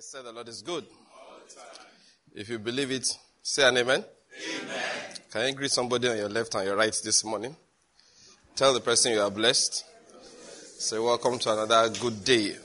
[0.00, 0.86] I said the Lord is good.
[2.34, 3.06] If you believe it,
[3.42, 4.02] say an amen.
[4.62, 4.82] Amen.
[5.30, 7.54] Can you greet somebody on your left and your right this morning?
[8.56, 9.84] Tell the person you are blessed.
[10.78, 12.56] Say, Welcome to another good day.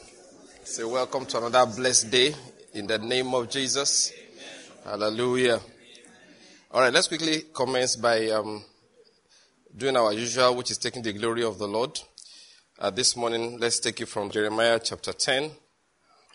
[0.63, 2.33] Say, Welcome to another blessed day
[2.71, 4.13] in the name of Jesus.
[4.13, 5.01] Amen.
[5.01, 5.59] Hallelujah.
[6.71, 8.63] All right, let's quickly commence by um,
[9.75, 11.99] doing our usual, which is taking the glory of the Lord.
[12.79, 15.51] Uh, this morning, let's take it from Jeremiah chapter 10.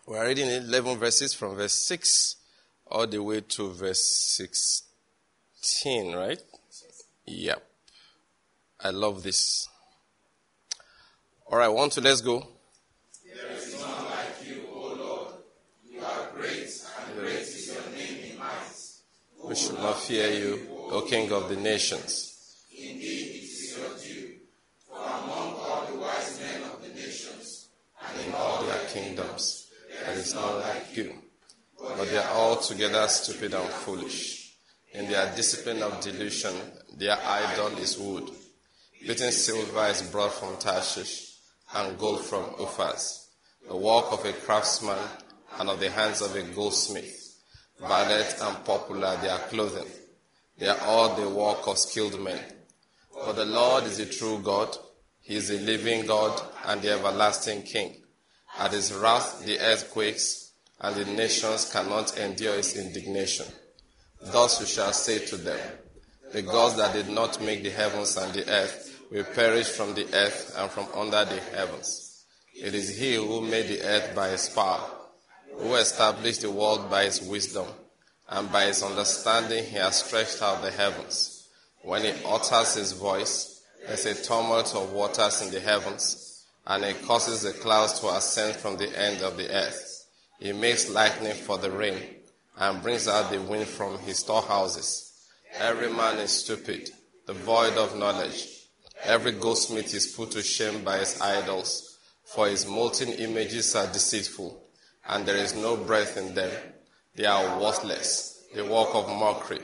[0.06, 2.36] We're reading 11 verses from verse 6
[2.86, 4.02] all the way to verse
[4.36, 6.40] 16, right?
[7.26, 7.62] Yep.
[8.80, 9.68] I love this.
[11.46, 12.48] All right, one, two, let's go.
[13.24, 15.34] There is none like you, O Lord.
[15.88, 16.70] You are great,
[17.06, 18.72] and great is your name in might.
[19.44, 22.64] We should not fear you, O King of the nations.
[22.72, 24.38] Indeed, it is your due.
[24.88, 27.68] For among all the wise men of the nations,
[28.02, 29.59] and in all their kingdoms,
[30.12, 31.14] is not like you.
[31.78, 34.54] But they are altogether stupid and foolish.
[34.92, 36.54] In their discipline of delusion,
[36.96, 38.30] their idol is wood.
[39.06, 41.36] Beaten silver is brought from Tarshish,
[41.74, 43.28] and gold from Uphaz.
[43.66, 44.98] The work of a craftsman,
[45.58, 47.38] and of the hands of a goldsmith.
[47.80, 49.90] Violet and popular their clothing.
[50.58, 52.40] They are all the work of skilled men.
[53.24, 54.76] For the Lord is a true God.
[55.20, 57.99] He is a living God and the everlasting King.
[58.60, 60.50] At his wrath the earth quakes,
[60.82, 63.46] and the nations cannot endure his indignation.
[64.20, 65.58] Thus you shall say to them,
[66.32, 70.06] The gods that did not make the heavens and the earth will perish from the
[70.14, 72.26] earth and from under the heavens.
[72.54, 74.90] It is he who made the earth by his power,
[75.54, 77.66] who established the world by his wisdom,
[78.28, 81.48] and by his understanding he has stretched out the heavens.
[81.80, 86.29] When he utters his voice, there's a tumult of waters in the heavens
[86.66, 90.06] and it causes the clouds to ascend from the end of the earth.
[90.38, 92.00] He makes lightning for the rain
[92.56, 95.12] and brings out the wind from his storehouses.
[95.58, 96.90] Every man is stupid,
[97.26, 98.48] devoid of knowledge.
[99.02, 104.62] Every goldsmith is put to shame by his idols, for his molten images are deceitful,
[105.08, 106.50] and there is no breath in them.
[107.16, 109.60] They are worthless, the work of mockery,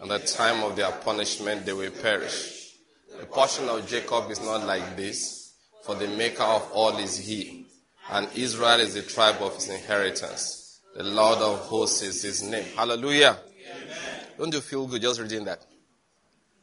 [0.00, 2.76] and at the time of their punishment they will perish.
[3.18, 5.43] The portion of Jacob is not like this
[5.84, 7.66] for the maker of all is he,
[8.10, 10.80] and Israel is the tribe of his inheritance.
[10.96, 12.64] The Lord of hosts is his name.
[12.74, 13.36] Hallelujah.
[13.46, 14.26] Amen.
[14.38, 15.60] Don't you feel good just reading that?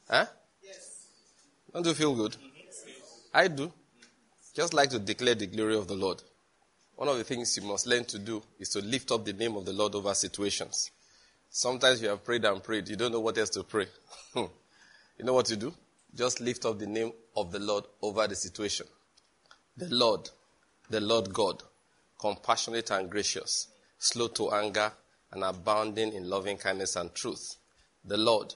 [0.09, 0.25] Huh?
[0.63, 1.07] Yes.
[1.71, 2.35] Don't you feel good?
[3.33, 3.71] I do.
[4.55, 6.21] Just like to declare the glory of the Lord.
[6.95, 9.55] One of the things you must learn to do is to lift up the name
[9.55, 10.91] of the Lord over situations.
[11.49, 13.87] Sometimes you have prayed and prayed, you don't know what else to pray.
[14.35, 14.49] you
[15.19, 15.73] know what to do?
[16.15, 18.87] Just lift up the name of the Lord over the situation.
[19.77, 20.29] The Lord,
[20.89, 21.63] the Lord God,
[22.19, 23.67] compassionate and gracious,
[23.97, 24.91] slow to anger,
[25.31, 27.55] and abounding in loving kindness and truth.
[28.03, 28.53] The Lord,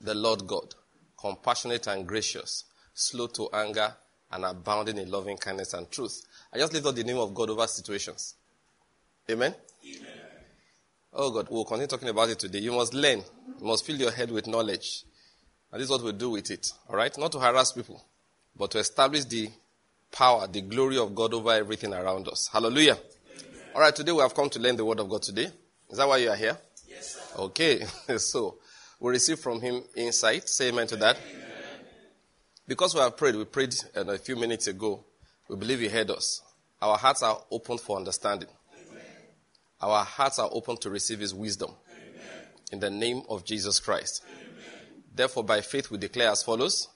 [0.00, 0.74] the Lord God,
[1.18, 2.64] compassionate and gracious,
[2.94, 3.94] slow to anger,
[4.30, 6.22] and abounding in loving kindness and truth.
[6.52, 8.34] I just lift up the name of God over situations.
[9.30, 9.54] Amen?
[9.84, 10.12] Amen.
[11.14, 12.58] Oh God, we'll continue talking about it today.
[12.58, 13.22] You must learn.
[13.58, 15.04] You must fill your head with knowledge.
[15.72, 16.72] And this is what we'll do with it.
[16.88, 17.16] Alright?
[17.18, 18.04] Not to harass people,
[18.54, 19.50] but to establish the
[20.10, 22.48] power, the glory of God over everything around us.
[22.52, 22.96] Hallelujah.
[22.96, 23.60] Amen.
[23.74, 25.50] All right, today we have come to learn the word of God today.
[25.90, 26.56] Is that why you are here?
[26.88, 27.40] Yes, sir.
[27.42, 27.84] Okay.
[28.18, 28.58] so,
[29.00, 30.48] we receive from him insight.
[30.48, 31.16] Say amen to that.
[31.16, 31.44] Amen.
[32.66, 35.04] Because we have prayed, we prayed uh, a few minutes ago.
[35.48, 36.42] We believe he heard us.
[36.82, 38.48] Our hearts are open for understanding.
[38.90, 39.04] Amen.
[39.80, 41.70] Our hearts are open to receive his wisdom.
[42.70, 44.22] In the name of Jesus Christ.
[45.14, 46.88] Therefore, by faith, we declare as follows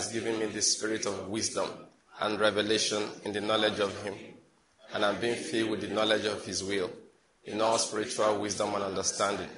[0.00, 1.68] has given me the spirit of wisdom
[2.22, 4.14] and revelation in the knowledge of Him,
[4.94, 6.90] and I'm being filled with the knowledge of His will,
[7.44, 9.50] in all spiritual wisdom and understanding.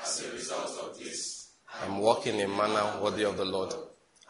[0.00, 1.50] As a result of this,
[1.82, 3.74] I'm walking in a manner worthy of the Lord.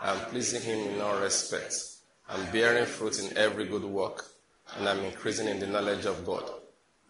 [0.01, 2.01] I'm pleasing Him in all respects.
[2.31, 4.25] I'm bearing fruit in every good work,
[4.79, 6.51] and I'm increasing in the knowledge of God.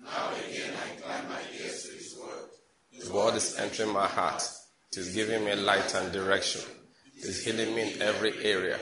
[0.02, 2.48] Now again I incline my ears to His word.
[2.90, 4.42] His word is entering my heart.
[4.90, 6.62] It is giving me light and direction.
[7.24, 8.76] It's healing me in every area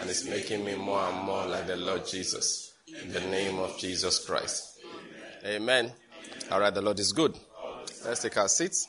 [0.00, 2.74] and it's making me more and more like the Lord Jesus.
[2.86, 4.78] In the name of Jesus Christ.
[5.44, 5.86] Amen.
[5.86, 5.92] Amen.
[6.52, 7.36] All right, the Lord is good.
[8.04, 8.86] Let's take our seats.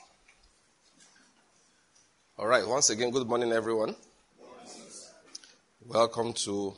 [2.38, 3.96] All right, once again, good morning, everyone.
[5.84, 6.76] Welcome to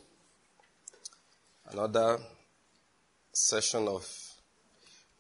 [1.70, 2.20] another
[3.34, 4.10] session of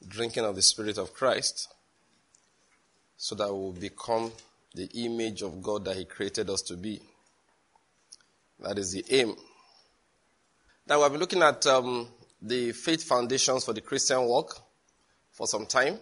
[0.08, 1.68] drinking of the Spirit of Christ
[3.18, 4.32] so that we will become
[4.76, 7.00] the image of God that He created us to be.
[8.60, 9.36] That is the aim.
[10.88, 12.08] Now, we've been looking at um,
[12.42, 14.56] the faith foundations for the Christian walk
[15.32, 15.98] for some time.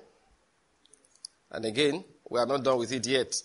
[1.51, 3.35] And again, we are not done with it yet.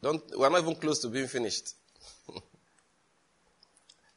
[0.00, 1.74] Don't, we are not even close to being finished.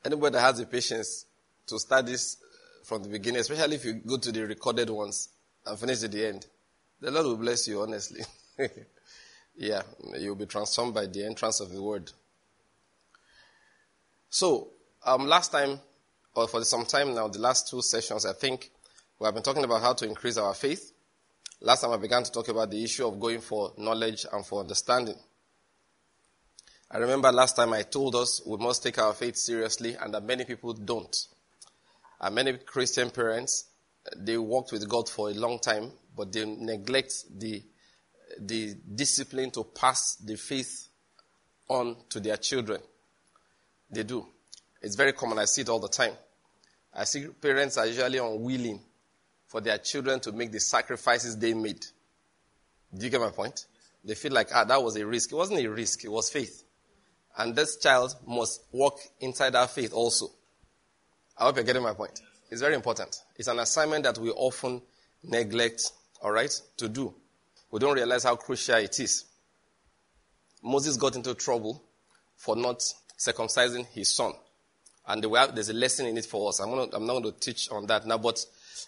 [0.05, 1.25] Anybody that has the patience
[1.67, 2.37] to start this
[2.83, 5.29] from the beginning, especially if you go to the recorded ones
[5.65, 6.45] and finish at the end,
[7.01, 8.21] the Lord will bless you, honestly.
[9.59, 9.81] yeah,
[10.17, 12.09] you'll be transformed by the entrance of the word.
[14.29, 14.69] So,
[15.05, 15.79] um, last time,
[16.33, 18.71] or for some time now, the last two sessions, I think
[19.19, 20.93] we have been talking about how to increase our faith.
[21.59, 24.61] Last time I began to talk about the issue of going for knowledge and for
[24.61, 25.17] understanding.
[26.89, 30.23] I remember last time I told us we must take our faith seriously and that
[30.23, 31.15] many people don't.
[32.21, 33.65] And many Christian parents,
[34.15, 37.61] they walked with God for a long time, but they neglect the,
[38.39, 40.87] the discipline to pass the faith
[41.67, 42.81] on to their children.
[43.91, 44.25] They do.
[44.81, 45.39] It's very common.
[45.39, 46.13] I see it all the time.
[46.93, 48.81] I see parents are usually unwilling
[49.47, 51.85] for their children to make the sacrifices they made.
[52.95, 53.65] Do you get my point?
[54.03, 55.31] They feel like, ah, that was a risk.
[55.31, 56.63] It wasn't a risk, it was faith.
[57.37, 60.31] And this child must walk inside that faith also.
[61.37, 62.19] I hope you're getting my point.
[62.49, 63.21] It's very important.
[63.35, 64.81] It's an assignment that we often
[65.23, 67.13] neglect, all right, to do.
[67.71, 69.25] We don't realize how crucial it is.
[70.63, 71.83] Moses got into trouble
[72.35, 72.83] for not
[73.17, 74.33] circumcising his son.
[75.07, 76.59] And there's a lesson in it for us.
[76.59, 78.43] I'm, gonna, I'm not going to teach on that now, but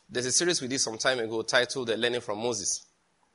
[0.10, 2.86] there's a series we did some time ago titled The Learning from Moses.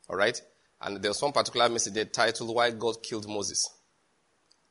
[0.09, 0.41] All right?
[0.81, 3.69] And there's one particular message there titled Why God Killed Moses.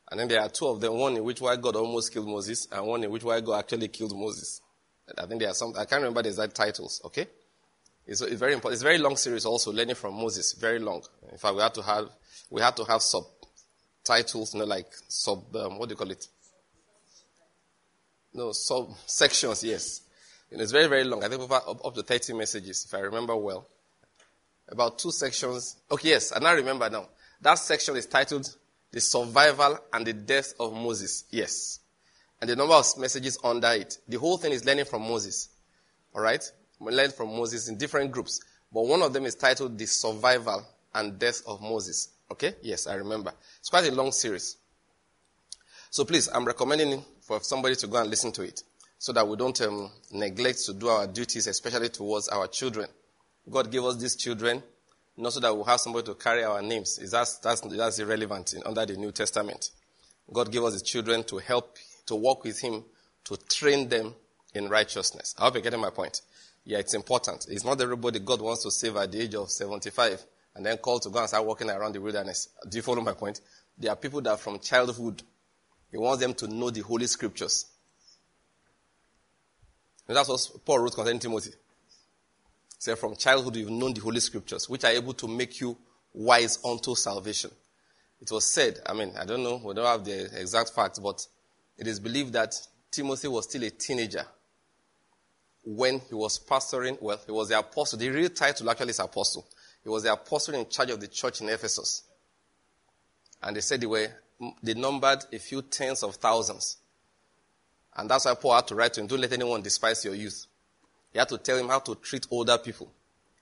[0.09, 2.67] And then there are two of them, one in which why God almost killed Moses,
[2.71, 4.61] and one in which why God actually killed Moses.
[5.17, 7.27] I think there are some, I can't remember the exact titles, okay?
[8.07, 8.73] It's, it's very important.
[8.73, 11.01] It's a very long series also, learning from Moses, very long.
[11.31, 12.09] In fact, we had to have,
[12.49, 16.27] we had to have subtitles, you know, like sub, um, what do you call it?
[18.33, 20.01] No, sub sections, yes.
[20.51, 21.23] And it's very, very long.
[21.23, 23.67] I think over, up, up to 30 messages, if I remember well.
[24.67, 25.77] About two sections.
[25.91, 27.07] Okay, yes, and I remember now.
[27.41, 28.55] That section is titled
[28.91, 31.25] the survival and the death of Moses.
[31.29, 31.79] Yes.
[32.39, 33.97] And the number of messages under it.
[34.07, 35.49] The whole thing is learning from Moses.
[36.13, 36.49] Alright?
[36.79, 38.41] We learn from Moses in different groups.
[38.71, 42.09] But one of them is titled The Survival and Death of Moses.
[42.31, 42.55] Okay?
[42.61, 43.31] Yes, I remember.
[43.59, 44.57] It's quite a long series.
[45.89, 48.63] So please, I'm recommending for somebody to go and listen to it
[48.97, 52.87] so that we don't um, neglect to do our duties, especially towards our children.
[53.49, 54.63] God gave us these children
[55.17, 56.99] not so that we'll have somebody to carry our names.
[56.99, 59.71] Is that, that's, that's irrelevant in, under the New Testament.
[60.31, 61.77] God gave us His children to help,
[62.07, 62.83] to walk with Him,
[63.25, 64.13] to train them
[64.53, 65.35] in righteousness.
[65.37, 66.21] I hope you're getting my point.
[66.65, 67.45] Yeah, it's important.
[67.49, 70.25] It's not everybody God wants to save at the age of 75
[70.55, 72.49] and then call to go and start walking around the wilderness.
[72.67, 73.41] Do you follow my point?
[73.77, 75.21] There are people that from childhood,
[75.91, 77.67] He wants them to know the Holy Scriptures.
[80.07, 81.51] And that's what Paul wrote concerning Timothy.
[82.79, 85.77] Say, from childhood you've known the Holy Scriptures, which are able to make you
[86.13, 87.51] wise unto salvation.
[88.21, 91.25] It was said, I mean, I don't know, we don't have the exact facts, but
[91.77, 92.55] it is believed that
[92.89, 94.25] Timothy was still a teenager
[95.65, 97.01] when he was pastoring.
[97.01, 97.99] Well, he was the apostle.
[97.99, 99.45] The real title actually is apostle.
[99.83, 102.03] He was the apostle in charge of the church in Ephesus.
[103.41, 104.07] And they said they were,
[104.63, 106.77] they numbered a few tens of thousands.
[107.95, 110.45] And that's why Paul had to write to him, don't let anyone despise your youth.
[111.13, 112.91] He had to tell him how to treat older people,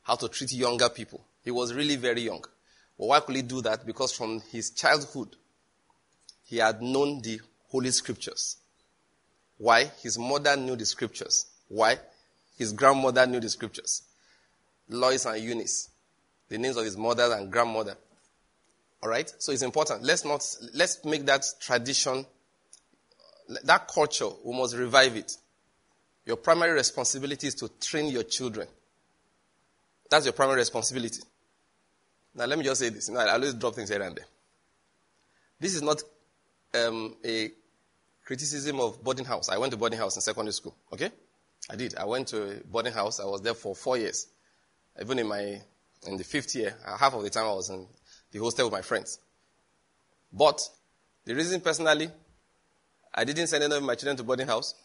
[0.04, 1.26] how to treat younger people.
[1.44, 2.44] He was really very young.
[2.98, 3.86] But why could he do that?
[3.86, 5.36] Because from his childhood,
[6.46, 8.58] he had known the Holy Scriptures.
[9.58, 9.86] Why?
[10.02, 11.48] His mother knew the Scriptures.
[11.68, 11.98] Why?
[12.58, 14.04] His grandmother knew the Scriptures.
[14.90, 15.90] Lois and Eunice,
[16.50, 17.96] the names of his mother and grandmother.
[19.02, 19.32] All right?
[19.40, 20.04] So it's important.
[20.04, 22.26] Let's not, let's make that tradition,
[23.64, 25.36] that culture, we must revive it.
[26.26, 28.68] Your primary responsibility is to train your children.
[30.10, 31.22] That's your primary responsibility.
[32.36, 33.10] Now, let me just say this.
[33.10, 34.26] I always drop things here and there.
[35.60, 36.02] This is not
[36.74, 37.52] um, a
[38.26, 39.50] criticism of boarding house.
[39.50, 40.76] I went to boarding house in secondary school.
[40.92, 41.12] Okay?
[41.70, 41.96] I did.
[41.96, 43.20] I went to a boarding house.
[43.20, 44.28] I was there for four years.
[45.02, 45.62] Even in my
[46.06, 47.88] in the fifth year, uh, half of the time I was in
[48.32, 49.20] the hostel with my friends.
[50.32, 50.62] But
[51.26, 52.10] the reason personally,
[53.14, 54.76] I didn't send any of my children to boarding house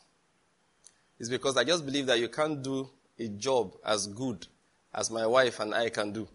[1.18, 4.46] is because I just believe that you can't do a job as good
[4.94, 6.28] as my wife and I can do.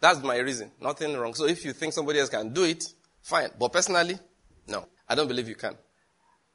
[0.00, 0.72] That's my reason.
[0.80, 1.34] Nothing wrong.
[1.34, 2.84] So if you think somebody else can do it,
[3.20, 3.50] fine.
[3.58, 4.18] But personally,
[4.66, 4.86] no.
[5.08, 5.76] I don't believe you can.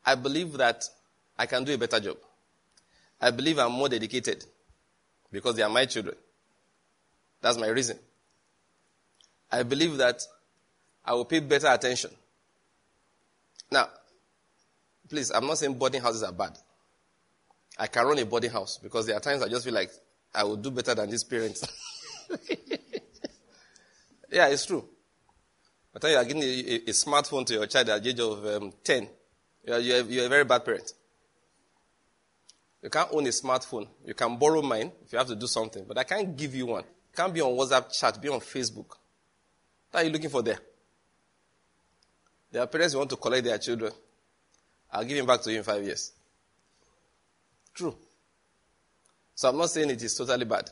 [0.06, 0.84] I believe that
[1.38, 2.18] I can do a better job.
[3.20, 4.46] I believe I'm more dedicated
[5.32, 6.16] because they are my children.
[7.42, 7.98] That's my reason.
[9.52, 10.22] I believe that
[11.06, 12.12] I will pay better attention.
[13.72, 13.90] Now,
[15.08, 16.58] Please, I'm not saying boarding houses are bad.
[17.78, 19.92] I can run a boarding house because there are times I just feel like
[20.34, 21.66] I will do better than these parents.
[24.30, 24.84] yeah, it's true.
[25.94, 28.20] The time you are giving a, a, a smartphone to your child at the age
[28.20, 29.08] of um, 10,
[29.66, 30.92] you are, you, are, you are a very bad parent.
[32.82, 33.88] You can't own a smartphone.
[34.06, 36.68] You can borrow mine if you have to do something, but I can't give you
[36.68, 36.84] one.
[36.84, 38.90] You can't be on WhatsApp chat, be on Facebook.
[39.92, 40.60] What are you looking for there?
[42.52, 43.92] There are parents who want to collect their children.
[44.92, 46.14] I'll give him back to you in five years.
[47.74, 47.96] True.
[49.36, 50.70] So I'm not saying it is totally bad.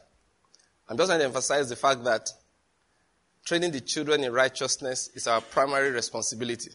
[0.88, 2.30] I'm just trying to emphasize the fact that
[3.46, 6.72] training the children in righteousness is our primary responsibility.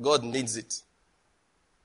[0.00, 0.74] God needs it.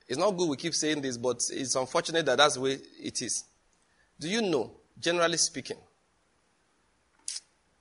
[0.08, 3.22] It's not good we keep saying this, but it's unfortunate that that's the way it
[3.22, 3.44] is.
[4.20, 5.78] Do you know, generally speaking,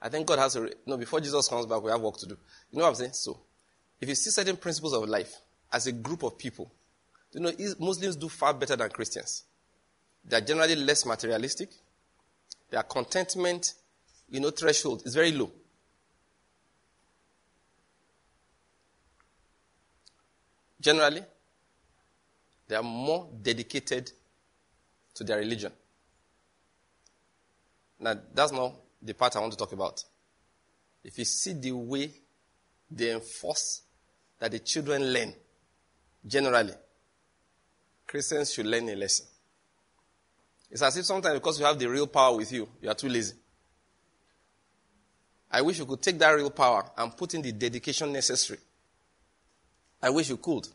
[0.02, 2.36] I think God has to, no, before Jesus comes back, we have work to do.
[2.70, 3.12] You know what I'm saying?
[3.12, 3.40] So,
[4.00, 5.36] if you see certain principles of life
[5.72, 6.70] as a group of people,
[7.32, 9.44] you know, Muslims do far better than Christians.
[10.24, 11.70] They are generally less materialistic.
[12.70, 13.74] Their contentment,
[14.28, 15.50] you know, threshold is very low.
[20.80, 21.22] Generally,
[22.68, 24.10] they are more dedicated
[25.14, 25.72] to their religion.
[28.00, 30.04] Now, that's not the part I want to talk about.
[31.02, 32.10] If you see the way
[32.90, 33.82] they enforce
[34.38, 35.32] that the children learn,
[36.26, 36.74] generally,
[38.06, 39.26] Christians should learn a lesson.
[40.70, 43.08] It's as if sometimes because you have the real power with you, you are too
[43.08, 43.34] lazy.
[45.50, 48.58] I wish you could take that real power and put in the dedication necessary.
[50.02, 50.66] I wish you could.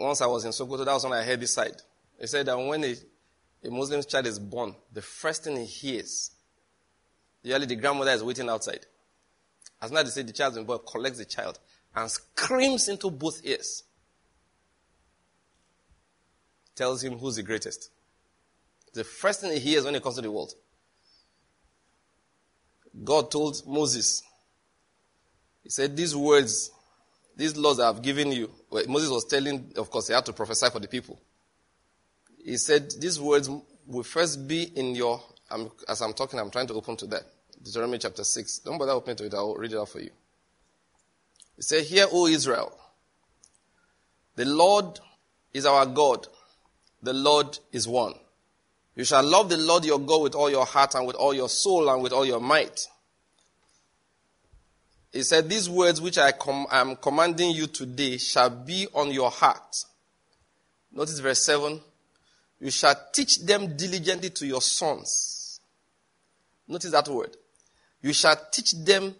[0.00, 1.76] Once I was in Sokoto, that was when I heard this side.
[2.18, 2.96] They said that when a,
[3.62, 6.30] a Muslim child is born, the first thing he hears,
[7.42, 8.86] usually the grandmother is waiting outside.
[9.82, 11.58] As not to say the child is born, collects the child
[11.94, 13.84] and screams into both ears.
[16.74, 17.90] Tells him who's the greatest.
[18.94, 20.54] The first thing he hears when he comes to the world.
[23.04, 24.22] God told Moses,
[25.62, 26.70] He said, These words,
[27.40, 28.50] these laws I have given you.
[28.68, 31.18] Well, Moses was telling, of course, he had to prophesy for the people.
[32.44, 33.48] He said, These words
[33.86, 37.22] will first be in your, I'm, as I'm talking, I'm trying to open to that.
[37.62, 38.58] Deuteronomy chapter 6.
[38.58, 40.10] Don't bother opening to it, I'll read it out for you.
[41.56, 42.76] He said, Hear, O Israel,
[44.36, 45.00] the Lord
[45.54, 46.26] is our God,
[47.02, 48.14] the Lord is one.
[48.96, 51.48] You shall love the Lord your God with all your heart and with all your
[51.48, 52.86] soul and with all your might.
[55.12, 59.30] He said, These words which I com- am commanding you today shall be on your
[59.30, 59.84] heart.
[60.92, 61.80] Notice verse 7.
[62.60, 65.60] You shall teach them diligently to your sons.
[66.68, 67.36] Notice that word.
[68.02, 69.14] You shall teach them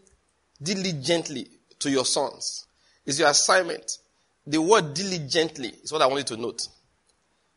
[0.62, 2.66] diligently to your sons.
[3.06, 3.98] Is your assignment.
[4.46, 6.68] The word diligently is what I want you to note.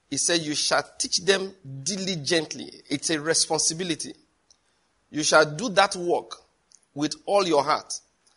[0.09, 2.71] He said, You shall teach them diligently.
[2.89, 4.13] It's a responsibility.
[5.11, 6.35] You shall do that work
[6.93, 7.93] with all your heart.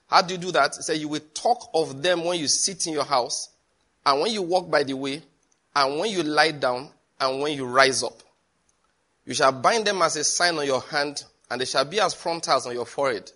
[0.08, 0.74] How do you do that?
[0.76, 3.50] He said, You will talk of them when you sit in your house,
[4.04, 5.22] and when you walk by the way,
[5.74, 8.22] and when you lie down, and when you rise up.
[9.24, 12.14] You shall bind them as a sign on your hand, and they shall be as
[12.14, 13.30] frontals on your forehead.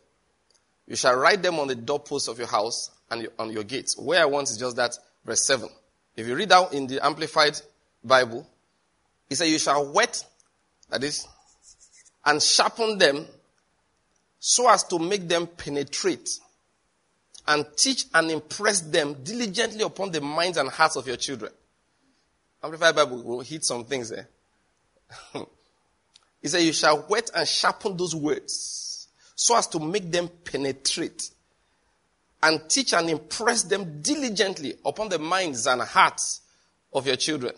[0.87, 3.99] You shall write them on the doorposts of your house and on your gates.
[3.99, 5.69] Where I want is just that, verse 7.
[6.17, 7.61] If you read out in the Amplified
[8.05, 8.47] Bible,
[9.29, 10.25] he said, You shall wet,
[10.91, 11.27] that is,
[12.25, 13.27] and sharpen them
[14.39, 16.29] so as to make them penetrate
[17.51, 21.51] and teach and impress them diligently upon the minds and hearts of your children.
[22.63, 24.29] Amplified Bible will hit some things there.
[26.41, 31.31] he said, You shall wet and sharpen those words so as to make them penetrate
[32.41, 36.43] and teach and impress them diligently upon the minds and hearts
[36.93, 37.55] of your children.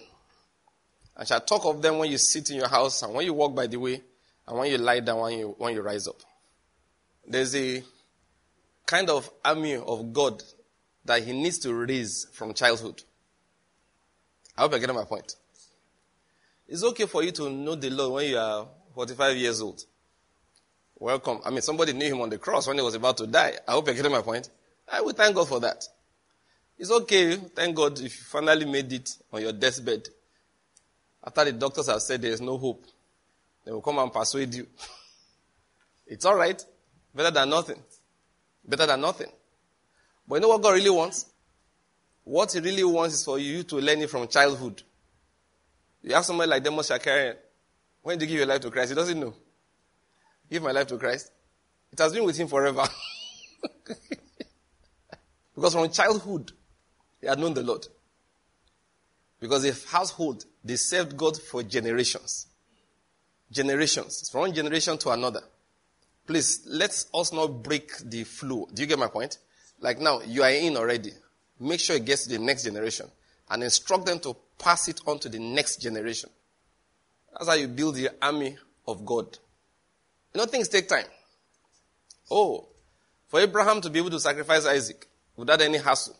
[1.18, 3.54] And shall talk of them when you sit in your house and when you walk
[3.54, 4.00] by the way
[4.48, 6.16] and when you lie down when you, when you rise up.
[7.28, 7.82] There's a
[8.92, 10.42] kind of army of God
[11.06, 13.02] that he needs to raise from childhood.
[14.54, 15.34] I hope you're getting my point.
[16.68, 19.82] It's okay for you to know the Lord when you are 45 years old.
[20.98, 21.40] Welcome.
[21.42, 23.54] I mean, somebody knew him on the cross when he was about to die.
[23.66, 24.50] I hope you're getting my point.
[24.86, 25.82] I will thank God for that.
[26.76, 27.36] It's okay.
[27.36, 30.06] Thank God if you finally made it on your deathbed.
[31.24, 32.84] After the doctors have said there is no hope,
[33.64, 34.66] they will come and persuade you.
[36.06, 36.62] it's all right.
[37.14, 37.82] Better than nothing.
[38.64, 39.30] Better than nothing.
[40.26, 41.26] But you know what God really wants?
[42.24, 44.82] What He really wants is for you to learn it from childhood.
[46.02, 47.36] You have somebody like Demos Shakarian.
[48.02, 48.90] When did you give your life to Christ?
[48.90, 49.34] He doesn't know.
[50.50, 51.30] Give my life to Christ.
[51.92, 52.84] It has been with him forever.
[55.54, 56.52] because from childhood,
[57.20, 57.86] he had known the Lord.
[59.38, 62.46] Because if household, they served God for generations.
[63.50, 64.30] Generations.
[64.30, 65.42] From one generation to another.
[66.26, 68.68] Please, let us not break the flow.
[68.72, 69.38] Do you get my point?
[69.80, 71.10] Like now, you are in already.
[71.58, 73.06] Make sure it gets to the next generation
[73.50, 76.30] and instruct them to pass it on to the next generation.
[77.32, 79.38] That's how you build the army of God.
[80.34, 81.06] You know, things take time.
[82.30, 82.68] Oh,
[83.28, 86.16] for Abraham to be able to sacrifice Isaac without any hassle,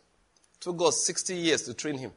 [0.61, 2.13] took God 60 years to train him.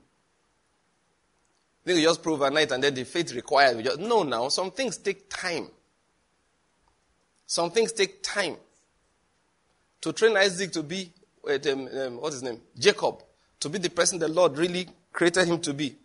[1.83, 3.99] Then you just prove overnight and then the faith required.
[3.99, 5.69] No, now, some things take time.
[7.47, 8.57] Some things take time.
[10.01, 11.11] To train Isaac to be,
[11.47, 12.61] um, um, what's his name?
[12.77, 13.23] Jacob.
[13.59, 15.95] To be the person the Lord really created him to be.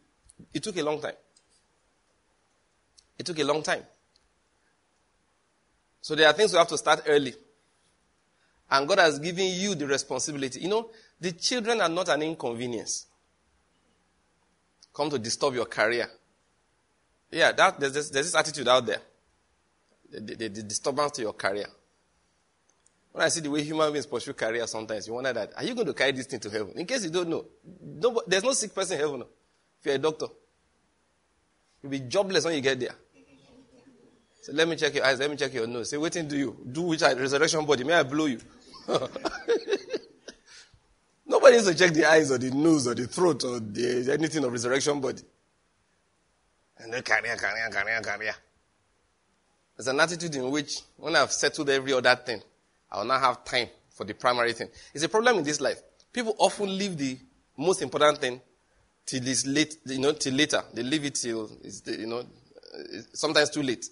[0.55, 1.15] It took a long time.
[3.19, 3.83] It took a long time.
[6.01, 7.35] So there are things we have to start early.
[8.71, 10.61] And God has given you the responsibility.
[10.61, 13.07] You know, the children are not an inconvenience.
[14.95, 16.09] Come to disturb your career.
[17.31, 19.01] Yeah, that, there's, this, there's this attitude out there.
[20.11, 21.67] The, the, the, disturbance to your career.
[23.13, 25.75] When I see the way human beings pursue career sometimes, you wonder that, are you
[25.75, 26.73] going to carry this thing to heaven?
[26.77, 27.45] In case you don't know,
[27.83, 29.23] no, there's no sick person in heaven.
[29.23, 30.27] If you're a doctor,
[31.83, 32.95] you'll be jobless when you get there.
[34.43, 35.91] So let me check your eyes, let me check your nose.
[35.91, 36.57] Say, waiting do you?
[36.73, 37.85] Do which resurrection body?
[37.85, 38.41] May I blow you?
[41.27, 44.45] Nobody needs to check the eyes or the nose or the throat or the, anything
[44.45, 45.23] of resurrection body.
[46.79, 48.35] And then career, career, career, career.
[49.81, 52.43] There's an attitude in which when I've settled every other thing,
[52.93, 54.69] I will not have time for the primary thing.
[54.93, 55.81] It's a problem in this life.
[56.13, 57.17] People often leave the
[57.57, 58.43] most important thing
[59.07, 60.63] till it's late, you know, till later.
[60.75, 62.27] They leave it till it's, you know,
[63.15, 63.87] sometimes too late.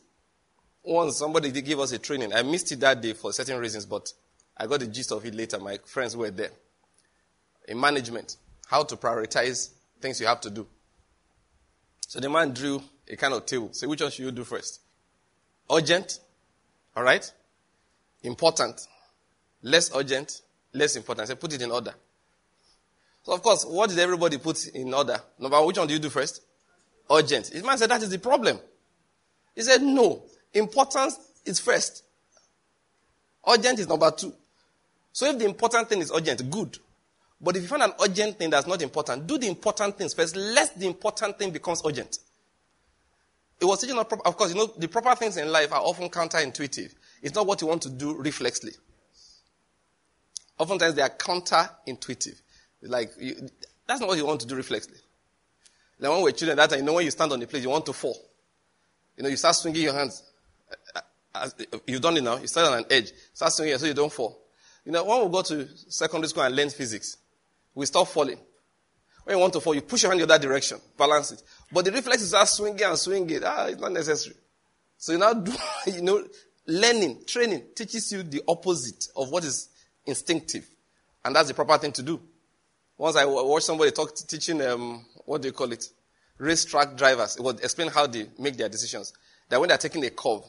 [0.85, 2.35] Once somebody did give us a training.
[2.35, 4.13] I missed it that day for certain reasons, but
[4.59, 5.59] I got the gist of it later.
[5.59, 6.51] My friends were there.
[7.67, 9.71] In management, how to prioritize
[10.03, 10.67] things you have to do.
[12.07, 13.73] So the man drew a kind of table.
[13.73, 14.83] Say, which one should you do first?
[15.71, 16.21] Urgent,
[16.97, 17.31] all right?
[18.23, 18.87] Important,
[19.63, 21.29] less urgent, less important.
[21.29, 21.95] Say, put it in order.
[23.23, 25.21] So, of course, what did everybody put in order?
[25.39, 26.43] Number which one do you do first?
[27.11, 27.49] Urgent.
[27.49, 28.59] His man said, that is the problem.
[29.55, 30.23] He said, no.
[30.55, 32.05] Importance is first.
[33.47, 34.33] Urgent is number two.
[35.13, 36.79] So if the important thing is urgent, good.
[37.41, 40.35] But if you find an urgent thing that's not important, do the important things first,
[40.37, 42.19] lest the important thing becomes urgent.
[43.61, 46.95] It was teaching, of course, you know, the proper things in life are often counterintuitive.
[47.23, 48.77] It's not what you want to do reflexly.
[50.59, 52.41] Oftentimes they are counterintuitive.
[52.83, 53.49] Like, you,
[53.87, 55.01] that's not what you want to do reflexly.
[55.99, 57.71] Like when we're children, that time, you know, when you stand on the place, you
[57.71, 58.17] want to fall.
[59.17, 60.23] You know, you start swinging your hands.
[60.71, 61.01] Uh, uh,
[61.43, 62.37] as, uh, you've done it now.
[62.37, 63.11] You start on an edge.
[63.33, 64.41] Start swinging so you don't fall.
[64.85, 67.17] You know, when we go to secondary school and learn physics,
[67.75, 68.39] we stop falling.
[69.29, 71.43] When you want to fall, you push your hand in the other direction, balance it.
[71.71, 73.41] But the reflexes are swinging and swinging.
[73.45, 74.37] Ah, it's not necessary.
[74.97, 75.53] So you now do,
[75.87, 76.25] you know,
[76.67, 79.69] learning, training teaches you the opposite of what is
[80.07, 80.67] instinctive.
[81.23, 82.19] And that's the proper thing to do.
[82.97, 85.85] Once I watched somebody talk, teaching, um, what do you call it?
[86.39, 87.37] Racetrack drivers.
[87.37, 89.13] It would explain how they make their decisions.
[89.51, 90.45] That when they're taking a curve,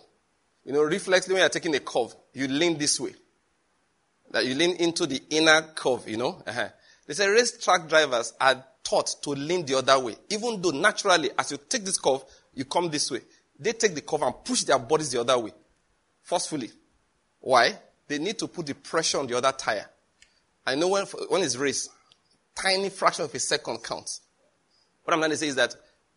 [0.64, 3.12] you know, reflexly when you're taking a curve, you lean this way.
[4.32, 6.42] That you lean into the inner curve, you know.
[6.48, 6.70] Uh-huh.
[7.10, 10.16] They say racetrack drivers are taught to lean the other way.
[10.30, 13.22] Even though naturally, as you take this curve, you come this way.
[13.60, 15.52] They take the curve and push their bodies the other way.
[16.24, 16.72] Forcefully.
[17.40, 17.78] Why?
[18.08, 19.90] They need to put the pressure on the other tire.
[20.66, 21.90] I know when, when it's race,
[22.56, 24.22] tiny fraction of a second counts.
[25.04, 25.76] What I'm trying to say is that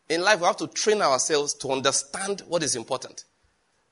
[0.09, 3.25] in life, we have to train ourselves to understand what is important.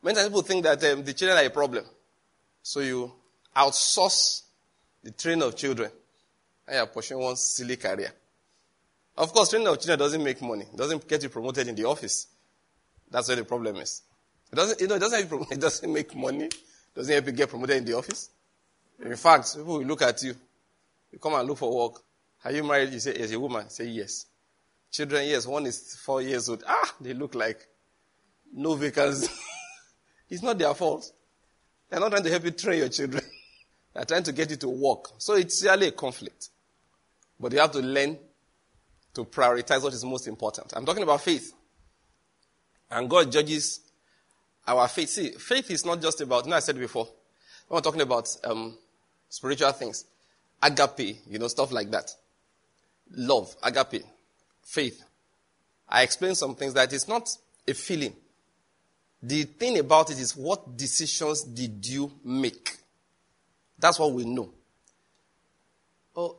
[0.03, 1.85] Many times people think that um, the children are a problem.
[2.63, 3.13] So you
[3.57, 4.43] outsource
[5.03, 5.91] the training of children
[6.67, 8.13] and you're pursuing one silly career.
[9.17, 10.67] Of course, training of children doesn't make money.
[10.75, 12.27] Doesn't get you promoted in the office.
[13.11, 14.03] That's where the problem is.
[14.53, 16.45] It doesn't, you know, it doesn't, it doesn't make money.
[16.45, 16.55] It
[16.95, 18.31] doesn't help you get promoted in the office.
[19.05, 20.35] In fact, people will look at you.
[21.13, 22.03] You come and look for work.
[22.45, 22.93] Are you married?
[22.93, 23.69] You say, as a woman.
[23.69, 24.27] Say yes.
[24.91, 25.47] Children, yes.
[25.47, 26.65] One is four years old.
[26.67, 27.67] Ah, they look like
[28.53, 29.29] no vacancy.
[30.31, 31.11] it's not their fault.
[31.89, 33.23] They're not trying to help you train your children.
[33.95, 35.11] They're trying to get you to work.
[35.19, 36.51] So it's really a conflict.
[37.39, 38.19] But you have to learn
[39.15, 40.73] to prioritize what is most important.
[40.75, 41.53] I'm talking about faith.
[42.91, 43.81] And God judges
[44.67, 45.09] our faith.
[45.09, 47.09] See, faith is not just about, you know, I said before,
[47.69, 48.77] when we're talking about um,
[49.29, 50.05] spiritual things.
[50.63, 52.15] Agape, you know, stuff like that.
[53.13, 54.05] Love, agape,
[54.63, 55.03] faith.
[55.89, 57.29] I explained some things that it's not
[57.67, 58.15] a feeling.
[59.23, 62.77] The thing about it is what decisions did you make?
[63.79, 64.53] That's what we know.
[66.15, 66.37] Oh,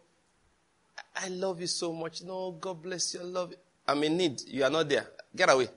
[1.16, 2.24] I love you so much.
[2.24, 3.22] No, God bless you.
[3.22, 3.58] I love you.
[3.88, 4.42] I'm in need.
[4.48, 5.08] You are not there.
[5.36, 5.68] Get away.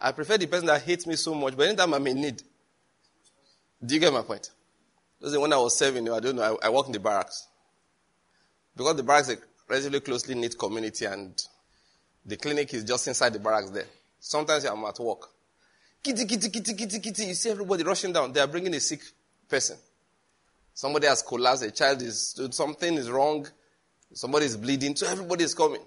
[0.00, 2.42] I prefer the person that hates me so much, but anytime I'm in need.
[3.84, 4.50] Do you get my point?
[5.18, 7.46] Because when I was serving, you, I don't know, I, I worked in the barracks.
[8.76, 11.42] Because the barracks is a relatively closely knit community and
[12.24, 13.86] the clinic is just inside the barracks there.
[14.18, 15.28] Sometimes I'm at work.
[16.02, 17.24] Kitty, kitty, kitty, kitty, kitty.
[17.24, 18.32] You see everybody rushing down.
[18.32, 19.02] They are bringing a sick
[19.48, 19.76] person.
[20.72, 21.64] Somebody has collapsed.
[21.64, 23.46] A child is, something is wrong.
[24.12, 24.96] Somebody is bleeding.
[24.96, 25.80] So everybody is coming.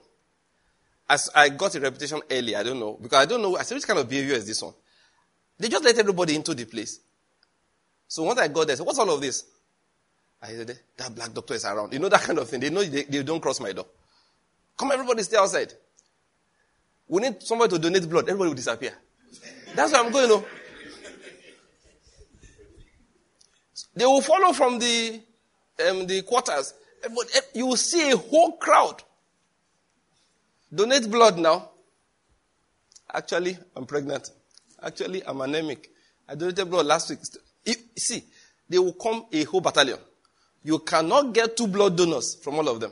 [1.09, 2.97] As I got a reputation early, I don't know.
[3.01, 3.57] Because I don't know.
[3.57, 4.73] I said, which kind of behavior is this one?
[5.59, 6.99] They just let everybody into the place.
[8.07, 9.45] So once I got there, I said, what's all of this?
[10.41, 11.93] I said, that black doctor is around.
[11.93, 12.59] You know that kind of thing.
[12.59, 13.86] They know they, they don't cross my door.
[14.77, 15.73] Come, everybody stay outside.
[17.07, 18.25] We need somebody to donate blood.
[18.25, 18.93] Everybody will disappear.
[19.75, 20.29] That's where I'm going.
[20.29, 20.45] No?
[23.95, 25.21] They will follow from the
[25.88, 26.73] um, the quarters.
[27.03, 29.03] Eh, you will see a whole crowd.
[30.73, 31.69] Donate blood now.
[33.13, 34.29] Actually, I'm pregnant.
[34.81, 35.91] Actually, I'm anemic.
[36.27, 37.19] I donated blood last week.
[37.65, 38.23] You, see,
[38.67, 39.99] they will come a whole battalion.
[40.63, 42.91] You cannot get two blood donors from all of them.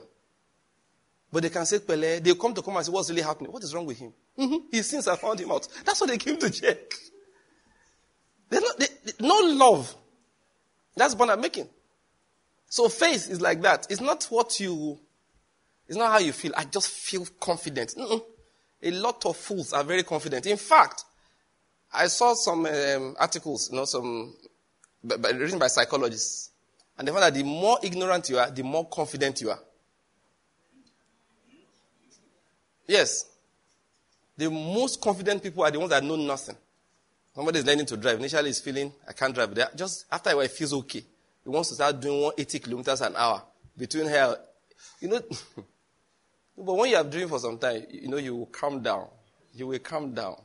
[1.32, 3.52] But they can say, Pele, they come to come and say, what's really happening?
[3.52, 4.14] What is wrong with him?
[4.38, 5.10] Mm-hmm.
[5.10, 5.68] Have found him out.
[5.86, 6.78] That's what they came to check.
[8.52, 9.96] Not, they, they, no love.
[10.96, 11.70] That's what I'm making.
[12.72, 13.86] So faith is like that.
[13.90, 14.98] It's not what you,
[15.90, 16.54] it's not how you feel.
[16.56, 17.96] I just feel confident.
[17.98, 18.24] Mm-mm.
[18.82, 20.46] A lot of fools are very confident.
[20.46, 21.04] In fact,
[21.92, 24.34] I saw some um, articles, you know, some
[25.04, 26.52] written by psychologists,
[26.98, 29.60] and they found that the more ignorant you are, the more confident you are.
[32.88, 33.26] Yes.
[34.38, 36.56] The most confident people are the ones that know nothing.
[37.36, 38.18] Somebody is learning to drive.
[38.18, 39.54] Initially, he's feeling, I can't drive.
[39.76, 41.04] Just after a while, feels okay.
[41.44, 43.44] He wants to start doing 180 kilometers an hour
[43.78, 44.36] between here.
[45.00, 45.22] You know,
[46.58, 49.08] but when you have driven for some time, you know, you will calm down.
[49.54, 50.36] You will calm down.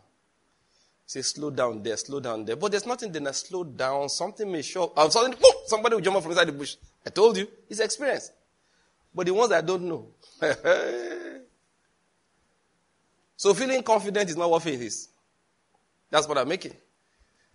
[1.05, 2.57] Say, slow down there, slow down there.
[2.57, 4.09] But there's nothing then I slow down.
[4.09, 5.13] Something may show up.
[5.13, 6.77] Suddenly, whoop, somebody will jump up from inside the bush.
[7.07, 7.47] I told you.
[7.69, 8.33] It's experience.
[9.15, 10.09] But the ones that don't know,
[13.37, 15.09] So feeling confident is not what faith is.
[16.11, 16.75] That's what I'm making.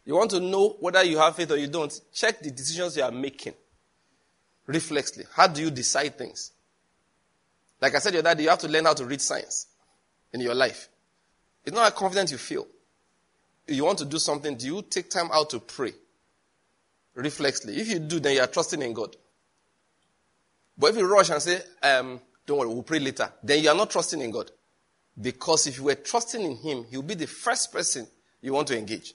[0.06, 3.04] You want to know whether you have faith or you don't, check the decisions you
[3.04, 3.54] are making.
[4.68, 5.26] Reflexly.
[5.34, 6.52] How do you decide things?
[7.80, 9.68] Like I said other day, you have to learn how to read signs
[10.34, 10.88] in your life.
[11.66, 12.68] It's not how confident you feel.
[13.68, 15.94] You want to do something, do you take time out to pray?
[17.16, 17.78] Reflexly.
[17.78, 19.16] If you do, then you are trusting in God.
[20.78, 23.76] But if you rush and say, um, don't worry, we'll pray later, then you are
[23.76, 24.52] not trusting in God.
[25.20, 28.08] Because if you were trusting in Him, He'll be the first person
[28.42, 29.14] you want to engage.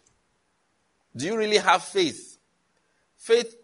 [1.16, 2.38] Do you really have faith?
[3.16, 3.56] Faith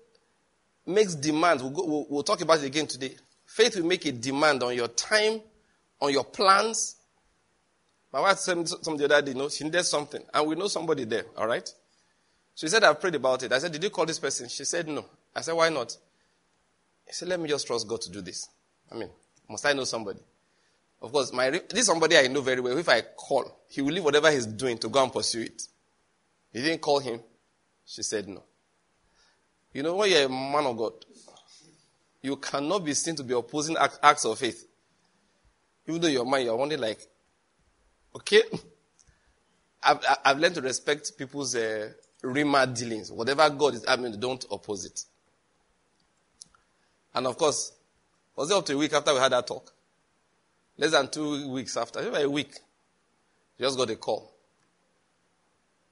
[0.86, 1.62] makes demands.
[1.62, 3.14] We'll, we'll, we'll talk about it again today.
[3.44, 5.40] Faith will make a demand on your time,
[6.00, 6.96] on your plans.
[8.12, 10.22] My wife said something the other day, you know, she needed something.
[10.32, 11.68] And we know somebody there, all right?
[12.54, 13.52] She said, I've prayed about it.
[13.52, 14.48] I said, Did you call this person?
[14.48, 15.04] She said, No.
[15.34, 15.96] I said, Why not?
[17.08, 18.48] She said, Let me just trust God to do this.
[18.90, 19.08] I mean,
[19.48, 20.20] must I know somebody?
[21.00, 22.76] Of course, my, this is somebody I know very well.
[22.76, 25.62] If I call, he will leave whatever he's doing to go and pursue it.
[26.52, 27.20] He didn't call him.
[27.86, 28.42] She said no.
[29.72, 30.92] You know, when you're a man of God,
[32.22, 34.66] you cannot be seen to be opposing acts of faith.
[35.86, 37.00] Even though your mind, you're only like,
[38.14, 38.42] okay.
[39.82, 41.90] I've, I've learned to respect people's uh,
[42.22, 43.10] rhema dealings.
[43.10, 45.04] Whatever God is, I mean, don't oppose it.
[47.14, 47.72] And of course,
[48.36, 49.72] was it up to a week after we had that talk?
[50.78, 52.54] Less than two weeks after, a week,
[53.58, 54.32] just got a call.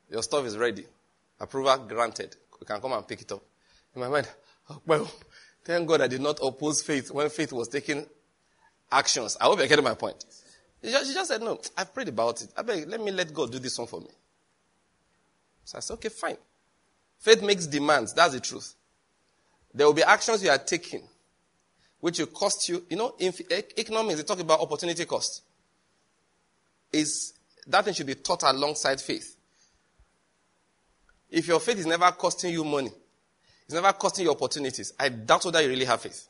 [0.08, 0.86] Your stuff is ready.
[1.40, 2.36] Approval granted.
[2.60, 3.42] We can come and pick it up.
[3.94, 4.28] In my mind,
[4.86, 5.10] well,
[5.64, 8.06] thank God I did not oppose faith when faith was taking
[8.92, 9.36] actions.
[9.40, 10.24] I hope you're getting my point.
[10.82, 12.52] She just, she just said, no, I've prayed about it.
[12.56, 14.10] I beg, let me let God do this one for me.
[15.64, 16.36] So I said, okay, fine.
[17.18, 18.14] Faith makes demands.
[18.14, 18.74] That's the truth.
[19.74, 21.02] There will be actions you are taking
[22.00, 22.84] which will cost you.
[22.88, 23.32] You know, in
[23.78, 25.42] economics, they talk about opportunity cost.
[26.92, 27.34] Is
[27.66, 29.36] that thing should be taught alongside faith.
[31.30, 32.90] If your faith is never costing you money,
[33.64, 36.26] it's never costing you opportunities, I doubt whether you really have faith.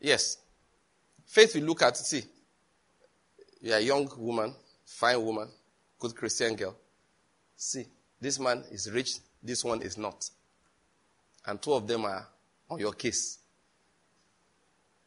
[0.00, 0.38] Yes.
[1.26, 2.22] Faith will look at, see,
[3.60, 4.54] you're a young woman,
[4.84, 5.48] fine woman,
[5.98, 6.76] good Christian girl.
[7.56, 7.84] See,
[8.20, 9.10] this man is rich,
[9.42, 10.28] this one is not.
[11.46, 12.26] And two of them are
[12.70, 13.38] on your case.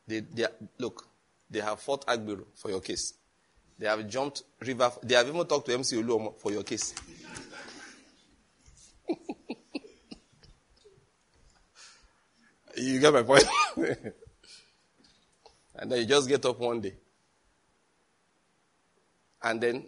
[0.07, 0.45] They, they
[0.77, 1.07] look,
[1.49, 3.13] they have fought Agbero for your case.
[3.79, 4.91] They have jumped river.
[5.01, 6.93] They have even talked to MC Oluomo for your case.
[12.75, 13.45] You get my point?
[15.75, 16.95] and then you just get up one day
[19.43, 19.85] And then,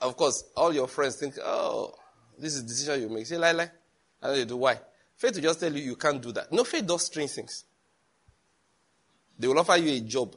[0.00, 1.94] of course, all your friends think, oh,
[2.38, 3.26] this is decision you make.
[3.26, 3.70] Say, lie, lie.
[4.22, 4.58] And they do.
[4.58, 4.78] Why?
[5.16, 6.52] Faith will just tell you you can't do that.
[6.52, 7.64] No, faith does strange things.
[9.38, 10.36] They will offer you a job.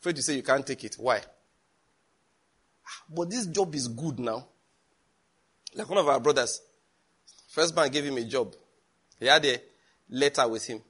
[0.00, 0.96] Faith will say you can't take it.
[0.98, 1.20] Why?
[2.86, 4.46] Ah, but this job is good now.
[5.74, 6.60] Like one of our brothers,
[7.48, 8.54] First Bank gave him a job.
[9.18, 9.60] He had a
[10.10, 10.80] letter with him.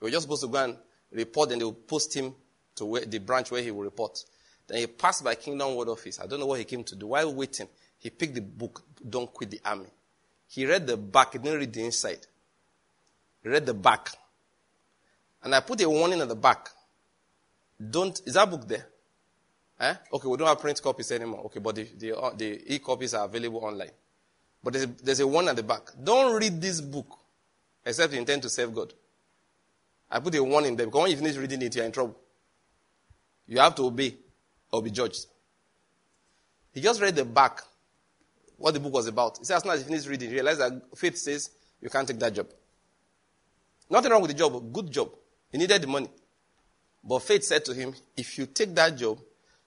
[0.00, 0.76] We were just supposed to go and
[1.12, 2.34] report, and they would post him
[2.76, 4.24] to where, the branch where he will report.
[4.66, 6.20] Then he passed by Kingdom Word Office.
[6.20, 7.08] I don't know what he came to do.
[7.08, 9.88] While waiting, he picked the book, Don't Quit the Army.
[10.48, 12.26] He read the back, he didn't read the inside.
[13.42, 14.10] He read the back.
[15.42, 16.70] And I put a warning at the back.
[17.90, 18.86] Don't, is that book there?
[19.80, 19.94] Eh?
[20.12, 21.46] Okay, we don't have print copies anymore.
[21.46, 23.90] Okay, but the, the, uh, the e-copies are available online.
[24.62, 25.90] But there's a, there's a one at the back.
[26.02, 27.19] Don't read this book
[27.84, 28.92] except you intend to serve God.
[30.10, 32.16] I put a warning there because when you finish reading it, you're in trouble.
[33.46, 34.16] You have to obey
[34.72, 35.26] or be judged.
[36.72, 37.62] He just read the back,
[38.56, 39.38] what the book was about.
[39.38, 42.06] He said, as soon as he finished reading, he realized that faith says you can't
[42.06, 42.48] take that job.
[43.88, 45.10] Nothing wrong with the job, good job.
[45.50, 46.08] He needed the money.
[47.02, 49.18] But faith said to him, if you take that job,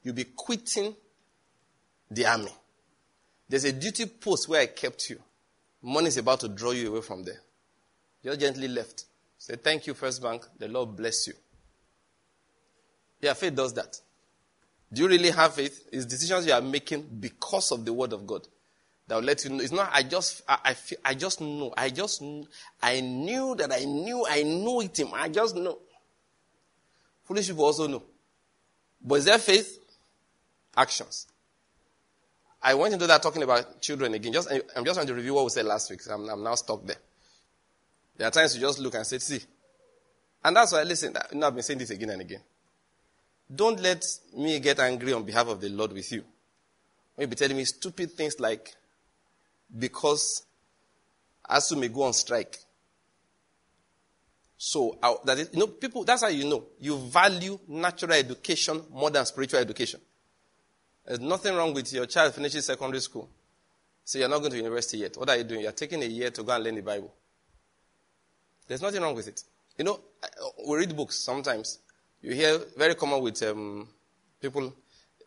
[0.01, 0.95] you'll be quitting
[2.09, 2.51] the army.
[3.49, 5.19] There's a duty post where I kept you.
[5.81, 7.41] Money is about to draw you away from there.
[8.23, 9.05] Just gently left.
[9.37, 10.45] Say, thank you, First Bank.
[10.57, 11.33] The Lord bless you.
[13.21, 13.99] Yeah, faith does that.
[14.91, 15.87] Do you really have faith?
[15.91, 18.47] It's decisions you are making because of the word of God
[19.07, 19.63] that will let you know.
[19.63, 21.73] It's not, I just, I, I, feel, I just know.
[21.75, 22.23] I just,
[22.81, 24.99] I knew that I knew, I know it.
[25.13, 25.79] I just know.
[27.25, 28.03] Foolish people also know.
[29.01, 29.79] But is there faith?
[30.75, 31.27] Actions.
[32.61, 34.31] I went into that talking about children again.
[34.31, 35.99] Just, I'm just trying to review what we said last week.
[36.09, 36.97] I'm, I'm now stuck there.
[38.17, 39.41] There are times you just look and say, see.
[40.43, 42.41] And that's why, listen, you know, I've been saying this again and again.
[43.53, 44.03] Don't let
[44.35, 46.23] me get angry on behalf of the Lord with you.
[47.15, 48.75] When you be telling me stupid things like,
[49.77, 50.45] because
[51.49, 52.57] ASUU may go on strike.
[54.57, 56.63] So, that is, you know, people, that's how you know.
[56.79, 59.99] You value natural education more than spiritual education.
[61.05, 63.29] There's nothing wrong with your child finishing secondary school.
[64.05, 65.17] So you're not going to university yet.
[65.17, 65.61] What are you doing?
[65.61, 67.13] You're taking a year to go and learn the Bible.
[68.73, 69.43] There's nothing wrong with it.
[69.77, 69.99] You know,
[70.67, 71.77] we read books sometimes.
[72.23, 73.87] You hear very common with um,
[74.41, 74.73] people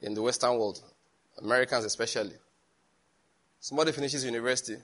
[0.02, 0.82] in the Western world,
[1.40, 2.32] Americans especially.
[3.60, 4.78] Somebody finishes university,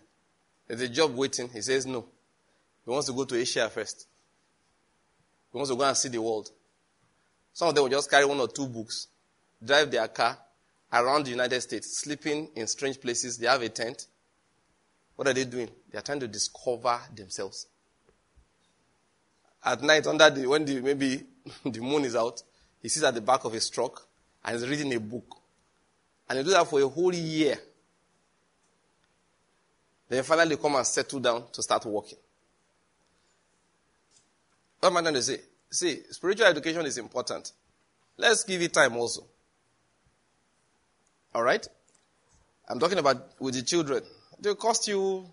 [0.69, 1.49] there's a job waiting.
[1.49, 2.07] He says no.
[2.85, 4.07] He wants to go to Asia first.
[5.51, 6.49] He wants to go and see the world.
[7.53, 9.09] Some of them will just carry one or two books,
[9.61, 10.39] drive their car
[10.93, 13.39] around the United States, sleeping in strange places.
[13.39, 14.07] They have a tent.
[15.17, 15.69] What are they doing?
[15.91, 17.67] They are trying to discover themselves
[19.65, 21.23] at night under the when the maybe
[21.65, 22.43] the moon is out,
[22.81, 24.07] he sits at the back of his truck
[24.45, 25.37] and is reading a book.
[26.29, 27.59] And he do that for a whole year.
[30.09, 32.19] Then finally come and settle down to start working.
[34.81, 35.41] What am I trying to say?
[35.71, 37.53] See, spiritual education is important.
[38.19, 39.25] Let's give it time also.
[41.35, 41.67] All right?
[42.69, 44.03] I'm talking about with the children.
[44.39, 45.27] It will cost you,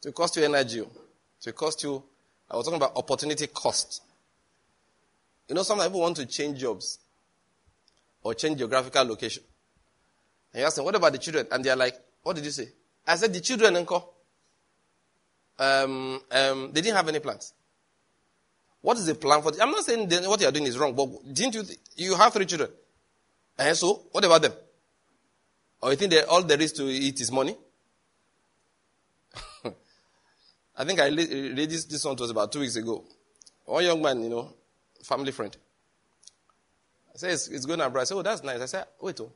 [0.00, 0.80] it will cost you energy.
[0.80, 0.88] It
[1.46, 2.02] will cost you
[2.50, 4.02] I was talking about opportunity cost.
[5.48, 6.98] You know, some people want to change jobs
[8.22, 9.42] or change geographical location.
[10.52, 11.46] And you ask them, what about the children?
[11.50, 12.68] And they're like, what did you say?
[13.06, 14.12] I said, the children, uncle.
[15.58, 17.52] Um, um, they didn't have any plans.
[18.86, 19.50] What is the plan for?
[19.50, 21.64] The, I'm not saying what you are doing is wrong, but didn't you?
[21.96, 22.70] You have three children,
[23.58, 24.52] and so what about them?
[25.82, 27.56] Or you think that all there is to eat is money?
[30.76, 33.04] I think I read this, this one was about two weeks ago.
[33.64, 34.52] One young man, you know,
[35.02, 35.56] family friend.
[37.14, 38.02] I said, it's, it's going abroad.
[38.02, 38.60] I said, oh, that's nice.
[38.60, 39.32] I said, wait, oh.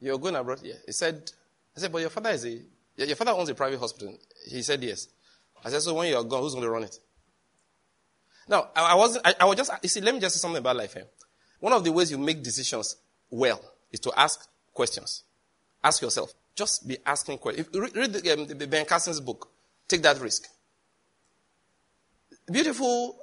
[0.00, 0.60] You're going abroad?
[0.62, 0.74] Yeah.
[0.86, 1.30] He said,
[1.76, 2.60] I said, but your father is a,
[2.96, 4.16] your father owns a private hospital.
[4.48, 5.08] He said, yes.
[5.62, 6.98] I said, so when you're gone, who's going to run it?
[8.48, 10.58] Now, I, I wasn't, I, I, was just, you see, let me just say something
[10.58, 11.06] about life here.
[11.60, 12.96] One of the ways you make decisions
[13.28, 13.60] well
[13.92, 15.24] is to ask questions.
[15.84, 16.32] Ask yourself.
[16.54, 17.68] Just be asking questions.
[17.72, 19.50] If, read the, um, the Ben Carson's book.
[19.90, 20.46] Take that risk.
[22.46, 23.18] Beautiful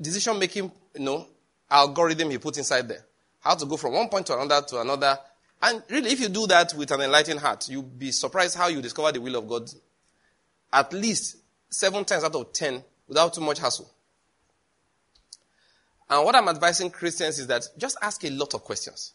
[0.00, 1.26] decision making, you know,
[1.70, 3.04] algorithm he put inside there.
[3.40, 5.18] How to go from one point to another to another.
[5.60, 8.80] And really, if you do that with an enlightened heart, you'll be surprised how you
[8.80, 9.70] discover the will of God
[10.72, 11.36] at least
[11.68, 13.90] seven times out of ten without too much hassle.
[16.08, 19.12] And what I'm advising Christians is that just ask a lot of questions.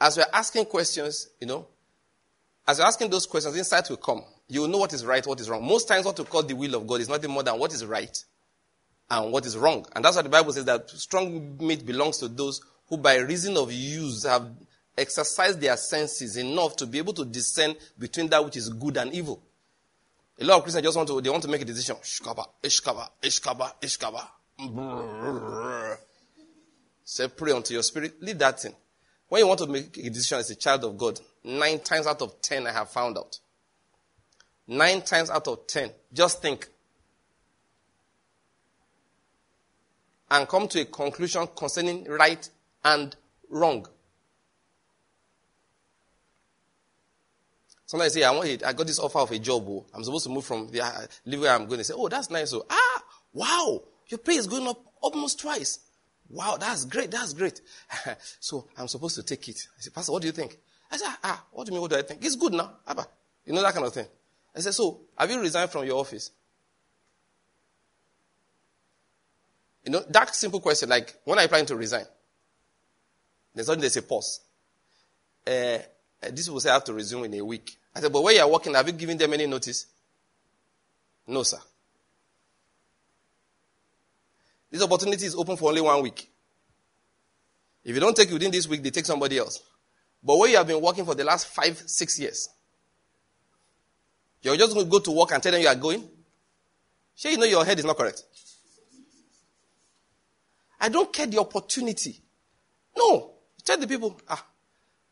[0.00, 1.66] As we're asking questions, you know,
[2.66, 5.40] as you're asking those questions, insight will come you will know what is right, what
[5.40, 5.64] is wrong.
[5.64, 7.84] Most times, what we call the will of God is nothing more than what is
[7.84, 8.24] right
[9.10, 9.86] and what is wrong.
[9.94, 13.56] And that's why the Bible says that strong meat belongs to those who by reason
[13.56, 14.50] of use have
[14.96, 19.12] exercised their senses enough to be able to discern between that which is good and
[19.12, 19.42] evil.
[20.40, 21.96] A lot of Christians just want to, they want to make a decision.
[21.96, 24.22] Ishkaba, ishkaba, ishkaba, ishkaba.
[27.04, 28.22] Say, pray unto your spirit.
[28.22, 28.74] Leave that thing.
[29.28, 32.22] When you want to make a decision as a child of God, nine times out
[32.22, 33.38] of ten, I have found out.
[34.68, 36.68] Nine times out of ten, just think.
[40.30, 42.48] And come to a conclusion concerning right
[42.84, 43.16] and
[43.48, 43.86] wrong.
[47.86, 49.64] Sometimes say, I want it, I got this offer of a job.
[49.66, 49.86] Oh.
[49.94, 50.80] I'm supposed to move from the
[51.24, 51.78] live where I'm going.
[51.78, 52.52] They say, oh, that's nice.
[52.52, 52.66] Oh.
[52.68, 53.02] ah,
[53.32, 55.78] wow, your pay is going up almost twice.
[56.28, 57.62] Wow, that's great, that's great.
[58.40, 59.66] so I'm supposed to take it.
[59.78, 60.58] I said, Pastor, what do you think?
[60.90, 62.22] I said, ah, what do you mean, what do I think?
[62.22, 62.74] It's good now.
[62.86, 63.06] Abba.
[63.46, 64.06] You know that kind of thing.
[64.54, 66.30] I said, so have you resigned from your office?
[69.84, 72.04] You know, that simple question, like, when are you planning to resign?
[73.54, 74.40] There's something there's a pause.
[75.46, 75.78] Uh,
[76.30, 77.76] this will say I have to resume in a week.
[77.94, 79.86] I said, but where you are working, have you given them any notice?
[81.26, 81.58] No, sir.
[84.70, 86.30] This opportunity is open for only one week.
[87.84, 89.62] If you don't take it within this week, they take somebody else.
[90.22, 92.48] But where you have been working for the last five, six years,
[94.42, 96.08] you're just going to go to work and tell them you are going?
[97.14, 98.22] Sure, you know your head is not correct.
[100.80, 102.20] I don't care the opportunity.
[102.96, 103.32] No.
[103.64, 104.44] Tell the people, ah,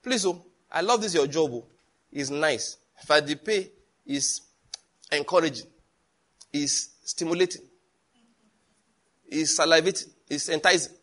[0.03, 1.51] please, oh, I love this your job.
[1.53, 1.67] Oh.
[2.13, 2.79] It's nice.
[3.05, 3.71] Fact, the pay
[4.07, 4.41] is
[5.13, 5.67] encouraging,
[6.53, 7.63] is stimulating,
[9.29, 10.95] is salivating, is enticing.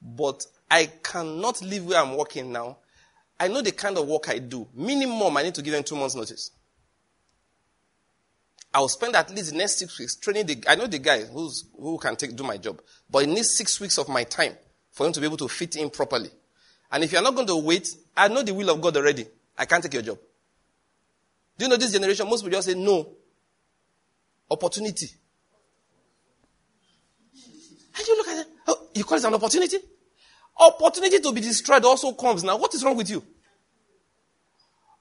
[0.00, 2.78] But I cannot live where I'm working now.
[3.40, 4.68] I know the kind of work I do.
[4.74, 6.52] Minimum, I need to give them two months' notice.
[8.74, 10.64] I'll spend at least the next six weeks training the.
[10.66, 12.80] I know the guy who's who can take do my job,
[13.10, 14.56] but it needs six weeks of my time
[14.90, 16.30] for him to be able to fit in properly.
[16.90, 19.26] And if you're not going to wait, I know the will of God already.
[19.56, 20.18] I can't take your job.
[21.58, 22.26] Do you know this generation?
[22.28, 23.08] Most people just say no.
[24.50, 25.06] Opportunity.
[27.96, 28.46] And you look at it.
[28.66, 29.78] Oh, you call it an opportunity?
[30.58, 32.56] Opportunity to be destroyed also comes now.
[32.56, 33.22] What is wrong with you?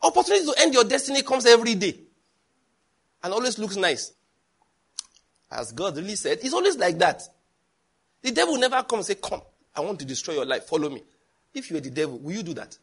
[0.02, 2.00] Opportunity to end your destiny comes every day.
[3.24, 4.14] And always looks nice.
[5.52, 7.22] As God really said, it's always like that.
[8.22, 9.42] The devil never come and say, Come,
[9.76, 10.64] I want to destroy your life.
[10.66, 11.04] Follow me.
[11.54, 12.78] If you were the devil, will you do that?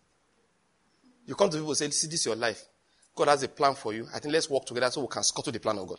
[1.27, 2.64] You come to people and say, See, this is your life.
[3.14, 4.07] God has a plan for you.
[4.14, 5.98] I think let's work together so we can scuttle the plan of God.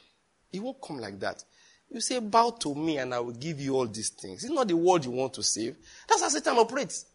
[0.51, 1.43] It won't come like that.
[1.91, 4.43] You say, Bow to me and I will give you all these things.
[4.43, 5.75] It's not the world you want to save.
[6.07, 7.05] That's how Satan operates.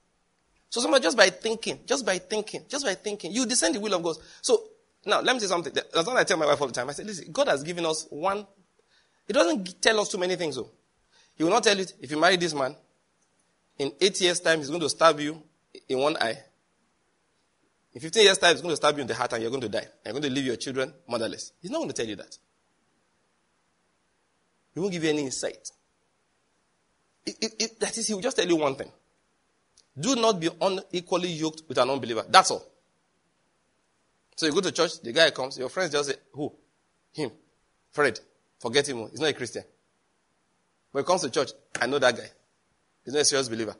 [0.68, 3.94] So somebody just by thinking, just by thinking, just by thinking, you descend the will
[3.94, 4.16] of God.
[4.42, 4.64] So
[5.06, 5.72] now let me say something.
[5.72, 6.88] That's what I tell my wife all the time.
[6.88, 8.46] I say, listen, God has given us one.
[9.26, 10.70] He doesn't tell us too many things though.
[11.36, 12.76] He will not tell you if you marry this man,
[13.78, 15.42] in eight years' time, he's going to stab you
[15.88, 16.38] in one eye.
[17.92, 19.62] In 15 years' time, he's going to stab you in the heart and you're going
[19.62, 19.78] to die.
[19.78, 21.52] And you're going to leave your children motherless.
[21.60, 22.38] He's not going to tell you that.
[24.74, 25.70] He won't give you any insight.
[27.26, 28.90] It, it, it, that is, he will just tell you one thing.
[29.98, 32.24] Do not be unequally yoked with an unbeliever.
[32.28, 32.64] That's all.
[34.36, 36.52] So you go to church, the guy comes, your friends just say, Who?
[37.12, 37.30] Him.
[37.90, 38.18] Fred.
[38.58, 39.08] Forget him.
[39.10, 39.62] He's not a Christian.
[40.90, 42.28] When he comes to church, I know that guy.
[43.04, 43.76] He's not a serious believer.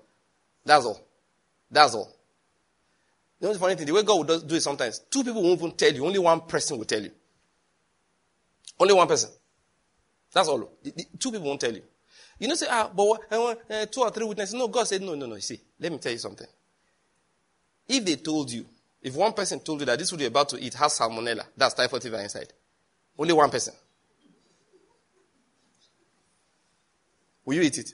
[0.64, 1.00] That's all.
[1.70, 2.14] That's all.
[3.40, 3.86] The funny thing?
[3.86, 6.06] The way God will do it sometimes, two people won't even tell you.
[6.06, 7.10] Only one person will tell you.
[8.78, 9.30] Only one person.
[10.32, 10.70] That's all.
[10.82, 11.82] The, the, two people won't tell you.
[12.38, 14.54] You know, say, ah, but uh, uh, two or three witnesses.
[14.54, 15.34] No, God said, no, no, no.
[15.34, 16.46] You see, let me tell you something.
[17.86, 18.64] If they told you,
[19.04, 21.74] if one person told you that this food you're about to eat has salmonella, that's
[21.74, 22.50] typhoid fever inside.
[23.18, 23.74] Only one person.
[27.44, 27.92] Will you eat it?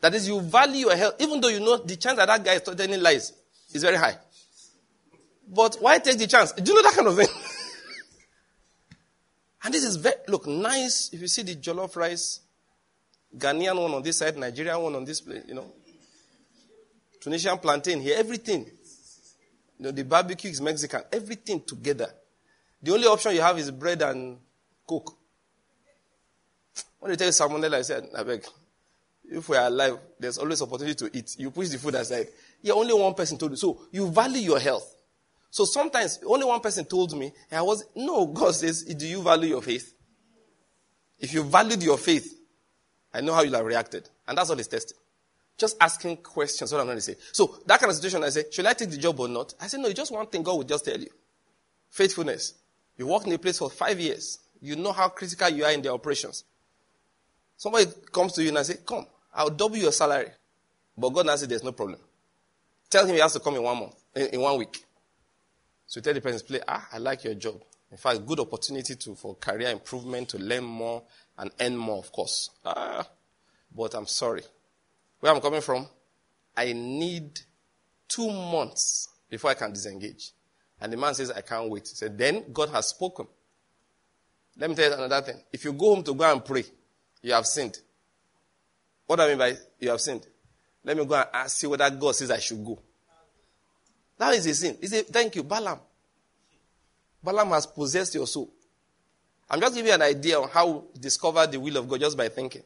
[0.00, 2.54] That is, you value your health, even though you know the chance that that guy
[2.54, 3.34] is telling lies
[3.74, 4.16] is very high.
[5.46, 6.52] But why take the chance?
[6.52, 7.28] Do you know that kind of thing?
[9.64, 11.10] and this is very, look, nice.
[11.12, 12.40] If you see the jollof rice,
[13.36, 15.70] Ghanaian one on this side, Nigerian one on this place, you know.
[17.20, 18.64] Tunisian plantain here, everything.
[19.78, 22.08] You know, the barbecue is Mexican, everything together.
[22.82, 24.38] The only option you have is bread and
[24.86, 25.16] coke.
[26.98, 28.44] When they tell you salmonella, I said, I beg,
[29.24, 31.36] if we are alive, there's always opportunity to eat.
[31.38, 32.28] You push the food aside.
[32.62, 33.56] Yeah, only one person told you.
[33.56, 34.96] So you value your health.
[35.50, 39.22] So sometimes only one person told me, and I was no, God says, do you
[39.22, 39.94] value your faith?
[41.18, 42.34] If you valued your faith,
[43.12, 44.08] I know how you'll have reacted.
[44.26, 44.96] And that's all he's testing.
[45.60, 47.16] Just asking questions, what I'm going to say.
[47.32, 49.52] So that kind of situation, I say, should I take the job or not?
[49.60, 51.10] I say, no, just one thing God will just tell you.
[51.90, 52.54] Faithfulness.
[52.96, 54.38] You work in a place for five years.
[54.62, 56.44] You know how critical you are in the operations.
[57.58, 59.04] Somebody comes to you and I say, come,
[59.34, 60.30] I'll double your salary.
[60.96, 62.00] But God said there's no problem.
[62.88, 64.82] Tell him he has to come in one month, in, in one week.
[65.86, 67.60] So you tell the person, play, ah, I like your job.
[67.90, 71.02] In fact, good opportunity to, for career improvement, to learn more
[71.36, 72.48] and earn more, of course.
[72.64, 73.06] Ah,
[73.76, 74.42] but I'm sorry.
[75.20, 75.86] Where I'm coming from,
[76.56, 77.40] I need
[78.08, 80.32] two months before I can disengage.
[80.80, 81.88] And the man says, I can't wait.
[81.88, 83.26] He said, then God has spoken.
[84.56, 85.40] Let me tell you another thing.
[85.52, 86.64] If you go home to go and pray,
[87.22, 87.78] you have sinned.
[89.06, 90.26] What do I mean by you have sinned?
[90.84, 92.78] Let me go and ask you whether God says I should go.
[94.18, 94.76] That is a sin.
[94.80, 95.78] He said, Thank you, Balaam.
[97.22, 98.50] Balaam has possessed your soul.
[99.48, 102.28] I'm just giving you an idea on how discover the will of God just by
[102.28, 102.62] thinking.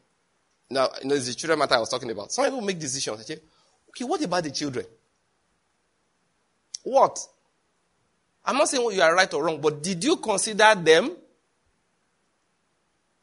[0.70, 2.32] Now, you know, it's the children matter I was talking about.
[2.32, 3.20] Some people make decisions.
[3.20, 3.38] I say,
[3.90, 4.86] okay, what about the children?
[6.82, 7.18] What?
[8.44, 11.16] I'm not saying you are right or wrong, but did you consider them?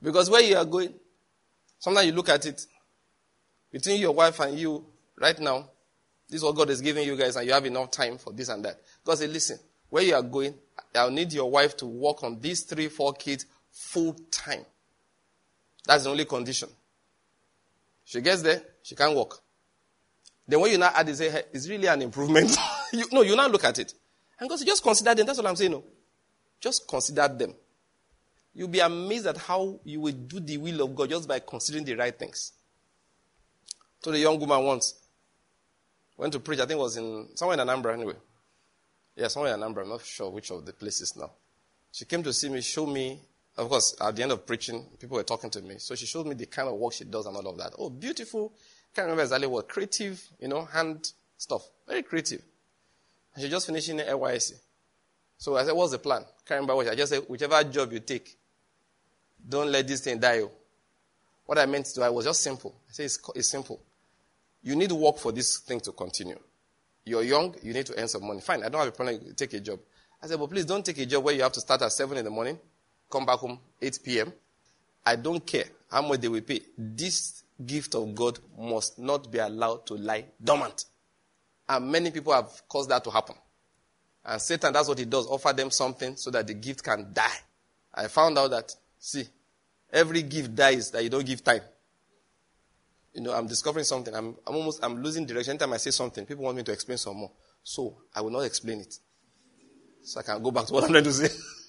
[0.02, 0.94] Because where you are going,
[1.78, 2.66] sometimes you look at it
[3.72, 4.84] between your wife and you
[5.20, 5.70] right now.
[6.28, 8.50] This is what God is giving you guys, and you have enough time for this
[8.50, 8.80] and that.
[9.04, 10.56] God said, listen, where you are going,
[10.96, 14.66] I'll need your wife to work on these three, four kids full time.
[15.86, 16.70] That's the only condition.
[18.12, 19.40] She gets there, she can't work.
[20.46, 22.54] Then when you now add it, say, hey, it's really an improvement.
[22.92, 23.94] you, no, you now look at it.
[24.38, 25.26] And God said, just consider them.
[25.26, 25.72] That's what I'm saying.
[25.72, 25.82] No.
[26.60, 27.56] Just consider them.
[28.54, 31.86] You'll be amazed at how you will do the will of God just by considering
[31.86, 32.52] the right things.
[34.04, 34.94] To the young woman once,
[36.18, 38.16] went to preach, I think it was in somewhere in Anambra anyway.
[39.16, 41.32] Yeah, somewhere in Anambra, I'm not sure which of the places now.
[41.94, 43.22] She came to see me, show me,
[43.58, 45.76] of course, at the end of preaching, people were talking to me.
[45.78, 47.74] So she showed me the kind of work she does and all of that.
[47.78, 48.54] Oh, beautiful.
[48.96, 49.68] Can't remember exactly what.
[49.68, 51.68] Creative, you know, hand stuff.
[51.88, 52.42] Very creative.
[53.34, 54.54] And she just finishing in NYSC.
[55.38, 56.24] So I said, what's the plan?
[56.46, 56.88] Can't remember what.
[56.88, 58.38] I just said, whichever job you take,
[59.48, 60.42] don't let this thing die.
[60.42, 60.52] Oh.
[61.46, 62.76] What I meant to, do, I was just simple.
[62.88, 63.82] I said, it's, it's simple.
[64.64, 66.40] You need work for this thing to continue.
[67.04, 68.42] You're young, you need to earn some money.
[68.42, 69.34] Fine, I don't have a problem.
[69.36, 69.80] Take a job.
[70.22, 72.16] I said, but please don't take a job where you have to start at 7
[72.16, 72.60] in the morning,
[73.12, 74.34] come back home 8 p.m.
[75.06, 76.62] I don't care how much they will pay.
[76.78, 80.86] This gift of God must not be allowed to lie dormant.
[81.68, 83.36] And many people have caused that to happen.
[84.26, 87.38] And Satan, that's what he does, offer them something so that the gift can die.
[87.94, 89.26] I found out that, see,
[89.92, 91.62] every gift dies that you don't give time.
[93.14, 94.14] You know, I'm discovering something.
[94.14, 95.52] I'm, I'm almost, I'm losing direction.
[95.52, 97.32] Anytime I say something, people want me to explain some more.
[97.64, 98.98] So, I will not explain it.
[100.04, 101.28] So I can go back to what I'm trying to say.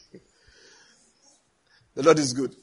[1.94, 2.54] the Lord is good.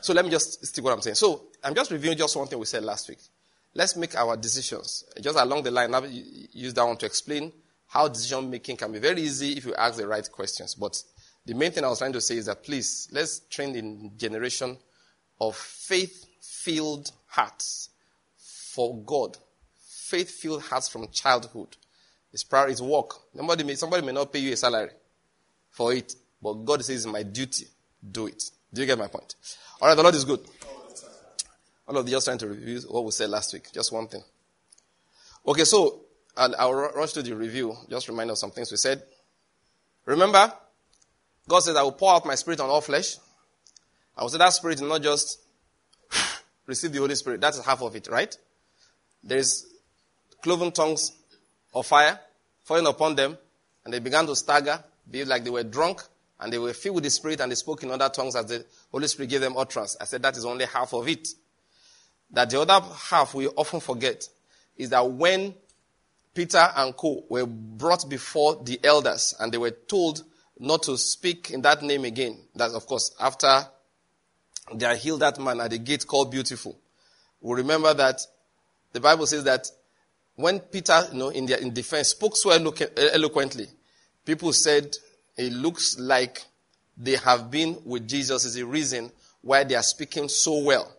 [0.00, 1.16] So let me just stick what I'm saying.
[1.16, 3.18] So, I'm just reviewing just one thing we said last week
[3.74, 5.04] let's make our decisions.
[5.20, 7.52] Just along the line, I'll use that one to explain
[7.88, 10.74] how decision making can be very easy if you ask the right questions.
[10.74, 11.00] But
[11.44, 14.76] the main thing I was trying to say is that please, let's train the generation
[15.40, 17.90] of faith filled hearts
[18.36, 19.36] for God.
[19.76, 21.76] Faith filled hearts from childhood.
[22.32, 23.14] It's prior, it's work.
[23.36, 24.90] Somebody may, somebody may not pay you a salary
[25.70, 27.66] for it, but God says it's my duty.
[28.10, 28.42] Do it.
[28.74, 29.36] Do you get my point?
[29.80, 30.40] All right, the Lord is good.
[31.86, 33.70] All of you just trying to review what we said last week.
[33.72, 34.22] Just one thing.
[35.46, 36.00] Okay, so
[36.36, 37.76] I'll, I'll rush to the review.
[37.88, 39.02] Just remind us some things we said.
[40.06, 40.52] Remember,
[41.48, 43.16] God says, I will pour out my spirit on all flesh.
[44.16, 45.40] I will say that spirit is not just
[46.66, 47.40] receive the Holy Spirit.
[47.40, 48.36] That's half of it, right?
[49.22, 49.66] There is
[50.42, 51.12] cloven tongues
[51.74, 52.18] of fire
[52.64, 53.38] falling upon them,
[53.84, 56.02] and they began to stagger, be like they were drunk,
[56.44, 58.64] and they were filled with the Spirit, and they spoke in other tongues as the
[58.92, 59.96] Holy Spirit gave them utterance.
[60.00, 61.26] I said that is only half of it
[62.30, 64.28] that the other half we often forget
[64.76, 65.54] is that when
[66.34, 67.24] Peter and Co.
[67.28, 70.24] were brought before the elders and they were told
[70.58, 73.66] not to speak in that name again, that of course after
[74.74, 76.76] they had healed that man at the gate called Beautiful,
[77.40, 78.20] we remember that
[78.92, 79.70] the Bible says that
[80.36, 83.68] when Peter, you know, in, their, in defense spoke so eloquently,
[84.24, 84.96] people said
[85.36, 86.42] it looks like
[86.96, 89.10] they have been with Jesus is the reason
[89.42, 90.90] why they are speaking so well.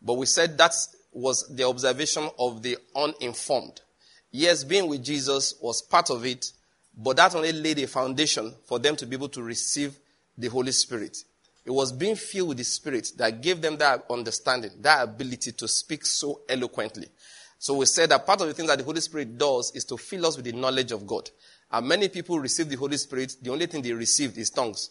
[0.00, 0.74] But we said that
[1.12, 3.80] was the observation of the uninformed.
[4.30, 6.52] Yes, being with Jesus was part of it,
[6.96, 9.98] but that only laid a foundation for them to be able to receive
[10.36, 11.18] the Holy Spirit.
[11.64, 15.68] It was being filled with the Spirit that gave them that understanding, that ability to
[15.68, 17.08] speak so eloquently.
[17.58, 19.96] So we said that part of the thing that the Holy Spirit does is to
[19.96, 21.30] fill us with the knowledge of God.
[21.72, 24.90] And many people receive the Holy Spirit, the only thing they received is tongues.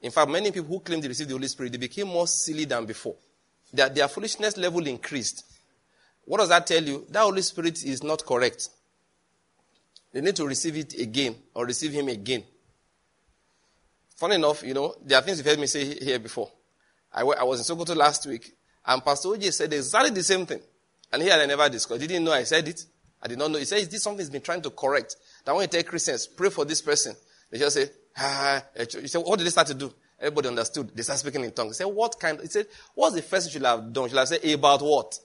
[0.00, 2.64] In fact, many people who claim they received the Holy Spirit, they became more silly
[2.64, 3.14] than before
[3.72, 5.44] their, their foolishness level increased.
[6.24, 7.06] What does that tell you?
[7.10, 8.68] That Holy Spirit is not correct.
[10.12, 12.44] They need to receive it again or receive Him again.
[14.16, 16.50] Funny enough, you know, there are things you've heard me say here before.
[17.12, 18.52] I, I was in Sokoto last week,
[18.86, 20.60] and Pastor OJ said exactly the same thing.
[21.12, 22.00] And here I never discussed.
[22.00, 22.84] Didn't know I said it.
[23.22, 23.58] I did not know.
[23.58, 25.16] He said, this something he's been trying to correct.
[25.44, 27.14] That when you tell Christians, pray for this person,
[27.50, 28.62] they just say, ah.
[28.76, 29.92] He said, what did they start to do?
[30.18, 30.90] Everybody understood.
[30.94, 31.78] They start speaking in tongues.
[31.78, 32.40] They said, what kind?
[32.40, 34.08] He said, what's the first thing you should have done?
[34.08, 35.18] Should have said, about what?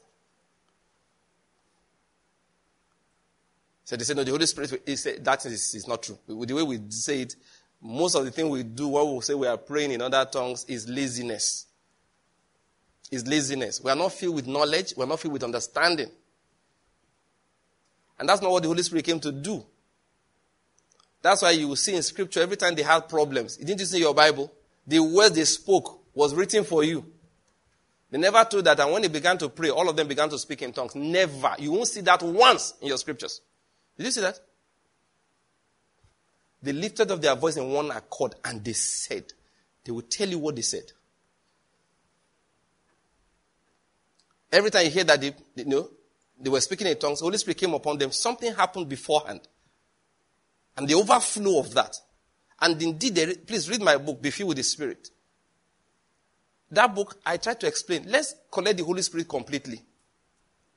[3.84, 6.18] So they said, no, the Holy Spirit, he said, that is, is not true.
[6.28, 7.36] The way we say it,
[7.82, 10.66] most of the thing we do what we say we are praying in other tongues
[10.68, 11.68] is laziness.
[13.12, 13.80] Is laziness.
[13.82, 14.94] We are not filled with knowledge.
[14.98, 16.10] We are not filled with understanding.
[18.20, 19.64] And that's not what the Holy Spirit came to do.
[21.28, 23.58] That's why you will see in scripture every time they had problems.
[23.58, 24.50] Didn't you see your Bible?
[24.88, 27.04] The words they spoke was written for you.
[28.10, 30.40] They never told that, and when they began to pray, all of them began to
[30.40, 30.96] speak in tongues.
[30.96, 31.54] Never.
[31.60, 33.42] You won't see that once in your scriptures.
[33.98, 34.40] Did you see that?
[36.64, 39.26] They lifted up their voice in one accord and they said,
[39.84, 40.94] they will tell you what they said.
[44.50, 45.90] Every time you hear that they, you know,
[46.40, 49.42] they were speaking in tongues, Holy Spirit came upon them, something happened beforehand.
[50.78, 51.96] And the overflow of that.
[52.62, 55.10] And indeed, please read my book, Be Filled with the Spirit.
[56.72, 58.04] That book, I try to explain.
[58.08, 59.82] Let's collect the Holy Spirit completely.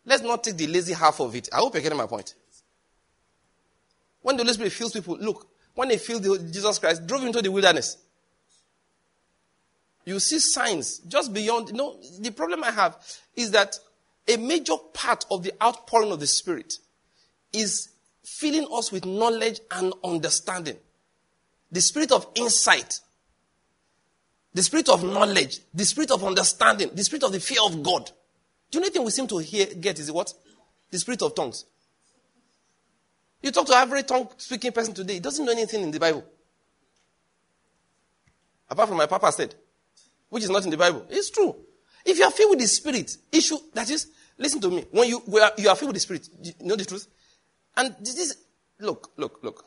[0.05, 1.48] Let's not take the lazy half of it.
[1.53, 2.34] I hope you're getting my point.
[4.22, 6.22] When the Holy Spirit fills people, look, when they filled
[6.53, 7.98] Jesus Christ, drove into the wilderness.
[10.05, 11.68] You see signs just beyond.
[11.68, 12.96] You know, the problem I have
[13.36, 13.78] is that
[14.28, 16.74] a major part of the outpouring of the Spirit
[17.53, 17.90] is
[18.24, 20.76] filling us with knowledge and understanding.
[21.72, 23.00] The spirit of insight,
[24.52, 28.10] the spirit of knowledge, the spirit of understanding, the spirit of the fear of God.
[28.70, 30.32] The only thing we seem to hear, get is what?
[30.90, 31.64] The spirit of tongues.
[33.42, 36.24] You talk to every tongue speaking person today, he doesn't know anything in the Bible.
[38.68, 39.54] Apart from my papa said,
[40.28, 41.04] which is not in the Bible.
[41.10, 41.56] It's true.
[42.04, 44.08] If you are filled with the Spirit, issue, that is,
[44.38, 44.84] listen to me.
[44.90, 47.06] When you, are, you are filled with the Spirit, you know the truth?
[47.76, 48.36] And this is,
[48.78, 49.64] look, look, look.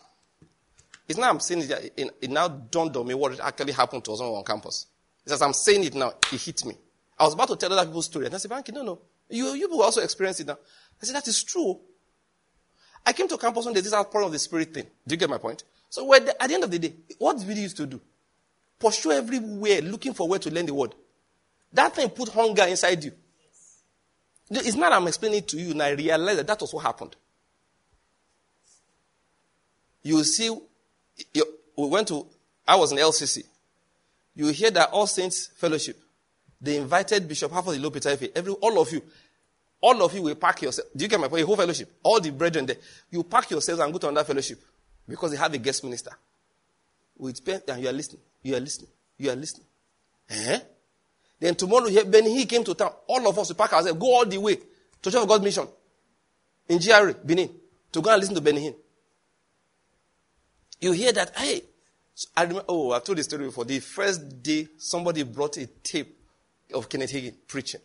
[1.07, 4.13] It's now I'm saying it, it, it now dawned on me what actually happened to
[4.13, 4.87] us on campus.
[5.23, 6.75] It's as I'm saying it now, it hit me.
[7.17, 8.25] I was about to tell other people's story.
[8.25, 8.99] And I said, Banky, no, no.
[9.29, 10.57] You, you will also experience it now.
[11.01, 11.79] I said, that is true.
[13.05, 13.81] I came to campus one day.
[13.81, 14.85] this is part of the Spirit thing.
[15.05, 15.63] Do you get my point?
[15.89, 17.99] So at the end of the day, what did we used to do?
[18.79, 20.95] Pursue everywhere, looking for where to learn the word.
[21.71, 23.11] That thing put hunger inside you.
[24.49, 27.15] It's not I'm explaining it to you, and I realize that that was what happened.
[30.03, 30.49] You see,
[31.33, 32.27] we went to,
[32.67, 33.43] I was in LCC.
[34.35, 35.97] You hear that All Saints Fellowship,
[36.59, 39.01] they invited Bishop Halford the Peter every, all of you,
[39.81, 40.87] all of you will pack yourself.
[40.95, 41.43] Do you get my point?
[41.43, 42.77] A whole fellowship, all the brethren there,
[43.11, 44.59] you pack yourselves and go to another fellowship
[45.07, 46.11] because they have a guest minister.
[47.17, 49.67] With pen, and you are listening, you are listening, you are listening.
[50.29, 50.59] Eh?
[51.39, 54.25] Then tomorrow, when he came to town, all of us will pack ourselves, go all
[54.25, 55.67] the way to Church of God's Mission
[56.69, 57.49] in GRA, Benin,
[57.91, 58.75] to go and listen to Benny Hinn.
[60.83, 61.61] You hear that, hey,
[62.35, 63.63] I remember, oh, I've told this story before.
[63.63, 66.13] The first day somebody brought a tape
[66.73, 67.79] of Kenneth Hagin preaching.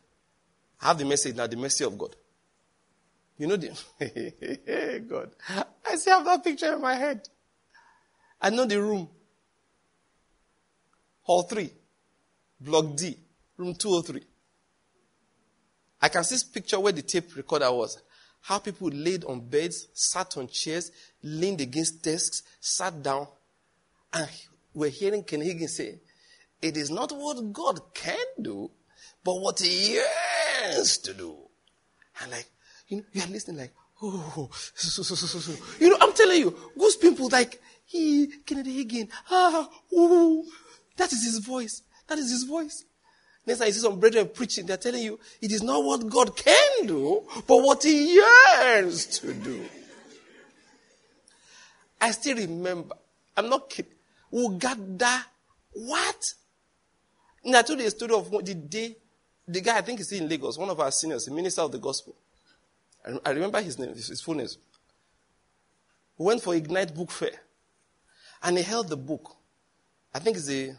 [0.82, 2.16] I have the message now, the mercy of God.
[3.38, 3.68] You know the,
[5.08, 5.30] God.
[5.88, 7.28] I still have that picture in my head.
[8.42, 9.08] I know the room.
[11.22, 11.70] Hall 3,
[12.60, 13.16] Block D,
[13.58, 14.22] room 203.
[16.02, 18.02] I can see this picture where the tape recorder was.
[18.42, 20.90] How people laid on beds, sat on chairs,
[21.22, 23.26] leaned against desks, sat down,
[24.12, 24.28] and
[24.72, 25.98] we're hearing Ken Hagin say,
[26.62, 28.70] It is not what God can do,
[29.24, 31.36] but what He yearns to do.
[32.22, 32.46] And like,
[32.88, 33.72] you know, you're listening like,
[34.02, 38.84] oh, so, so, so, so, you know, I'm telling you, those people like, he, Kennedy
[38.84, 40.44] Hagin, ah, ooh,
[40.96, 41.82] that is his voice.
[42.06, 42.84] That is his voice.
[43.48, 46.36] Next time you see some brethren preaching, they're telling you it is not what God
[46.36, 49.64] can do, but what He yearns to do.
[51.98, 52.94] I still remember,
[53.34, 53.94] I'm not kidding,
[54.30, 55.24] we gather,
[55.72, 56.34] what?
[57.42, 58.96] And I told you a story of the day,
[59.46, 61.78] the guy, I think he's in Lagos, one of our seniors, the minister of the
[61.78, 62.14] gospel.
[63.24, 64.46] I remember his name, his full name.
[66.18, 67.30] We went for Ignite Book Fair.
[68.42, 69.36] And he held the book.
[70.14, 70.74] I think it's the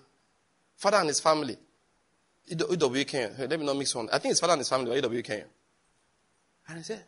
[0.78, 1.57] father and his family.
[2.50, 3.36] Kenyon.
[3.38, 4.10] Let me not mix one.
[4.12, 5.47] I think his father and his family were Kenyon.
[6.68, 7.04] And I said,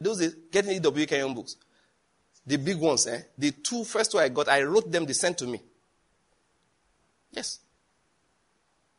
[0.00, 1.56] those days, getting Kenyon books,
[2.46, 3.22] the big ones, eh?
[3.38, 5.60] The two first two I got, I wrote them, they sent to me.
[7.32, 7.60] Yes.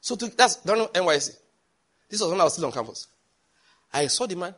[0.02, 1.36] So to, that's know NYC.
[2.10, 3.08] This was when I was still on campus.
[3.94, 4.54] I saw the man.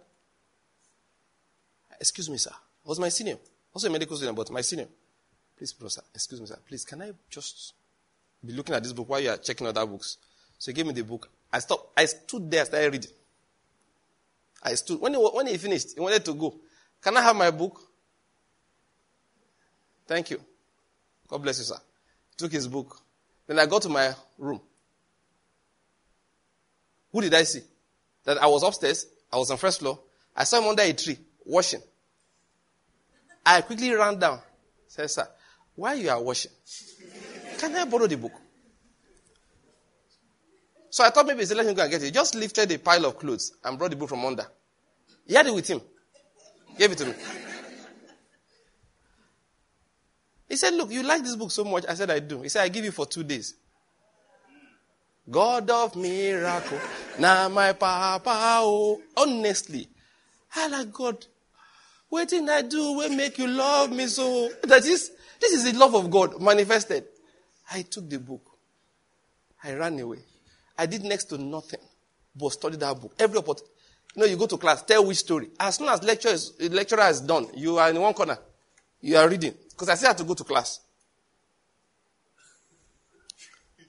[2.00, 2.52] Excuse me, sir.
[2.54, 3.38] I was my senior.
[3.74, 4.88] Also a medical student, but my senior.
[5.58, 6.58] Please, professor, excuse me, sir.
[6.68, 7.74] Please, can I just
[8.46, 10.18] be looking at this book while you are checking other books?
[10.58, 11.30] So he gave me the book.
[11.52, 11.92] I stopped.
[11.98, 13.12] I stood there, I started reading.
[14.64, 15.00] I stood.
[15.00, 16.56] When he, when he finished, he wanted to go.
[17.02, 17.80] Can I have my book?
[20.08, 20.42] Thank you.
[21.28, 21.78] God bless you, sir.
[22.38, 23.00] Took his book.
[23.46, 24.62] Then I got to my room.
[27.12, 27.62] Who did I see?
[28.24, 29.06] That I was upstairs.
[29.32, 30.00] I was on first floor.
[30.36, 31.82] I saw him under a tree, washing.
[33.46, 34.40] I quickly ran down.
[34.88, 35.28] Said, sir,
[35.76, 36.52] why you are washing?
[37.58, 38.34] Can I borrow the book?
[40.98, 42.06] So I thought maybe he's let him go and get it.
[42.06, 44.48] He just lifted a pile of clothes and brought the book from under.
[45.28, 45.80] He had it with him.
[46.76, 47.14] Gave it to me.
[50.50, 51.86] He said, Look, you like this book so much.
[51.88, 52.42] I said, I do.
[52.42, 53.54] He said, I give you for two days.
[55.30, 56.80] God of miracle.
[57.20, 58.32] Now my papa,
[58.64, 59.00] oh.
[59.16, 59.88] Honestly,
[60.56, 61.28] I like God.
[62.10, 64.50] What did I do will make you love me so?
[64.64, 67.06] That is, this is the love of God manifested.
[67.72, 68.42] I took the book.
[69.64, 70.24] I ran away.
[70.78, 71.80] I did next to nothing
[72.36, 73.14] but study that book.
[73.20, 73.72] Every opportunity.
[74.16, 75.50] You know, you go to class, tell which story.
[75.60, 78.38] As soon as lecture is, lecturer is done, you are in one corner.
[79.02, 79.54] You are reading.
[79.70, 80.80] Because I still have to go to class.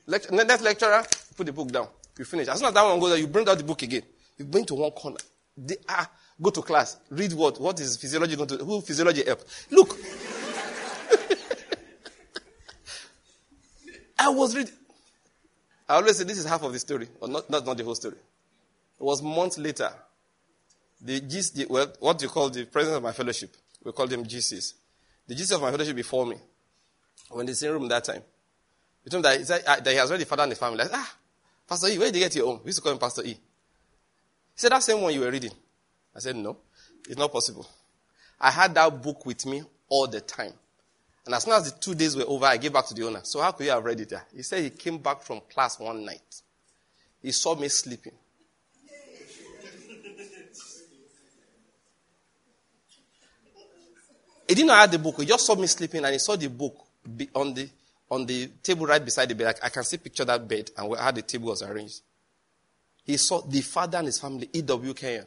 [0.06, 1.02] Lect- next lecturer,
[1.36, 1.88] put the book down.
[2.18, 2.48] You finish.
[2.48, 4.02] As soon as that one goes there, you bring out the book again.
[4.36, 5.18] You bring to one corner.
[5.56, 6.10] They, ah,
[6.40, 6.96] go to class.
[7.10, 7.60] Read what?
[7.60, 9.40] What is physiology going to Who physiology help?
[9.70, 9.96] Look.
[14.18, 14.72] I was reading.
[15.88, 17.94] I always say this is half of the story, but not, not, not the whole
[17.94, 18.16] story.
[18.16, 19.90] It was months later.
[21.00, 24.74] The, GC, well, what you call the president of my fellowship, we called them GCs.
[25.26, 26.36] The GC of my fellowship before me,
[27.30, 28.22] when he was in the same room that time,
[29.04, 30.80] he told me that he, said, uh, that he has already father in the family.
[30.80, 31.14] I said, ah,
[31.66, 32.60] Pastor E, where did you get your own?
[32.62, 33.28] We used to call him Pastor E.
[33.32, 33.38] He
[34.56, 35.52] said, that same one you were reading.
[36.14, 36.56] I said, no,
[37.08, 37.66] it's not possible.
[38.40, 40.52] I had that book with me all the time.
[41.28, 43.20] And as soon as the two days were over, I gave back to the owner.
[43.22, 44.24] So how could you have read it there?
[44.34, 46.40] He said he came back from class one night.
[47.20, 48.14] He saw me sleeping.
[54.48, 55.20] He didn't know I had the book.
[55.20, 56.74] He just saw me sleeping and he saw the book
[57.34, 57.68] on the,
[58.10, 59.58] on the table right beside the bed.
[59.62, 62.00] I, I can see picture that bed and how the table was arranged.
[63.04, 64.94] He saw the father and his family, E.W.
[64.94, 65.26] Kenyon,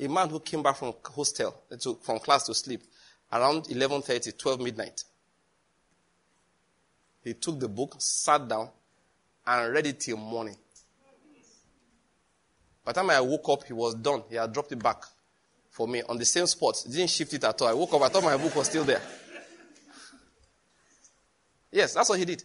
[0.00, 2.82] a man who came back from hostel, to, from class to sleep
[3.32, 5.04] around 11.30, 12 midnight.
[7.22, 8.68] He took the book, sat down,
[9.46, 10.56] and read it till morning.
[12.84, 14.22] By the time I woke up, he was done.
[14.30, 15.04] He had dropped it back
[15.70, 16.82] for me on the same spot.
[16.86, 17.68] He didn't shift it at all.
[17.68, 19.02] I woke up, I thought my book was still there.
[21.70, 22.42] Yes, that's what he did.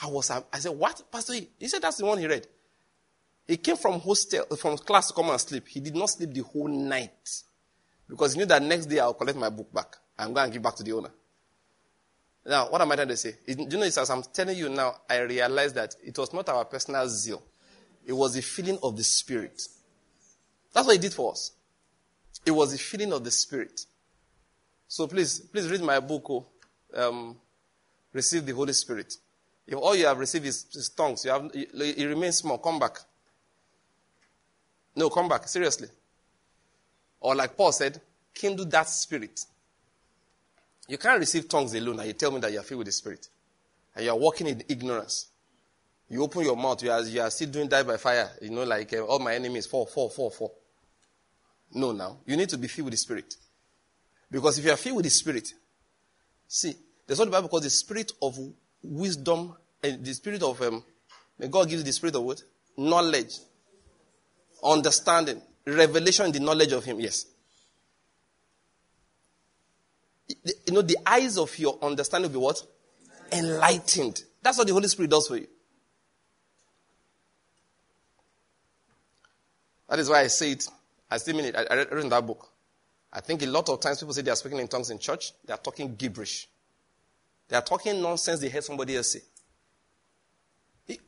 [0.00, 1.02] I was, I said, what?
[1.10, 2.46] Pastor, he said that's the one he read.
[3.48, 5.66] He came from hostel, from class to come and sleep.
[5.68, 7.42] He did not sleep the whole night
[8.08, 9.96] because he knew that next day I'll collect my book back.
[10.18, 11.10] I'm going to give back to the owner.
[12.46, 13.34] Now, what am I trying to say?
[13.46, 16.48] Do you know, it's as I'm telling you now, I realize that it was not
[16.48, 17.42] our personal zeal.
[18.06, 19.60] It was the feeling of the Spirit.
[20.72, 21.52] That's what he did for us.
[22.44, 23.80] It was the feeling of the Spirit.
[24.86, 26.46] So please, please read my book, oh,
[26.94, 27.36] um,
[28.12, 29.14] Receive the Holy Spirit.
[29.66, 32.58] If all you have received is, is tongues, you have, it, it remains small.
[32.58, 32.98] Come back.
[34.94, 35.48] No, come back.
[35.48, 35.88] Seriously.
[37.20, 38.00] Or like Paul said,
[38.32, 39.44] kindle that spirit.
[40.88, 42.92] You can't receive tongues alone and you tell me that you are filled with the
[42.92, 43.28] Spirit.
[43.94, 45.28] And you are walking in ignorance.
[46.08, 48.30] You open your mouth, you are, you are still doing die by fire.
[48.40, 50.54] You know, like uh, all my enemies, fall, fall, fall, fall.
[51.72, 52.18] No, now.
[52.26, 53.34] You need to be filled with the Spirit.
[54.30, 55.52] Because if you are filled with the Spirit,
[56.46, 56.74] see,
[57.06, 58.38] there's what the Bible calls the Spirit of
[58.82, 60.84] wisdom and the Spirit of, um,
[61.38, 62.42] may God give you the Spirit of what?
[62.76, 63.38] Knowledge,
[64.62, 67.00] understanding, revelation the knowledge of Him.
[67.00, 67.26] Yes.
[70.28, 72.62] You know, the eyes of your understanding will be what?
[73.32, 74.22] Enlightened.
[74.42, 75.46] That's what the Holy Spirit does for you.
[79.88, 80.68] That is why I say it.
[81.10, 81.56] I still mean it.
[81.56, 82.48] I read in that book.
[83.12, 85.32] I think a lot of times people say they are speaking in tongues in church.
[85.44, 86.48] They are talking gibberish.
[87.48, 89.20] They are talking nonsense they heard somebody else say.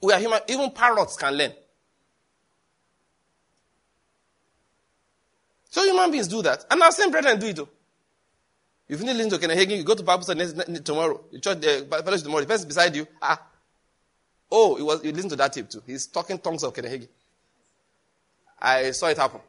[0.00, 0.40] We are human.
[0.48, 1.52] Even parrots can learn.
[5.70, 6.64] So human beings do that.
[6.70, 7.68] And our same brethren do it too.
[8.88, 11.20] If you need to Hagin, you go to Bible study tomorrow.
[11.30, 12.40] You church, uh, fellowship tomorrow.
[12.40, 13.40] The person beside you, ah,
[14.50, 15.82] oh, he was, you listen to that tape too.
[15.86, 17.08] He's talking tongues of Hagin.
[18.60, 19.40] I saw it happen.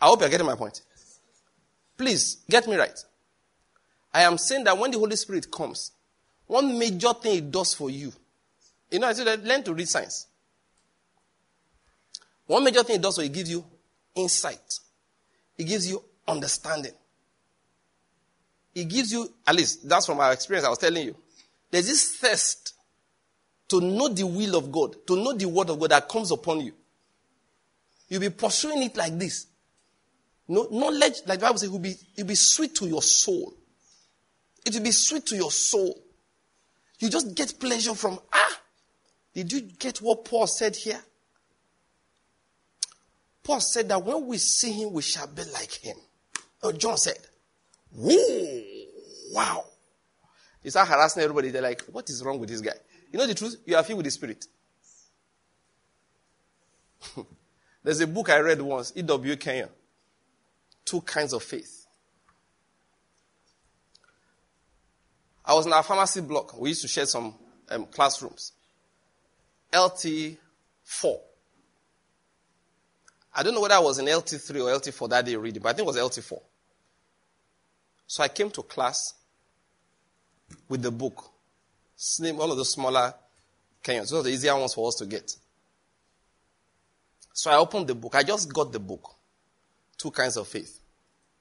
[0.00, 0.82] I hope you're getting my point.
[1.96, 2.98] Please, get me right.
[4.12, 5.92] I am saying that when the Holy Spirit comes,
[6.46, 8.12] one major thing it does for you,
[8.90, 10.26] you know, I said, learn to read signs.
[12.46, 13.64] One major thing it does for you, it gives you
[14.14, 14.80] insight.
[15.56, 16.92] It gives you understanding.
[18.74, 21.16] It gives you, at least that's from our experience I was telling you.
[21.70, 22.74] There's this thirst
[23.68, 26.60] to know the will of God, to know the word of God that comes upon
[26.60, 26.72] you.
[28.08, 29.46] You'll be pursuing it like this.
[30.48, 33.54] No, knowledge, like the Bible says, will be, will be sweet to your soul.
[34.64, 35.98] It will be sweet to your soul.
[36.98, 38.60] You just get pleasure from, ah,
[39.34, 41.00] did you get what Paul said here?
[43.42, 45.96] Paul said that when we see him, we shall be like him.
[46.66, 47.18] Oh, John said,
[47.92, 48.62] Whoa,
[49.32, 49.64] wow.
[50.64, 51.50] You start harassing everybody.
[51.50, 52.74] They're like, what is wrong with this guy?
[53.12, 53.56] You know the truth?
[53.64, 54.46] You are filled with the Spirit.
[57.84, 59.36] There's a book I read once, E.W.
[59.36, 59.68] Kenyon.
[60.84, 61.86] Two kinds of faith.
[65.44, 66.58] I was in our pharmacy block.
[66.58, 67.32] We used to share some
[67.70, 68.50] um, classrooms.
[69.72, 70.36] LT4.
[73.36, 75.72] I don't know whether I was in LT3 or LT4 that day reading, but I
[75.74, 76.40] think it was LT4.
[78.06, 79.14] So I came to class
[80.68, 81.30] with the book.
[81.96, 83.14] Slim, one of the smaller
[83.82, 84.10] Kenyons.
[84.10, 85.36] Those are the easier ones for us to get.
[87.32, 88.14] So I opened the book.
[88.14, 89.14] I just got the book.
[89.96, 90.80] Two kinds of faith.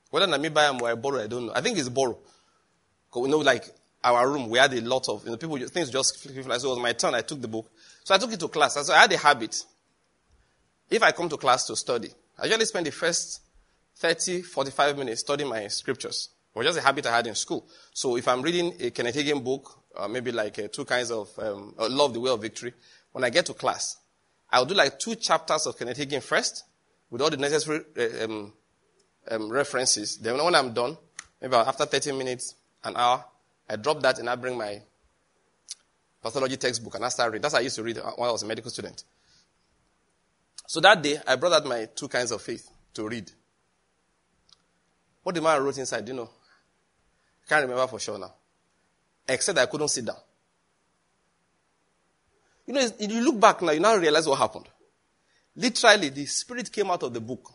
[0.09, 1.53] Whether I buy them or I borrow, I don't know.
[1.53, 2.17] I think it's borrow.
[3.07, 3.65] Because we know, like,
[4.03, 6.79] our room, we had a lot of, you know, people, things just, so it was
[6.79, 7.71] my turn, I took the book.
[8.03, 8.73] So I took it to class.
[8.85, 9.63] So I had a habit.
[10.89, 13.41] If I come to class to study, I usually spend the first
[13.95, 16.29] 30, 45 minutes studying my scriptures.
[16.55, 17.67] It was just a habit I had in school.
[17.93, 21.29] So if I'm reading a Kenneth Hagin book, uh, maybe like uh, two kinds of
[21.37, 22.73] um, uh, Love, the Way of Victory,
[23.11, 23.97] when I get to class,
[24.49, 26.63] I'll do like two chapters of Kenneth Hagin first,
[27.09, 28.53] with all the necessary uh, um,
[29.29, 30.17] um, references.
[30.17, 30.97] Then when I'm done,
[31.41, 33.25] maybe after 30 minutes, an hour,
[33.69, 34.81] I drop that and I bring my
[36.21, 37.41] pathology textbook and I start reading.
[37.41, 39.03] That's how I used to read when I was a medical student.
[40.67, 43.29] So that day, I brought out my two kinds of faith to read.
[45.21, 46.29] What the man wrote inside, do you know?
[47.47, 48.33] Can't remember for sure now.
[49.27, 50.17] Except I couldn't sit down.
[52.67, 54.67] You know, you look back now, you now realize what happened.
[55.55, 57.51] Literally, the spirit came out of the book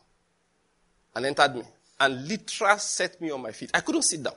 [1.14, 1.62] and entered me
[1.98, 3.70] and literally set me on my feet.
[3.74, 4.34] I couldn't sit down.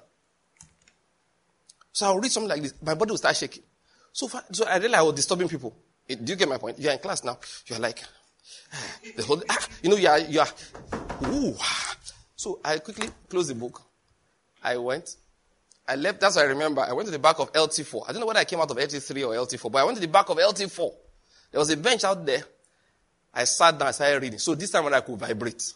[1.92, 2.74] So I'll read something like this.
[2.82, 3.64] My body will start shaking.
[4.12, 5.76] So, far, so I realized I was disturbing people.
[6.08, 6.80] Do you get my point?
[6.80, 7.38] You're in class now.
[7.68, 8.04] You're like,
[8.74, 8.78] ah,
[9.16, 10.48] the whole, ah, you know, you are, you are,
[11.26, 11.56] ooh.
[12.36, 13.82] So I quickly closed the book.
[14.62, 15.16] I went.
[15.88, 16.82] I left, that's I remember.
[16.82, 18.06] I went to the back of LT4.
[18.08, 20.02] I don't know whether I came out of LT3 or LT4, but I went to
[20.02, 20.92] the back of LT4.
[21.52, 22.44] There was a bench out there.
[23.34, 24.40] I sat down, I started reading.
[24.40, 25.74] So this time when I could vibrate.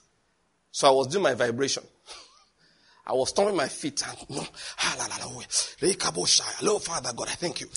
[0.72, 1.84] So I was doing my vibration.
[3.08, 4.18] I was stomping my feet and,
[4.80, 4.95] ah,
[6.62, 7.68] Lord Father God, I thank you.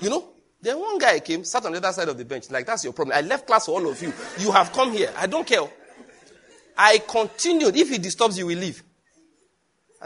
[0.00, 0.28] You know?
[0.60, 2.50] Then one guy came, sat on the other side of the bench.
[2.50, 3.16] Like, that's your problem.
[3.16, 4.12] I left class for all of you.
[4.38, 5.12] You have come here.
[5.16, 5.62] I don't care.
[6.76, 7.76] I continued.
[7.76, 8.82] If he disturbs you, we leave.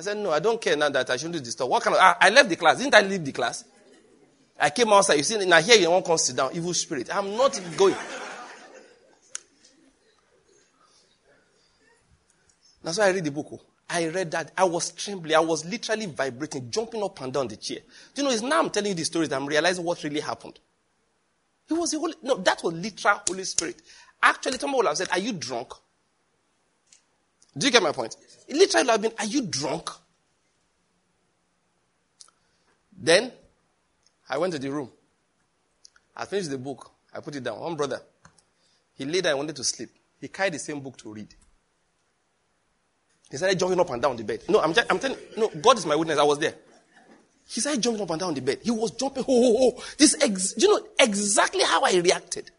[0.00, 1.68] I said, no, I don't care now that I shouldn't disturb.
[1.68, 2.78] What kind of, ah, I left the class.
[2.78, 3.64] Didn't I leave the class?
[4.58, 5.16] I came outside.
[5.16, 6.52] You see, now here you won't come sit down.
[6.54, 7.14] Evil spirit.
[7.14, 7.94] I'm not going.
[12.82, 13.48] That's why I read the book.
[13.52, 13.60] Oh.
[13.90, 14.52] I read that.
[14.56, 15.36] I was trembling.
[15.36, 17.80] I was literally vibrating, jumping up and down the chair.
[18.14, 20.20] Do you know, it's now I'm telling you the story that I'm realizing what really
[20.20, 20.60] happened.
[21.68, 23.82] It was the Holy, no, that was literal Holy Spirit.
[24.22, 25.74] Actually, have said, Are you drunk?
[27.58, 28.16] Do you get my point?
[28.50, 29.88] It literally would have been, Are you drunk?
[33.00, 33.32] Then
[34.28, 34.90] I went to the room.
[36.16, 36.90] I finished the book.
[37.14, 37.60] I put it down.
[37.60, 38.00] One brother,
[38.94, 39.90] he laid there and wanted to sleep.
[40.20, 41.32] He carried the same book to read.
[43.30, 44.42] He started jumping up and down the bed.
[44.48, 46.18] No, I'm, just, I'm telling no, God is my witness.
[46.18, 46.54] I was there.
[47.48, 48.58] He started jumping up and down the bed.
[48.62, 49.84] He was jumping, oh, oh, oh.
[49.96, 52.50] This, ex- you know, exactly how I reacted.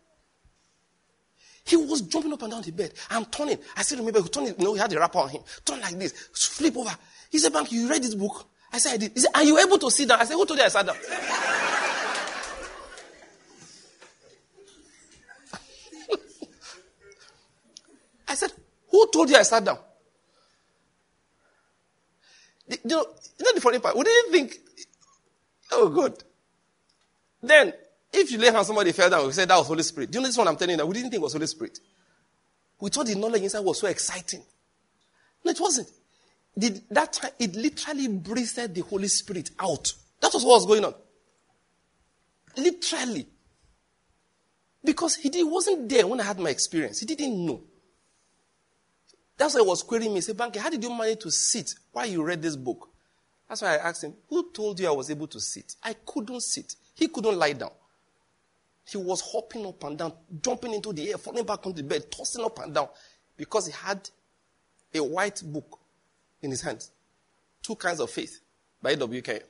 [1.72, 2.91] He was jumping up and down the bed.
[3.09, 3.57] I'm turning.
[3.78, 5.41] I still remember, he turned, you know, he had a wrapper on him.
[5.63, 6.93] Turn like this, flip over.
[7.30, 8.45] He said, Bank, you read this book?
[8.74, 9.13] I said, I did.
[9.13, 10.19] He said, Are you able to sit down?
[10.19, 10.97] I said, Who told you I sat down?
[18.28, 18.51] I said,
[18.89, 19.78] Who told you I sat down?
[22.67, 23.05] You know,
[23.39, 23.95] you know the funny part?
[23.95, 24.59] We didn't think,
[25.72, 26.22] oh, good.
[27.41, 27.72] Then,
[28.14, 30.12] if you lay hands somebody fell down, we said that was Holy Spirit.
[30.12, 31.47] Do you know this one I'm telling you that we didn't think it was Holy
[31.47, 31.80] Spirit.
[32.80, 34.43] We thought the knowledge inside was so exciting.
[35.45, 35.88] No, it wasn't.
[36.89, 39.93] That time, it literally breathed the Holy Spirit out.
[40.20, 40.93] That was what was going on.
[42.57, 43.28] Literally.
[44.84, 46.99] Because he, he wasn't there when I had my experience.
[46.99, 47.62] He didn't know.
[49.38, 50.18] That's why he was querying me.
[50.18, 52.89] He said, Banky, how did you manage to sit while you read this book?
[53.47, 55.76] That's why I asked him, Who told you I was able to sit?
[55.84, 56.76] I couldn't sit.
[56.95, 57.72] He couldn't lie down.
[58.86, 62.11] He was hopping up and down, jumping into the air, falling back onto the bed,
[62.11, 62.89] tossing up and down
[63.38, 64.09] because he had
[64.93, 65.79] a white book
[66.41, 66.91] in his hands.
[67.61, 68.39] Two kinds of faith
[68.82, 69.41] by W.K.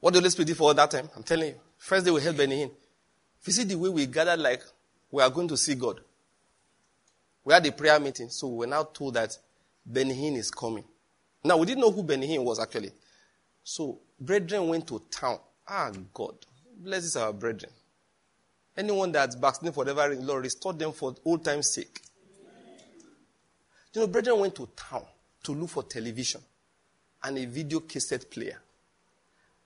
[0.00, 1.08] What the Holy Spirit do for that time?
[1.16, 1.54] I'm telling you.
[1.78, 2.62] First day we held Benny.
[2.62, 4.62] If you see the way we gathered like
[5.10, 6.00] we are going to see God,
[7.46, 9.38] We had a prayer meeting, so we were now told that
[9.86, 10.82] Benny is coming.
[11.44, 12.90] Now, we didn't know who Benny was actually.
[13.62, 15.38] So, brethren went to town.
[15.68, 16.34] Ah, God.
[16.78, 17.72] Blesses our brethren.
[18.76, 22.02] Anyone that's backsliding for whatever reason, Lord, restore them for old time's sake.
[23.94, 25.04] You know, brethren went to town
[25.44, 26.42] to look for television
[27.24, 28.58] and a video cassette player.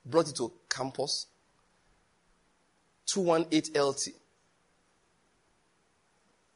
[0.06, 1.26] Brought it to campus.
[3.06, 4.08] 218 LT.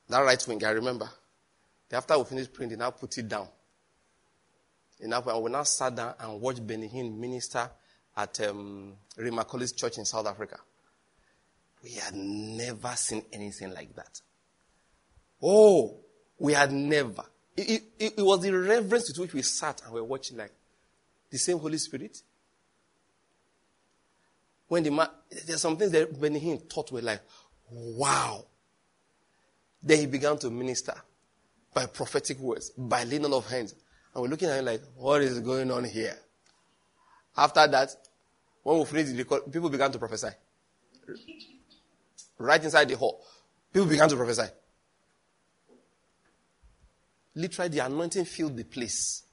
[0.08, 1.08] That right wing, I remember.
[1.90, 3.48] After we finished praying, they now put it down.
[5.00, 7.68] And we now sat down and watched Benny Hinn minister
[8.16, 10.58] at um, Rhema College Church in South Africa.
[11.82, 14.20] We had never seen anything like that.
[15.42, 15.98] Oh,
[16.38, 17.24] we had never.
[17.56, 20.52] It, it, it, was the reverence with which we sat and we were watching like
[21.30, 22.18] the same Holy Spirit.
[24.66, 25.08] When the man,
[25.46, 27.20] there's some things that when he taught were like,
[27.70, 28.44] wow.
[29.82, 30.94] Then he began to minister
[31.74, 33.74] by prophetic words, by laying on of hands.
[34.14, 36.16] And we're looking at him like, what is going on here?
[37.36, 37.90] After that,
[38.62, 40.28] when we finished the record, people began to prophesy.
[42.38, 43.24] Right inside the hall.
[43.72, 44.48] People began to prophesy.
[47.34, 49.24] Literally, the anointing filled the place.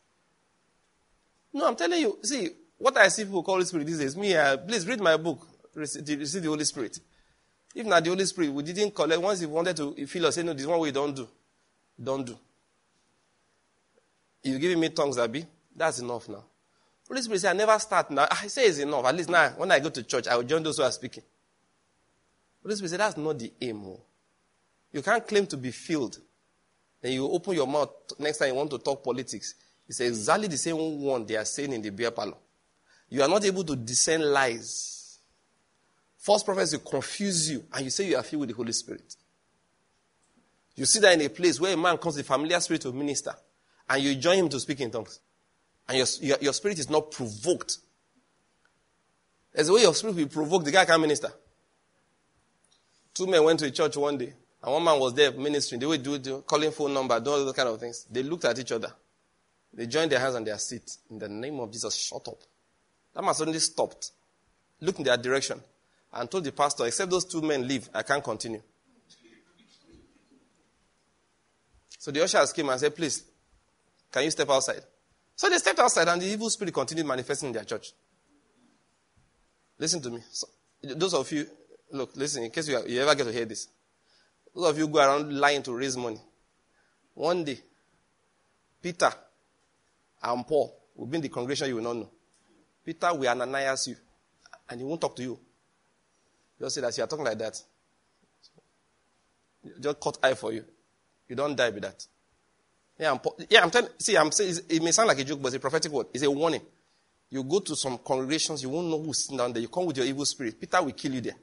[1.54, 4.36] No, I'm telling you, see, what I see people call Holy Spirit these days, me,
[4.36, 6.99] uh, please read my book, receive, receive the Holy Spirit.
[7.76, 10.43] If not the Holy Spirit, we didn't collect, once you wanted to feel or say,
[10.43, 11.28] no, this one we don't do.
[12.02, 12.38] Don't do.
[14.43, 15.45] You're giving me tongues, Abby?
[15.76, 16.43] That's enough now.
[17.12, 18.26] Holy Spirit said, I never start now.
[18.32, 19.03] Ah, I say it's enough.
[19.03, 21.24] At least now, when I go to church, I will join those who are speaking.
[22.64, 23.84] Holy Spirit said, that's not the aim.
[23.86, 23.99] Oh.
[24.93, 26.18] You can't claim to be filled.
[27.01, 29.55] Then you open your mouth next time you want to talk politics.
[29.89, 32.38] It's exactly the same one they are saying in the beer parlor.
[33.09, 35.20] You are not able to discern lies.
[36.18, 39.18] False prophets will confuse you and you say you are filled with the Holy Spirit.
[40.78, 43.34] You see that in a place where a man comes with familiar spirit of minister
[43.89, 45.20] and you join him to speak in tongues.
[45.92, 47.80] And your, your, your spirit is not provoked.
[49.54, 51.30] There's a way your spirit will be provoked, the guy can't minister.
[53.14, 54.34] Two men went to a church one day,
[54.64, 55.82] and one man was there ministering.
[55.82, 58.06] They were doing, calling phone number, doing all those kind of things.
[58.10, 58.94] They looked at each other.
[59.74, 60.89] They joined their hands on their seat.
[61.10, 62.39] In the name of Jesus, shut up.
[63.14, 64.12] That man suddenly stopped,
[64.80, 65.60] looked in their direction,
[66.14, 68.62] and told the pastor, except those two men leave, I can't continue.
[72.00, 73.26] So the ushers came and said, please,
[74.10, 74.84] can you step outside?
[75.42, 77.94] So they stepped outside and the evil spirit continued manifesting in their church.
[79.80, 80.20] Listen to me.
[80.30, 80.46] So,
[80.84, 81.48] those of you,
[81.92, 83.68] look, listen, in case you, you ever get to hear this.
[84.54, 86.20] Those of you go around lying to raise money.
[87.16, 87.58] One day,
[88.84, 89.12] Peter
[90.22, 92.12] and Paul will be in the congregation you will not know.
[92.86, 93.96] Peter will Ananias you,
[94.70, 95.39] and he won't talk to you.
[96.60, 97.60] Just say that you are talking like that.
[99.80, 100.64] Just cut eye for you.
[101.28, 102.06] You don't die with that.
[103.02, 103.89] Yeah, I'm, yeah, I'm telling.
[103.97, 106.06] See, I'm saying it may sound like a joke, but it's a prophetic word.
[106.14, 106.62] It's a warning.
[107.32, 109.62] You go to some congregations, you won't know who's sitting down there.
[109.62, 110.60] You come with your evil spirit.
[110.60, 111.36] Peter will kill you there.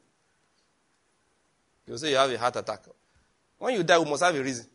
[1.85, 2.83] You'll say you have a heart attack.
[3.59, 4.67] When you die, we must have a reason.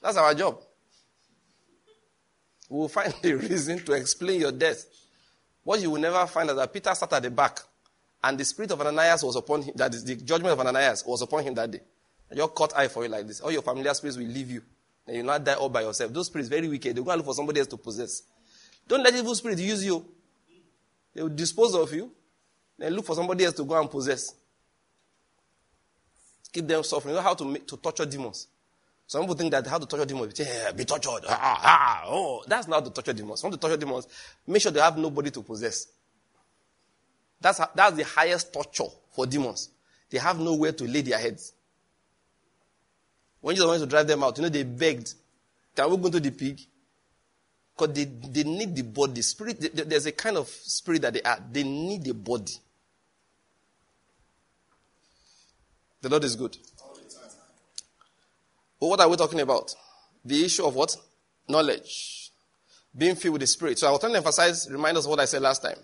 [0.00, 0.60] That's our job.
[2.68, 4.86] We will find a reason to explain your death.
[5.64, 7.58] What you will never find is that Peter sat at the back,
[8.22, 9.72] and the spirit of Ananias was upon him.
[9.74, 11.80] That is, the judgment of Ananias was upon him that day.
[12.32, 13.40] Your cut eye for you like this.
[13.40, 14.62] All your familiar spirits will leave you.
[15.10, 16.12] You not die all by yourself.
[16.12, 16.96] Those spirits very wicked.
[16.96, 18.22] They go and look for somebody else to possess.
[18.86, 20.04] Don't let evil spirits use you.
[21.14, 22.10] They will dispose of you.
[22.78, 24.34] Then look for somebody else to go and possess.
[26.52, 27.14] Keep them suffering.
[27.14, 28.46] You know how to, make, to torture demons.
[29.06, 31.24] Some people think that how to torture demons, yeah, be tortured.
[31.28, 32.44] Ah, ah, oh.
[32.46, 33.42] That's not to torture demons.
[33.42, 34.06] Want to torture demons,
[34.46, 35.88] make sure they have nobody to possess.
[37.40, 39.70] That's, that's the highest torture for demons.
[40.10, 41.54] They have nowhere to lay their heads.
[43.40, 45.14] When Jesus wanted to drive them out, you know, they begged,
[45.74, 46.60] Can we go to the pig?
[47.76, 49.22] Because they, they need the body.
[49.22, 51.38] Spirit, there's a kind of spirit that they are.
[51.50, 52.52] They need the body.
[56.02, 56.56] The Lord is good.
[58.78, 59.74] But what are we talking about?
[60.24, 60.96] The issue of what?
[61.48, 62.32] Knowledge.
[62.96, 63.78] Being filled with the Spirit.
[63.78, 65.78] So I will try to emphasize, remind us what I said last time.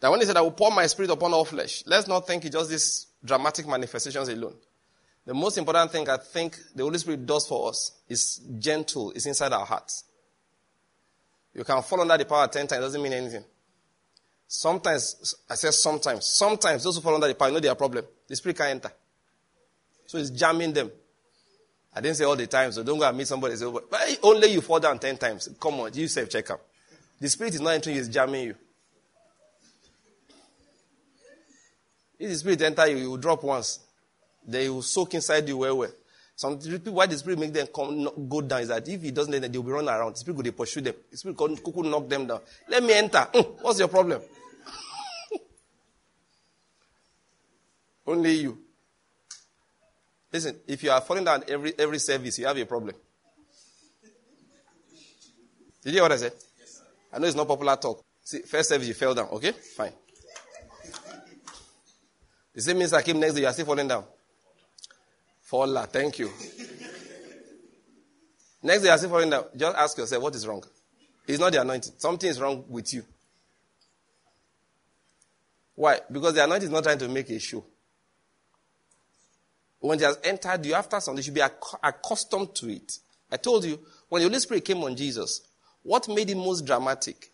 [0.00, 2.44] That when he said, I will pour my Spirit upon all flesh, let's not think
[2.44, 4.54] it's just these dramatic manifestations alone.
[5.26, 9.26] The most important thing I think the Holy Spirit does for us is gentle, it's
[9.26, 10.04] inside our hearts.
[11.52, 13.44] You can fall under the power 10 times, doesn't mean anything.
[14.46, 18.04] Sometimes, I say sometimes, sometimes those who fall under the power know their problem.
[18.28, 18.92] The Spirit can't enter.
[20.06, 20.92] So it's jamming them.
[21.92, 24.18] I didn't say all the time, so don't go and meet somebody and say, but
[24.22, 25.48] only you fall down 10 times.
[25.58, 26.60] Come on, you self check up.
[27.18, 28.54] The Spirit is not entering you, it's jamming you.
[32.18, 33.80] If the Spirit enter you, you will drop once.
[34.46, 35.92] They will soak inside you well, well.
[36.36, 39.32] Some people, why the spirit make them come, go down is that if he doesn't
[39.32, 40.12] let them, they'll be running around.
[40.12, 40.94] The spirit will pursue them.
[41.10, 42.40] The spirit could knock them down.
[42.68, 43.26] Let me enter.
[43.32, 44.20] Mm, what's your problem?
[48.06, 48.58] Only you.
[50.30, 52.94] Listen, if you are falling down every, every service, you have a problem.
[55.82, 56.32] Did you hear what I said?
[56.58, 56.82] Yes,
[57.12, 58.04] I know it's not popular talk.
[58.22, 59.28] See, first service you fell down.
[59.28, 59.52] Okay?
[59.52, 59.92] Fine.
[62.52, 64.04] The same means I came next day, you are still falling down.
[65.46, 66.28] Faller, thank you.
[68.64, 69.44] next day I still falling down.
[69.56, 70.64] Just ask yourself, what is wrong?
[71.24, 71.92] It's not the anointing.
[71.98, 73.04] Something is wrong with you.
[75.76, 76.00] Why?
[76.10, 77.64] Because the anointing is not trying to make a show.
[79.78, 81.42] When it has entered you after something, you should be
[81.80, 82.98] accustomed to it.
[83.30, 83.78] I told you,
[84.08, 85.42] when the Holy Spirit came on Jesus,
[85.84, 87.30] what made it most dramatic,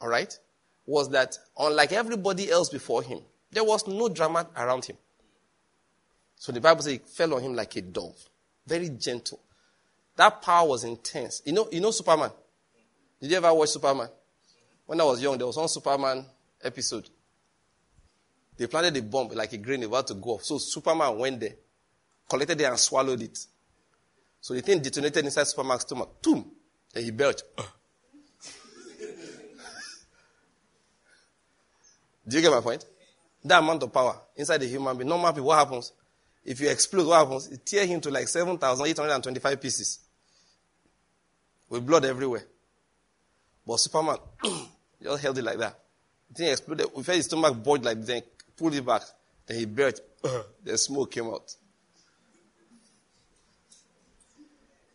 [0.00, 0.36] all right,
[0.84, 3.20] was that unlike everybody else before him,
[3.52, 4.96] there was no drama around him.
[6.42, 8.18] So the Bible says it fell on him like a dove,
[8.66, 9.38] very gentle.
[10.16, 11.40] That power was intense.
[11.44, 12.32] You know, you know Superman.
[13.20, 14.08] Did you ever watch Superman?
[14.84, 16.24] When I was young, there was one Superman
[16.60, 17.08] episode.
[18.56, 20.42] They planted a bomb like a grain about to go off.
[20.42, 21.54] So Superman went there,
[22.28, 23.38] collected it and swallowed it.
[24.40, 26.20] So the thing detonated inside Superman's stomach.
[26.22, 26.50] Boom!
[26.92, 27.44] And he belched.
[32.26, 32.84] Do you get my point?
[33.44, 35.08] That amount of power inside the human being.
[35.08, 35.92] Normal people, what happens?
[36.44, 37.48] If you explode, what happens?
[37.48, 40.00] It tear him to like 7,825 pieces.
[41.68, 42.44] With blood everywhere.
[43.66, 44.16] But Superman
[45.02, 45.78] just held it like that.
[46.30, 46.86] The thing exploded.
[46.94, 48.22] We felt his stomach bulged like then
[48.56, 49.02] pulled it back.
[49.46, 50.02] Then he burst.
[50.64, 51.54] the smoke came out.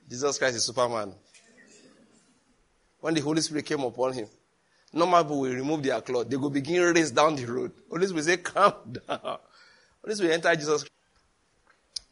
[0.09, 1.13] Jesus Christ is Superman.
[2.99, 4.27] When the Holy Spirit came upon him,
[4.93, 6.27] normal people will remove their clothes.
[6.27, 7.71] They will begin race down the road.
[7.89, 8.73] Holy Spirit say, calm
[9.07, 9.37] down.
[10.03, 10.85] Holy Spirit enter Jesus.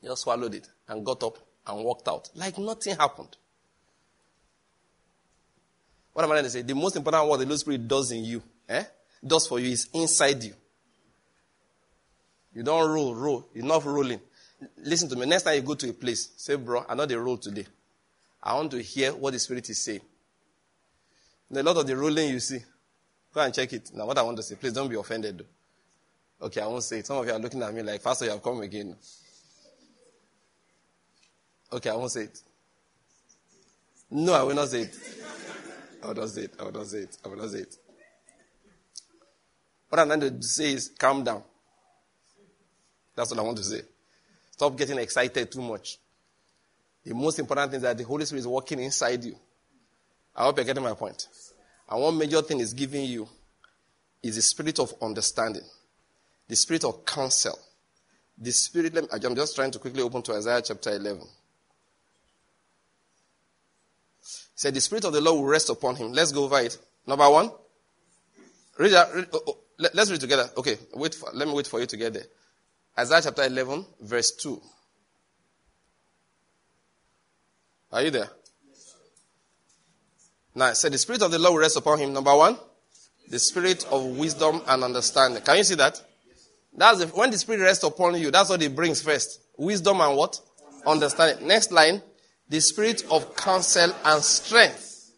[0.06, 2.30] Just swallowed it and got up and walked out.
[2.36, 3.36] Like nothing happened.
[6.14, 6.62] What am I trying to say?
[6.62, 8.84] The most important what the Holy Spirit does in you, eh?
[9.26, 10.54] Does for you is inside you.
[12.54, 13.50] You don't roll, roll.
[13.54, 14.22] You're not rolling.
[14.78, 15.26] Listen to me.
[15.26, 17.66] Next time you go to a place, say, bro, I know the roll today.
[18.42, 20.02] I want to hear what the Spirit is saying.
[21.54, 22.60] a lot of the rolling you see,
[23.34, 23.92] go and check it.
[23.94, 25.44] Now, what I want to say, please don't be offended.
[26.42, 27.08] Okay, I won't say it.
[27.08, 28.96] Some of you are looking at me like, Pastor, you have come again.
[31.72, 32.40] Okay, I won't say it.
[34.12, 34.96] No, I will not say it.
[36.04, 36.54] I will not say it.
[36.60, 37.18] I will not say it.
[37.24, 37.76] I will not say it.
[39.90, 41.44] What I'm trying to say is calm down.
[43.16, 43.82] That's what I want to say.
[44.52, 46.00] Stop getting excited too much.
[47.04, 49.36] The most important thing is that the Holy Spirit is working inside you.
[50.36, 51.28] I hope you're getting my point.
[51.90, 53.28] And one major thing is giving you
[54.24, 55.62] is the spirit of understanding,
[56.48, 57.58] the spirit of counsel,
[58.38, 58.98] the spirit.
[59.12, 61.22] I'm just trying to quickly open to Isaiah chapter 11.
[64.22, 66.14] He said, The spirit of the Lord will rest upon him.
[66.14, 66.78] Let's go over it.
[67.06, 67.52] Number one.
[68.78, 70.50] Read, read oh, oh, let, us read together.
[70.58, 72.26] Okay, wait for, let me wait for you to get there.
[72.98, 74.62] Isaiah chapter 11, verse 2.
[77.92, 78.30] Are you there?
[80.54, 82.14] Now, said the Spirit of the Lord will rest upon him.
[82.14, 82.58] Number one,
[83.30, 85.42] the Spirit of wisdom and understanding.
[85.44, 86.02] Can you see that?
[86.78, 89.42] That's the, when the Spirit rests upon you, that's what it brings first.
[89.58, 90.40] Wisdom and what?
[90.86, 91.48] Understanding.
[91.48, 92.02] Next line,
[92.50, 95.12] the Spirit of counsel and strength.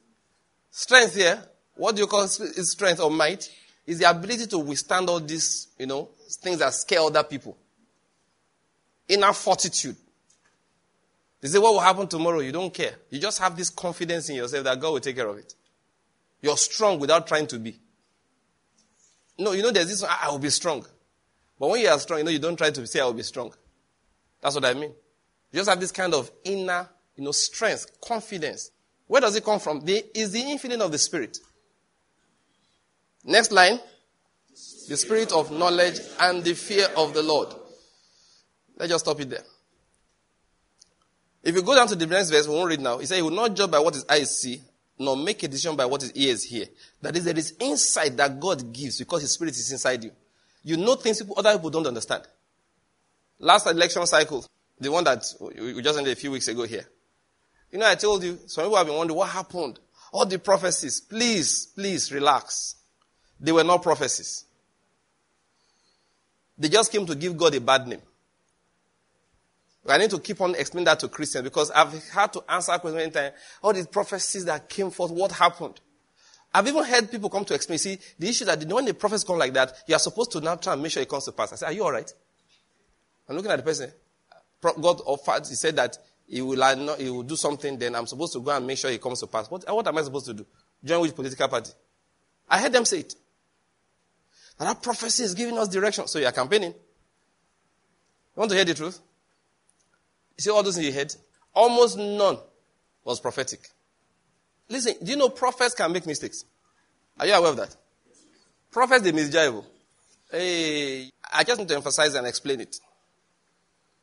[0.71, 1.43] Strength here,
[1.75, 3.49] what do you call strength or might?
[3.85, 7.57] Is the ability to withstand all these, you know, things that scare other people.
[9.07, 9.95] Inner fortitude.
[11.39, 12.39] They say, What will happen tomorrow?
[12.39, 12.95] You don't care.
[13.09, 15.53] You just have this confidence in yourself that God will take care of it.
[16.41, 17.79] You're strong without trying to be.
[19.39, 20.85] No, you know, there's this, I will be strong.
[21.59, 23.23] But when you are strong, you know, you don't try to say, I will be
[23.23, 23.53] strong.
[24.41, 24.93] That's what I mean.
[25.51, 28.71] You just have this kind of inner, you know, strength, confidence.
[29.07, 29.83] Where does it come from?
[29.83, 31.39] The, is the infilling of the Spirit.
[33.25, 33.79] Next line.
[34.87, 37.53] The Spirit of knowledge and the fear of the Lord.
[38.77, 39.43] Let's just stop it there.
[41.43, 42.97] If you go down to the next verse, we won't read now.
[42.99, 44.61] He said, He will not judge by what his eyes see,
[44.99, 46.65] nor make a decision by what his ears hear.
[47.01, 50.11] That is, there is insight that God gives because his spirit is inside you.
[50.63, 52.23] You know things people, other people don't understand.
[53.39, 54.45] Last election cycle,
[54.79, 56.85] the one that we just ended a few weeks ago here.
[57.71, 59.79] You know, I told you, some people have been wondering what happened.
[60.11, 62.75] All the prophecies, please, please relax.
[63.39, 64.45] They were not prophecies.
[66.57, 68.01] They just came to give God a bad name.
[69.89, 72.95] I need to keep on explaining that to Christians because I've had to answer questions
[72.95, 73.35] many times.
[73.61, 75.79] All these prophecies that came forth, what happened?
[76.53, 77.77] I've even heard people come to explain.
[77.79, 80.55] See, the issue that when the prophets come like that, you are supposed to now
[80.55, 81.53] try and make sure it comes to pass.
[81.53, 82.11] I say, Are you all right?
[83.29, 83.91] I'm looking at the person.
[84.61, 85.97] God offered, he said that
[86.27, 88.97] he will, he will do something, then I'm supposed to go and make sure he
[88.97, 89.49] comes to pass.
[89.49, 90.45] What, what am I supposed to do?
[90.83, 91.71] Join which political party?
[92.49, 93.15] I heard them say it.
[94.59, 96.07] That prophecy is giving us direction.
[96.07, 96.71] So you are campaigning.
[96.71, 96.75] You
[98.35, 98.99] want to hear the truth?
[100.37, 101.15] You see all those in your head?
[101.53, 102.37] Almost none
[103.03, 103.59] was prophetic.
[104.69, 106.43] Listen, do you know prophets can make mistakes?
[107.19, 107.75] Are you aware of that?
[108.69, 109.63] Prophets, they misjive.
[110.29, 112.77] Hey, I just need to emphasize and explain it.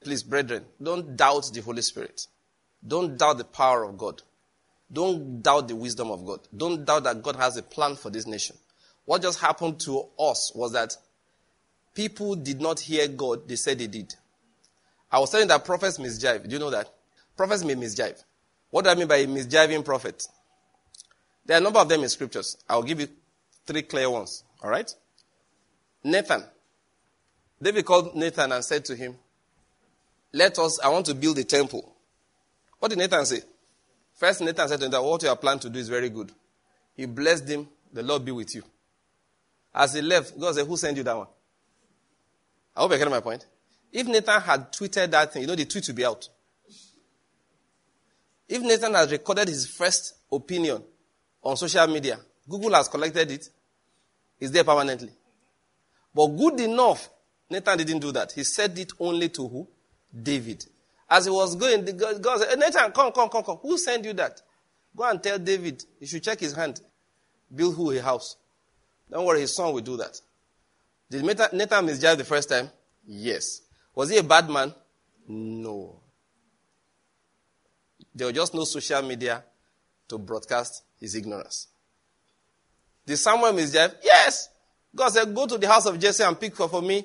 [0.05, 2.26] Please, brethren, don't doubt the Holy Spirit.
[2.86, 4.20] Don't doubt the power of God.
[4.92, 6.40] Don't doubt the wisdom of God.
[6.55, 8.57] Don't doubt that God has a plan for this nation.
[9.07, 10.96] What just happened to us was that
[11.94, 14.14] people did not hear God, they said they did.
[15.11, 16.48] I was saying that prophets misjive.
[16.48, 16.92] Do you know that?
[17.36, 18.22] Prophets may misjive.
[18.70, 20.22] What do I mean by misjiving prophet?
[21.46, 22.57] There are a number of them in scriptures.
[22.68, 23.09] I'll give you
[23.66, 24.44] three clear ones.
[24.62, 24.92] All right?
[26.02, 26.44] Nathan.
[27.61, 29.16] David called Nathan and said to him,
[30.35, 31.95] Let us, I want to build a temple.
[32.80, 33.41] What did Nathan say?
[34.14, 36.32] First, Nathan said to him that what you are planning to do is very good.
[36.97, 38.64] He blessed him, the Lord be with you.
[39.72, 41.28] As he left, God said, Who sent you that one?
[42.76, 43.47] I hope you're getting my point.
[43.93, 46.28] If Nathan had tweeted that thing, you know the tweet would be out.
[48.49, 50.82] If Nathan has recorded his first opinion
[51.45, 52.18] on social media,
[52.49, 53.49] Google has collected it,
[54.41, 55.12] it's there permanently.
[56.12, 57.09] But good enough,
[57.49, 58.32] Nathan didn't do that.
[58.32, 59.68] He said it only to who?
[60.22, 60.64] David.
[61.08, 63.58] As he was going, the God said, Nathan, come, come, come, come.
[63.58, 64.40] Who sent you that?
[64.96, 66.80] Go and tell David, he should check his hand.
[67.54, 68.36] Build who a house.
[69.10, 70.20] Don't worry, his son will do that.
[71.10, 72.70] Did Nathan misjudge the first time?
[73.06, 73.60] Yes.
[73.94, 74.74] Was he a bad man?
[75.28, 76.00] No.
[78.14, 79.44] There was just no social media
[80.08, 81.68] to broadcast his ignorance.
[83.06, 83.92] Did Samuel misjudge?
[84.02, 84.48] Yes.
[84.94, 87.04] God said, Go to the house of Jesse and pick for, for me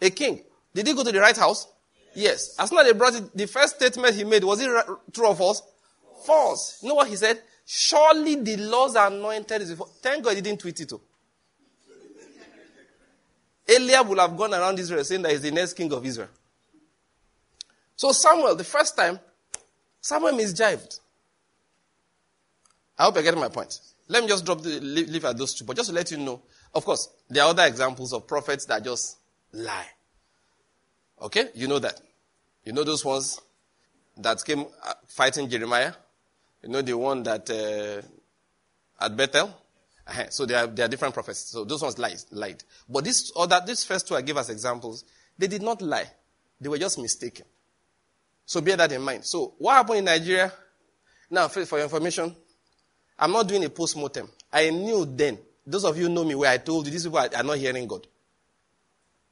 [0.00, 0.42] a king.
[0.74, 1.66] Did he go to the right house?
[2.18, 2.56] Yes.
[2.58, 4.68] As soon as they brought it, the first statement he made, was it
[5.12, 5.62] true or false?
[6.26, 6.80] False.
[6.82, 7.40] You know what he said?
[7.64, 9.88] Surely the Lord's are anointed is before.
[10.02, 10.88] Thank God he didn't tweet it.
[10.88, 11.00] Too.
[13.68, 16.28] Eliab would have gone around Israel saying that he's the next king of Israel.
[17.94, 19.20] So Samuel, the first time,
[20.00, 20.98] Samuel misjived.
[22.98, 23.78] I hope you're getting my point.
[24.08, 26.42] Let me just drop the leave at those two, but just to let you know,
[26.74, 29.18] of course, there are other examples of prophets that just
[29.52, 29.86] lie.
[31.20, 31.50] Okay?
[31.54, 32.00] You know that.
[32.68, 33.40] You know those ones
[34.18, 35.90] that came uh, fighting Jeremiah?
[36.62, 38.02] You know the one that uh,
[39.02, 39.46] at Bethel?
[40.06, 40.26] Uh-huh.
[40.28, 41.38] So there are, there are different prophets.
[41.50, 42.18] So those ones lied.
[42.30, 42.62] lied.
[42.86, 45.06] But this other, these first two I give as examples,
[45.38, 46.10] they did not lie.
[46.60, 47.46] They were just mistaken.
[48.44, 49.24] So bear that in mind.
[49.24, 50.52] So what happened in Nigeria?
[51.30, 52.36] Now, for your information,
[53.18, 54.28] I'm not doing a post-mortem.
[54.52, 55.38] I knew then.
[55.66, 57.86] Those of you know me where I told you these people are, are not hearing
[57.88, 58.06] God.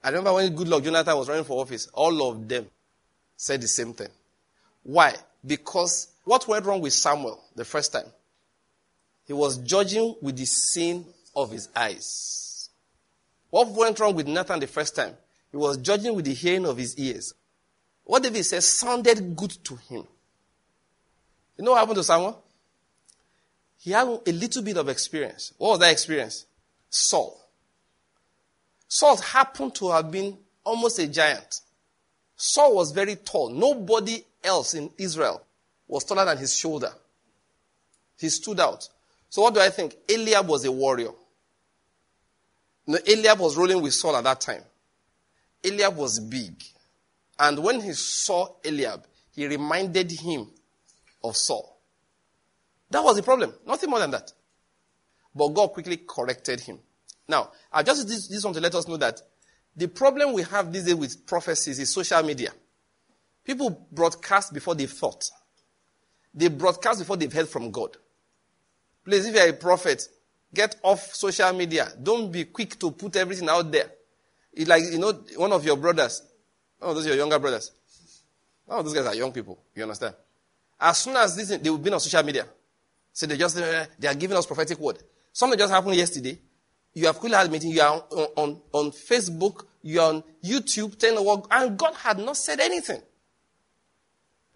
[0.02, 2.66] I remember when Goodluck Jonathan was running for office, all of them
[3.36, 4.08] said the same thing.
[4.82, 5.14] Why?
[5.44, 8.06] Because what went wrong with Samuel the first time?
[9.26, 12.70] He was judging with the sin of his eyes.
[13.50, 15.14] What went wrong with Nathan the first time?
[15.50, 17.34] He was judging with the hearing of his ears.
[18.04, 20.06] What David says sounded good to him.
[21.56, 22.42] You know what happened to Samuel?
[23.78, 25.52] He had a little bit of experience.
[25.58, 26.46] What was that experience?
[26.90, 27.40] Saul.
[28.88, 31.60] Saul happened to have been almost a giant.
[32.36, 33.50] Saul was very tall.
[33.50, 35.42] Nobody else in Israel
[35.88, 36.92] was taller than his shoulder.
[38.18, 38.88] He stood out.
[39.28, 39.94] So what do I think?
[40.08, 41.10] Eliab was a warrior.
[42.86, 44.62] No, Eliab was rolling with Saul at that time.
[45.64, 46.62] Eliab was big.
[47.38, 49.04] And when he saw Eliab,
[49.34, 50.48] he reminded him
[51.22, 51.76] of Saul.
[52.90, 53.52] That was the problem.
[53.66, 54.32] Nothing more than that.
[55.34, 56.78] But God quickly corrected him.
[57.28, 59.20] Now, I just this, this one to let us know that
[59.76, 62.50] the problem we have these days with prophecies is social media.
[63.44, 65.30] People broadcast before they've thought.
[66.34, 67.96] They broadcast before they've heard from God.
[69.04, 70.08] Please, if you're a prophet,
[70.52, 71.92] get off social media.
[72.02, 73.90] Don't be quick to put everything out there.
[74.52, 76.22] It's like, you know, one of your brothers,
[76.80, 77.70] oh, those are your younger brothers.
[78.68, 79.62] Oh, those guys are young people.
[79.74, 80.14] You understand?
[80.80, 82.46] As soon as this, they will be on social media.
[83.12, 84.98] So they just, uh, they are giving us prophetic word.
[85.32, 86.38] Something just happened yesterday
[86.96, 90.24] you have quickly had a meeting, you are on, on, on Facebook, you are on
[90.42, 93.02] YouTube, telling the world, and God had not said anything.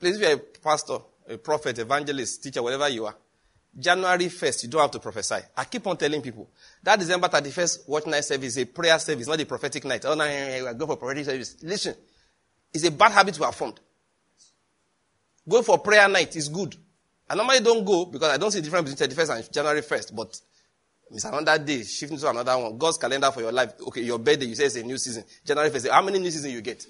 [0.00, 0.96] Please, if you're a pastor,
[1.28, 3.14] a prophet, evangelist, teacher, whatever you are,
[3.78, 5.34] January 1st, you don't have to prophesy.
[5.54, 6.48] I keep on telling people
[6.82, 10.06] that December 31st watch night service is a prayer service, not a prophetic night.
[10.06, 11.56] Oh, no, I go for prophetic service.
[11.62, 11.94] Listen,
[12.72, 13.78] it's a bad habit to have formed.
[15.46, 16.74] Go for prayer night is good.
[17.28, 20.16] I normally don't go because I don't see the difference between 31st and January 1st,
[20.16, 20.40] but
[21.12, 22.78] it's another day, shifting to another one.
[22.78, 23.72] God's calendar for your life.
[23.88, 25.24] Okay, your birthday, you say it's a new season.
[25.44, 26.86] January 1st, how many new seasons you get?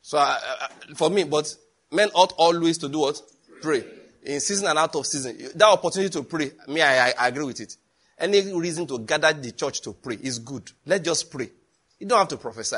[0.00, 1.52] so uh, uh, for me, but
[1.90, 3.20] men ought always to do what?
[3.60, 3.84] Pray.
[4.22, 5.36] In season and out of season.
[5.56, 7.76] That opportunity to pray, me, I, I, I agree with it.
[8.16, 10.70] Any reason to gather the church to pray is good.
[10.86, 11.50] Let's just pray.
[11.98, 12.76] You don't have to prophesy.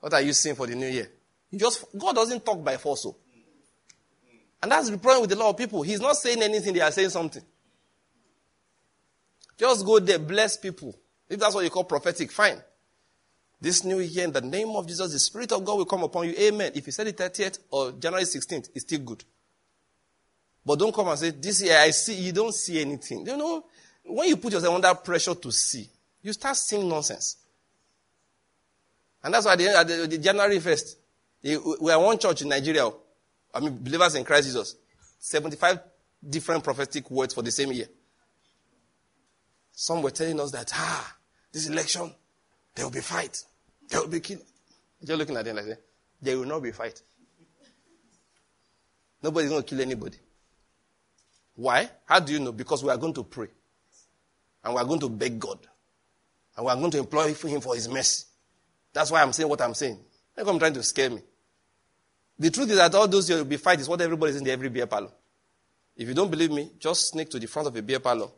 [0.00, 1.10] What are you seeing for the new year?
[1.56, 3.02] Just God doesn't talk by force.
[3.02, 3.16] So.
[4.62, 5.82] And that's the problem with a lot of people.
[5.82, 7.42] He's not saying anything, they are saying something.
[9.58, 10.94] Just go there, bless people.
[11.28, 12.60] If that's what you call prophetic, fine.
[13.60, 16.26] This new year, in the name of Jesus, the Spirit of God will come upon
[16.26, 16.34] you.
[16.38, 16.72] Amen.
[16.74, 19.24] If you said it 30th or January 16th, it's still good.
[20.64, 23.26] But don't come and say, This year I see, you don't see anything.
[23.26, 23.64] You know,
[24.04, 25.88] when you put yourself under pressure to see,
[26.22, 27.36] you start seeing nonsense.
[29.22, 30.96] And that's why at the, at the, the January 1st,
[31.54, 32.90] we are one church in Nigeria.
[33.54, 34.76] I mean, believers in Christ Jesus.
[35.18, 35.78] 75
[36.28, 37.86] different prophetic words for the same year.
[39.72, 41.16] Some were telling us that, ah,
[41.52, 42.12] this election,
[42.74, 43.42] there will be fight.
[43.88, 44.44] There will be killing.
[45.00, 45.82] You're looking at them like that.
[46.20, 47.00] There will not be fight.
[49.22, 50.18] Nobody's going to kill anybody.
[51.54, 51.88] Why?
[52.06, 52.52] How do you know?
[52.52, 53.48] Because we are going to pray.
[54.64, 55.58] And we are going to beg God.
[56.56, 58.24] And we are going to implore Him for His mercy.
[58.92, 59.98] That's why I'm saying what I'm saying.
[60.36, 61.22] I'm trying to scare me.
[62.38, 64.44] The truth is that all those you will be fight is what everybody is in
[64.44, 65.10] the every beer parlor.
[65.96, 68.28] If you don't believe me, just sneak to the front of a beer parlor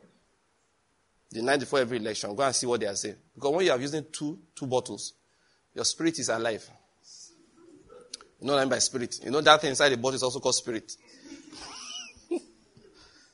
[1.31, 2.33] the night before every election.
[2.35, 3.15] Go and see what they are saying.
[3.35, 5.13] Because when you are using two, two bottles,
[5.73, 6.67] your spirit is alive.
[8.39, 9.19] You know what I mean by spirit?
[9.23, 10.95] You know that thing inside the bottle is also called spirit.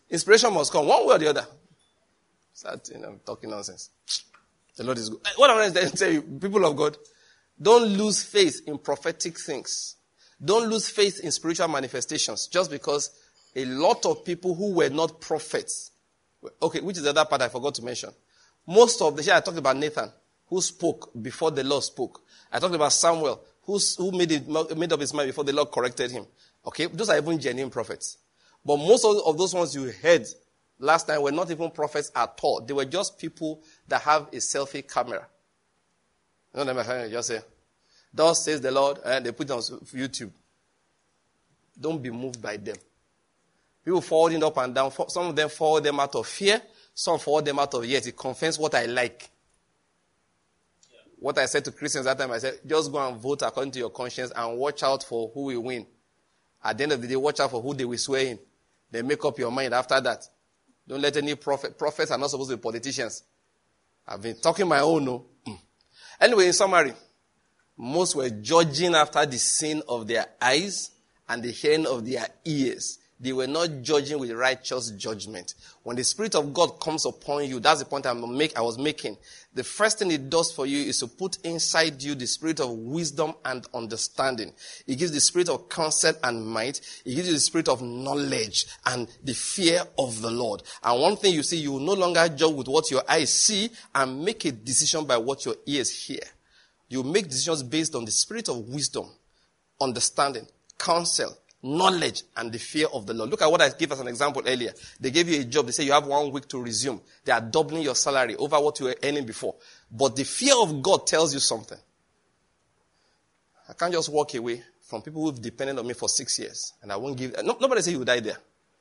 [0.10, 1.48] Inspiration must come one way or the other.
[2.54, 3.92] Start you know, talking nonsense.
[4.76, 5.20] The Lord is good.
[5.36, 6.98] What I'm going to tell you, people of God,
[7.62, 9.96] don't lose faith in prophetic things.
[10.44, 13.12] Don't lose faith in spiritual manifestations just because
[13.56, 15.92] a lot of people who were not prophets
[16.62, 18.10] Okay, which is the other part I forgot to mention.
[18.68, 20.12] Most of the, here I talked about Nathan,
[20.48, 22.22] who spoke before the Lord spoke.
[22.52, 25.72] I talked about Samuel, who, who made, it, made up his mind before the Lord
[25.72, 26.26] corrected him.
[26.66, 28.18] Okay, those are even genuine prophets.
[28.64, 30.26] But most of, those ones you heard
[30.80, 32.62] last time were not even prophets at all.
[32.62, 35.28] They were just people that have a selfie camera.
[36.56, 37.42] You know what I'm just say,
[38.16, 40.32] Thus says the Lord, and they put it on YouTube.
[41.80, 42.78] Don't be moved by them.
[43.84, 44.92] People forwarding up and down.
[45.10, 46.62] Some of them forward them out of fear.
[46.94, 49.30] Some forward them out of yes, it confirms what I like.
[50.90, 50.98] Yeah.
[51.20, 53.80] What I said to Christians that time, I said, just go and vote according to
[53.80, 55.86] your conscience and watch out for who will win.
[56.64, 58.40] At the end of the day, watch out for who they will swear in.
[58.90, 60.26] Then make up your mind after that.
[60.88, 63.24] Don't let any prophet, prophets are not supposed to be politicians.
[64.08, 65.26] I've been talking my own, no.
[65.46, 65.60] Mm.
[66.22, 66.94] Anyway, in summary,
[67.78, 70.92] most were judging after the sin of their eyes
[71.28, 73.00] and the hearing of their ears.
[73.18, 75.56] They were not judging with righteous judgment.
[75.84, 78.78] When the Spirit of God comes upon you, that's the point I'm make, I was
[78.78, 79.18] making.
[79.54, 82.72] The first thing it does for you is to put inside you the spirit of
[82.72, 84.52] wisdom and understanding.
[84.86, 86.82] It gives the spirit of counsel and might.
[87.06, 90.64] It gives you the spirit of knowledge and the fear of the Lord.
[90.84, 93.70] And one thing you see, you will no longer judge with what your eyes see
[93.94, 96.20] and make a decision by what your ears hear.
[96.88, 99.10] You make decisions based on the spirit of wisdom,
[99.82, 100.48] understanding,
[100.78, 103.32] counsel, knowledge and the fear of the Lord.
[103.32, 104.72] Look at what I gave as an example earlier.
[105.00, 105.66] They gave you a job.
[105.66, 107.02] They say you have one week to resume.
[107.24, 109.56] They are doubling your salary over what you were earning before.
[109.92, 111.78] But the fear of God tells you something.
[113.68, 116.92] I can't just walk away from people who've depended on me for six years and
[116.92, 118.38] I won't give, no, nobody say you die there.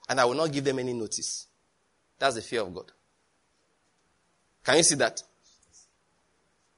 [0.06, 1.46] And I will not give them any notice.
[2.18, 2.92] That's the fear of God.
[4.62, 5.22] Can you see that?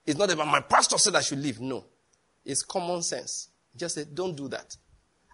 [0.07, 1.61] It's not about my pastor said I should leave.
[1.61, 1.85] No.
[2.45, 3.49] It's common sense.
[3.77, 4.77] Just say, don't do that.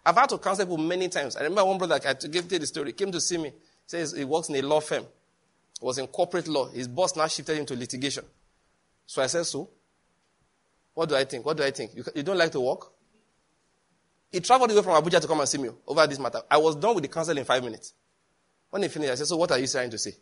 [0.05, 1.36] I've had to counsel people many times.
[1.36, 3.53] I remember one brother, I gave you the story, came to see me.
[3.86, 5.05] Says he works in a law firm.
[5.78, 6.69] He was in corporate law.
[6.69, 8.24] His boss now shifted him to litigation.
[9.07, 9.69] So I said, so?
[10.94, 11.44] What do I think?
[11.44, 11.94] What do I think?
[11.94, 12.93] You, you don't like to work?
[14.31, 16.40] He traveled away from Abuja to come and see me over this matter.
[16.51, 17.93] I was done with the counsel in five minutes.
[18.70, 20.12] When he finished, I said, so what are you trying to say?
[20.12, 20.16] He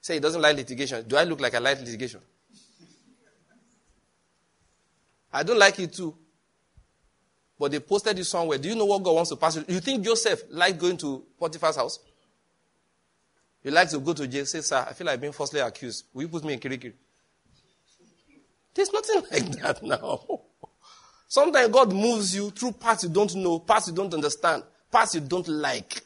[0.00, 1.06] said he doesn't like litigation.
[1.06, 2.20] Do I look like I like litigation?
[5.34, 6.16] I don't like it too.
[7.58, 8.56] But they posted you somewhere.
[8.56, 9.64] Do you know what God wants to pass you?
[9.66, 11.98] You think Joseph liked going to Potiphar's house?
[13.62, 14.46] He likes to go to jail.
[14.46, 16.04] Say, sir, I feel like being falsely accused.
[16.12, 16.92] Will you put me in Kirikiri?
[18.74, 20.20] There's nothing like that now.
[21.26, 25.20] Sometimes God moves you through parts you don't know, parts you don't understand, parts you
[25.20, 26.00] don't like.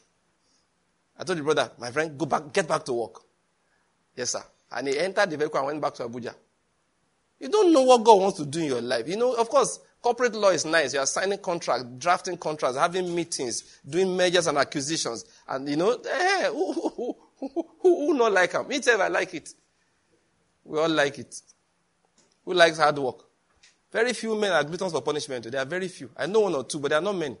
[1.19, 3.21] I told the brother, my friend, go back, get back to work.
[4.15, 4.43] Yes, sir.
[4.71, 6.33] And he entered the vehicle and went back to Abuja.
[7.39, 9.07] You don't know what God wants to do in your life.
[9.07, 10.93] You know, of course, Corporate law is nice.
[10.93, 15.25] You are signing contracts, drafting contracts, having meetings, doing mergers and acquisitions.
[15.47, 18.67] And you know, eh, who, who, who, who, not like them?
[18.67, 19.49] Me too, I like it.
[20.63, 21.35] We all like it.
[22.45, 23.25] Who likes hard work?
[23.91, 25.51] Very few men are gluttons for punishment.
[25.51, 26.11] There are very few.
[26.15, 27.37] I know one or two, but there are not many.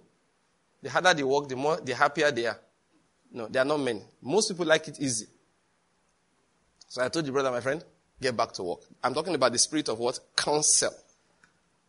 [0.81, 2.59] The harder they work, the more the happier they are.
[3.31, 4.01] No, there are not many.
[4.21, 5.27] Most people like it easy.
[6.87, 7.83] So I told you, brother, my friend,
[8.21, 8.79] get back to work.
[9.03, 10.19] I'm talking about the spirit of what?
[10.35, 10.93] Counsel.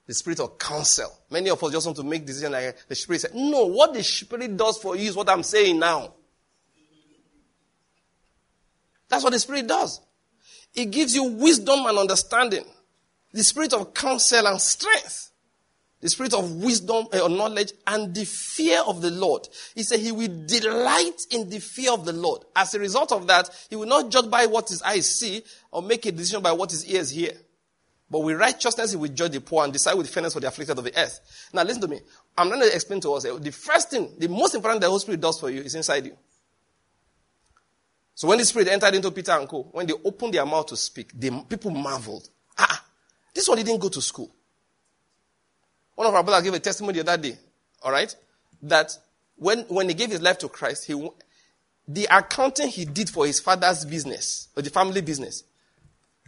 [0.07, 1.13] The spirit of counsel.
[1.31, 4.03] Many of us just want to make decisions like the spirit said, no, what the
[4.03, 6.15] spirit does for you is what I'm saying now.
[9.09, 10.01] That's what the spirit does.
[10.75, 12.65] It gives you wisdom and understanding.
[13.33, 15.30] The spirit of counsel and strength
[16.01, 19.47] the spirit of wisdom or uh, knowledge and the fear of the Lord.
[19.75, 22.45] He said he will delight in the fear of the Lord.
[22.57, 25.83] As a result of that, he will not judge by what his eyes see or
[25.83, 27.33] make a decision by what his ears hear.
[28.11, 30.77] But with righteousness, he will judge the poor and decide with fairness for the afflicted
[30.77, 31.21] of the earth.
[31.53, 32.01] Now listen to me.
[32.37, 33.25] I'm going to explain to us.
[33.25, 36.07] Uh, the first thing, the most important the Holy Spirit does for you is inside
[36.07, 36.17] you.
[38.15, 40.77] So when the Spirit entered into Peter and Co., when they opened their mouth to
[40.77, 42.29] speak, the people marveled.
[42.59, 42.85] Ah,
[43.33, 44.35] this one didn't go to school.
[46.01, 47.37] One of our brothers gave a testimony the other day,
[47.83, 48.17] all right,
[48.63, 48.97] that
[49.37, 50.95] when, when he gave his life to Christ, he,
[51.87, 55.45] the accounting he did for his father's business, or the family business,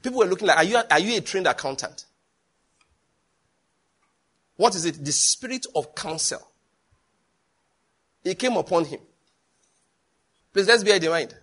[0.02, 2.04] people were looking like, are you, are you a trained accountant?
[4.56, 5.02] What is it?
[5.02, 6.46] The spirit of counsel.
[8.24, 9.00] It came upon him.
[10.52, 11.34] Please, let's bear in mind.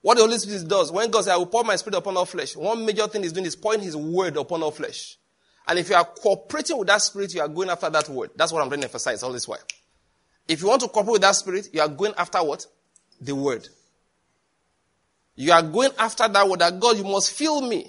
[0.00, 2.24] What the Holy Spirit does, when God says, I will pour my spirit upon all
[2.24, 5.18] flesh, one major thing he's doing is pouring his word upon all flesh.
[5.70, 8.30] And if you are cooperating with that spirit, you are going after that word.
[8.34, 9.60] That's what I'm trying to emphasize all this while.
[10.48, 12.66] If you want to cooperate with that spirit, you are going after what?
[13.20, 13.68] The word.
[15.36, 17.88] You are going after that word that God, you must feel me.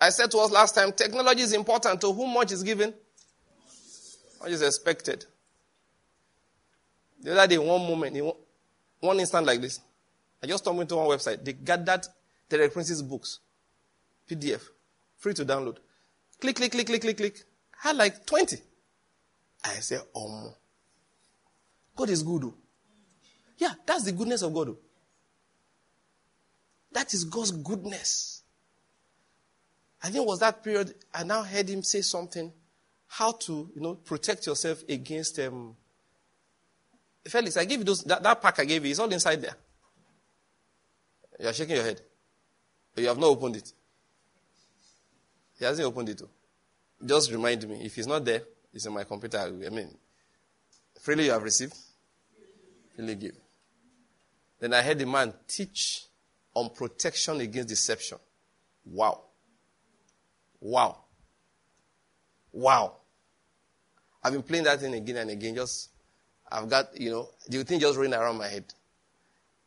[0.00, 2.00] I said to us last time, technology is important.
[2.00, 2.92] To whom much is given?
[4.40, 5.24] Much is expected.
[7.20, 8.32] The other day, one moment, in
[8.98, 9.78] one instant like this,
[10.42, 11.44] I just stumbled into one website.
[11.44, 12.08] They got gathered
[12.48, 13.38] Derek Prince's books,
[14.28, 14.62] PDF,
[15.18, 15.76] free to download.
[16.42, 17.44] Click, click, click, click, click, click.
[17.78, 18.56] Had like 20.
[19.64, 20.52] I said, Oh,
[21.94, 22.42] God is good.
[22.46, 22.54] Oh.
[23.58, 24.70] Yeah, that's the goodness of God.
[24.70, 24.78] Oh.
[26.90, 28.42] That is God's goodness.
[30.02, 32.52] I think it was that period I now heard him say something,
[33.06, 35.76] how to, you know, protect yourself against um
[37.24, 39.54] Felix, I gave you those that, that pack I gave you, it's all inside there.
[41.38, 42.00] You are shaking your head.
[42.96, 43.72] You have not opened it.
[45.62, 46.20] He hasn't opened it.
[47.06, 47.84] Just remind me.
[47.84, 48.42] If it's not there,
[48.74, 49.38] it's in my computer.
[49.38, 49.96] I mean,
[51.00, 51.72] freely you have received,
[52.96, 53.36] freely give.
[54.58, 56.06] Then I heard the man teach
[56.52, 58.18] on protection against deception.
[58.84, 59.20] Wow.
[60.60, 60.98] Wow.
[62.50, 62.96] Wow.
[64.24, 65.54] I've been playing that thing again and again.
[65.54, 65.90] Just,
[66.50, 68.64] I've got, you know, the thing just running around my head.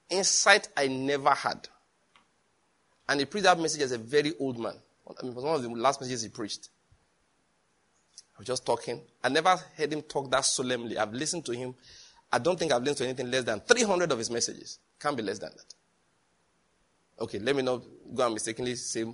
[0.09, 1.69] Insight I never had.
[3.07, 4.76] And he preached that message as a very old man.
[5.10, 6.69] It was one of the last messages he preached.
[8.36, 9.02] I was just talking.
[9.23, 10.98] I never heard him talk that solemnly.
[10.98, 11.76] I've listened to him.
[12.32, 14.80] I don't think I've listened to anything less than 300 of his messages.
[14.99, 15.73] Can't be less than that.
[17.23, 17.82] Okay, let me not
[18.14, 19.06] go and mistakenly say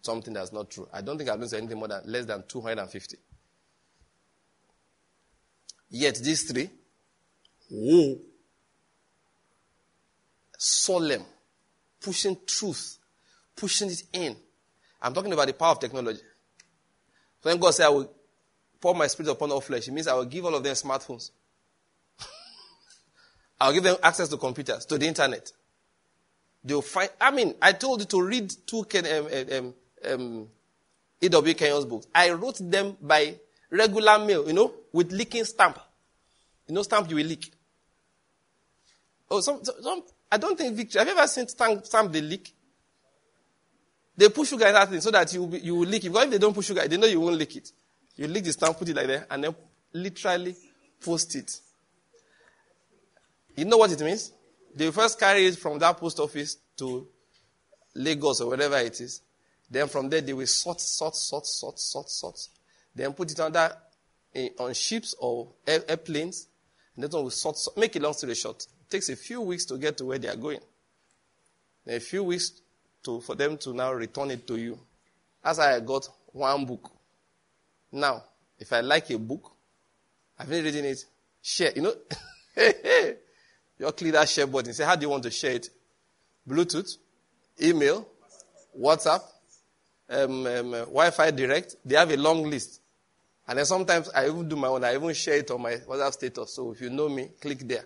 [0.00, 0.88] something that's not true.
[0.92, 3.16] I don't think I've listened to anything more than less than 250.
[5.90, 6.70] Yet these three,
[7.70, 8.18] whoa,
[10.56, 11.24] solemn,
[12.00, 12.98] pushing truth,
[13.56, 14.36] pushing it in.
[15.02, 16.20] I'm talking about the power of technology.
[17.40, 18.10] So when God said, I will
[18.80, 21.30] pour my spirit upon all flesh, it means I will give all of them smartphones.
[23.60, 25.50] I'll give them access to computers, to the internet.
[26.62, 29.74] They'll find, I mean, I told you to read two um, um,
[30.04, 30.48] um,
[31.22, 31.54] E.W.
[31.54, 32.06] Kenyon's books.
[32.14, 33.36] I wrote them by
[33.70, 35.78] regular mail, you know, with leaking stamp.
[36.66, 37.50] You know, stamp you will leak.
[39.30, 42.54] Oh, some, some I don't think Victor, have you ever seen stamp, stamp they leak?
[44.20, 46.10] They put sugar in that thing so that you, be, you will leak it.
[46.10, 47.72] Because if they don't put sugar, they know you won't leak it.
[48.16, 49.54] You lick the stamp, put it like that, and then
[49.94, 50.54] literally
[51.02, 51.58] post it.
[53.56, 54.30] You know what it means?
[54.76, 57.08] They first carry it from that post office to
[57.94, 59.22] Lagos or wherever it is.
[59.70, 62.48] Then from there, they will sort, sort, sort, sort, sort, sort.
[62.94, 63.74] Then put it under
[64.34, 66.46] eh, on ships or air, airplanes.
[66.94, 68.66] And then will sort, sort, make it long story short.
[68.82, 70.60] It takes a few weeks to get to where they are going.
[71.86, 72.60] A few weeks
[73.04, 74.78] to, for them to now return it to you.
[75.42, 76.90] As I got one book.
[77.92, 78.22] Now,
[78.58, 79.52] if I like a book,
[80.38, 81.04] I've been reading it,
[81.42, 81.72] share.
[81.74, 81.94] You know,
[83.78, 84.72] you click that share button.
[84.72, 85.70] Say, how do you want to share it?
[86.48, 86.96] Bluetooth,
[87.60, 88.06] email,
[88.78, 89.22] WhatsApp,
[90.08, 91.76] um, um, uh, Wi-Fi direct.
[91.84, 92.80] They have a long list.
[93.48, 94.84] And then sometimes I even do my own.
[94.84, 96.54] I even share it on my WhatsApp status.
[96.54, 97.84] So if you know me, click there.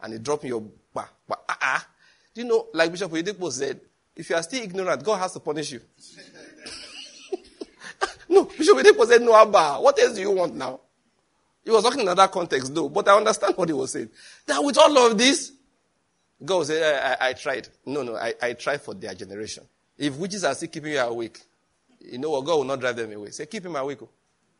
[0.00, 0.62] And it drop in your
[0.92, 1.86] bah, bah, ah, ah.
[2.34, 3.80] Do you know, like Bishop Oyedepo said,
[4.16, 5.80] if you are still ignorant, God has to punish you.
[8.28, 9.74] No, Bishop Oyedepo said, no, Abba.
[9.74, 10.80] What else do you want now?
[11.62, 14.08] He was talking in another context, though, but I understand what he was saying.
[14.46, 15.52] That with all of this,
[16.42, 17.68] God said, I, I, I, tried.
[17.84, 19.64] No, no, I, I tried for their generation.
[19.98, 21.40] If witches are still keeping you awake,
[22.00, 22.46] you know what?
[22.46, 23.30] God will not drive them away.
[23.30, 23.98] Say, keep him awake.
[24.02, 24.08] Oh.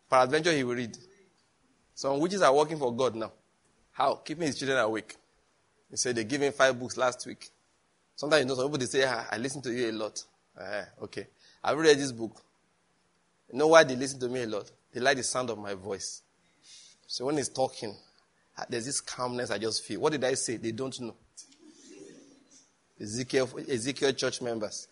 [0.09, 0.97] Peradventure, he will read.
[1.95, 3.33] Some witches are working for God now.
[3.93, 4.17] How?
[4.17, 5.17] Keeping his children awake.
[5.91, 7.51] He said they gave him five books last week.
[8.17, 10.23] Sometimes you know some people they say, ah, I listen to you a lot.
[10.59, 11.27] Ah, okay.
[11.65, 12.43] I've read this book.
[13.53, 14.71] You know why they listen to me a lot?
[14.93, 16.23] They like the sound of my voice.
[17.07, 17.95] So when he's talking,
[18.59, 20.01] ah, there's this calmness I just feel.
[20.01, 20.57] What did I say?
[20.57, 21.15] They don't know.
[23.01, 24.89] Ezekiel, Ezekiel church members.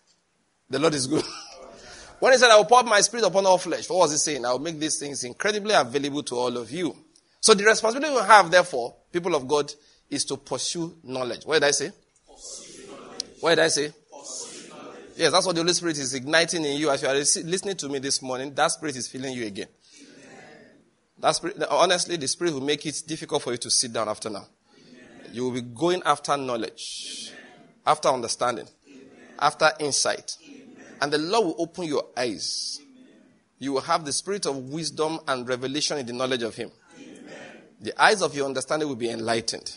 [0.69, 1.23] The Lord is good.
[2.19, 4.45] when he said, I will pour my spirit upon all flesh, what was he saying?
[4.45, 6.95] I will make these things incredibly available to all of you.
[7.39, 9.71] So the responsibility we have, therefore, people of God,
[10.09, 11.45] is to pursue knowledge.
[11.45, 11.91] What did I say?
[13.41, 13.91] What did I say?
[15.17, 16.89] Yes, that's what the Holy Spirit is igniting in you.
[16.89, 19.67] As you are listening to me this morning, that Spirit is filling you again.
[21.19, 24.29] That spirit, honestly, the Spirit will make it difficult for you to sit down after
[24.29, 24.47] now.
[25.31, 27.31] You will be going after knowledge,
[27.85, 28.67] after understanding,
[29.37, 30.37] after insight.
[30.99, 32.79] And the Lord will open your eyes.
[33.59, 36.71] You will have the spirit of wisdom and revelation in the knowledge of Him.
[37.79, 39.75] The eyes of your understanding will be enlightened.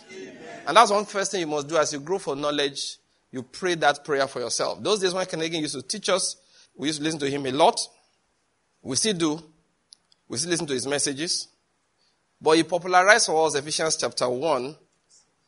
[0.67, 2.99] And that's one first thing you must do as you grow for knowledge.
[3.35, 4.81] You pray that prayer for yourself.
[4.81, 6.37] Those days when Canadian used to teach us,
[6.77, 7.81] we used to listen to him a lot.
[8.81, 9.43] We still do.
[10.29, 11.49] We still listen to his messages.
[12.41, 14.77] But he popularized for us Ephesians chapter 1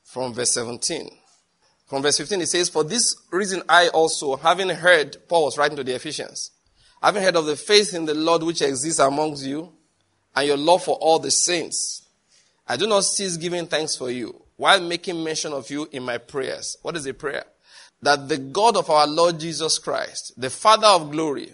[0.03, 1.09] from verse 17.
[1.87, 5.77] From verse 15, it says, For this reason I also, having heard, Paul was writing
[5.77, 6.51] to the Ephesians,
[7.01, 9.73] having heard of the faith in the Lord which exists amongst you,
[10.35, 12.03] and your love for all the saints,
[12.67, 16.19] I do not cease giving thanks for you, while making mention of you in my
[16.19, 16.79] prayers.
[16.83, 17.45] What is a prayer?
[18.03, 21.51] That the God of our Lord Jesus Christ, the Father of glory,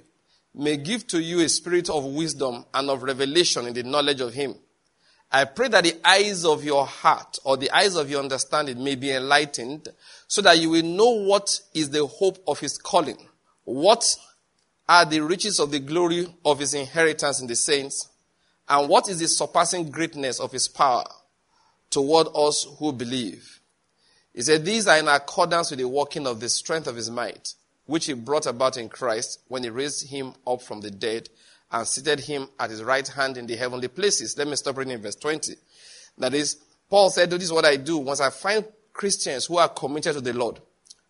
[0.55, 4.35] may give to you a spirit of wisdom and of revelation in the knowledge of
[4.35, 4.55] Him.
[5.31, 8.97] I pray that the eyes of your heart or the eyes of your understanding may
[8.97, 9.89] be enlightened
[10.27, 13.29] so that you will know what is the hope of His calling.
[13.65, 14.17] What
[14.89, 18.11] are the riches of the glory of His inheritance in the saints?
[18.69, 21.05] And what is the surpassing greatness of his power
[21.91, 23.61] toward us who believe?
[24.35, 27.55] He said, These are in accordance with the working of the strength of his might,
[27.87, 31.29] which he brought about in Christ when he raised him up from the dead
[31.71, 34.37] and seated him at his right hand in the heavenly places.
[34.37, 35.55] Let me stop reading in verse 20.
[36.19, 36.57] That is,
[36.89, 40.21] Paul said, This is what I do once I find Christians who are committed to
[40.21, 40.61] the Lord.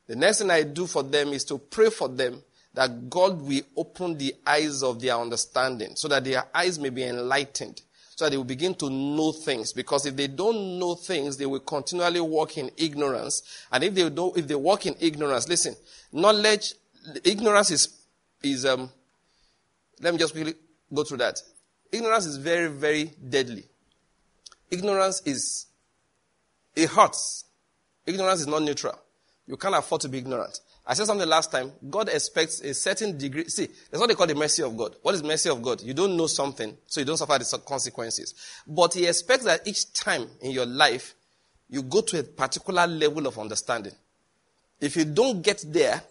[0.06, 2.42] The next thing I do for them is to pray for them
[2.74, 7.04] that God will open the eyes of their understanding so that their eyes may be
[7.04, 7.82] enlightened,
[8.22, 9.72] that they will begin to know things.
[9.72, 13.42] Because if they don't know things, they will continually walk in ignorance.
[13.70, 15.76] And if they don't, if they walk in ignorance, listen,
[16.12, 16.74] knowledge,
[17.24, 17.88] ignorance is,
[18.42, 18.90] is, um,
[20.00, 20.54] let me just quickly
[20.92, 21.40] go through that.
[21.90, 23.64] Ignorance is very, very deadly.
[24.70, 25.66] Ignorance is,
[26.74, 27.44] it hurts.
[28.06, 28.98] Ignorance is not neutral.
[29.46, 30.60] You can't afford to be ignorant.
[30.84, 31.72] I said something last time.
[31.88, 33.48] God expects a certain degree.
[33.48, 34.96] See, that's what they call the mercy of God.
[35.02, 35.80] What is mercy of God?
[35.80, 38.34] You don't know something, so you don't suffer the consequences.
[38.66, 41.14] But He expects that each time in your life,
[41.70, 43.92] you go to a particular level of understanding.
[44.80, 46.02] If you don't get there,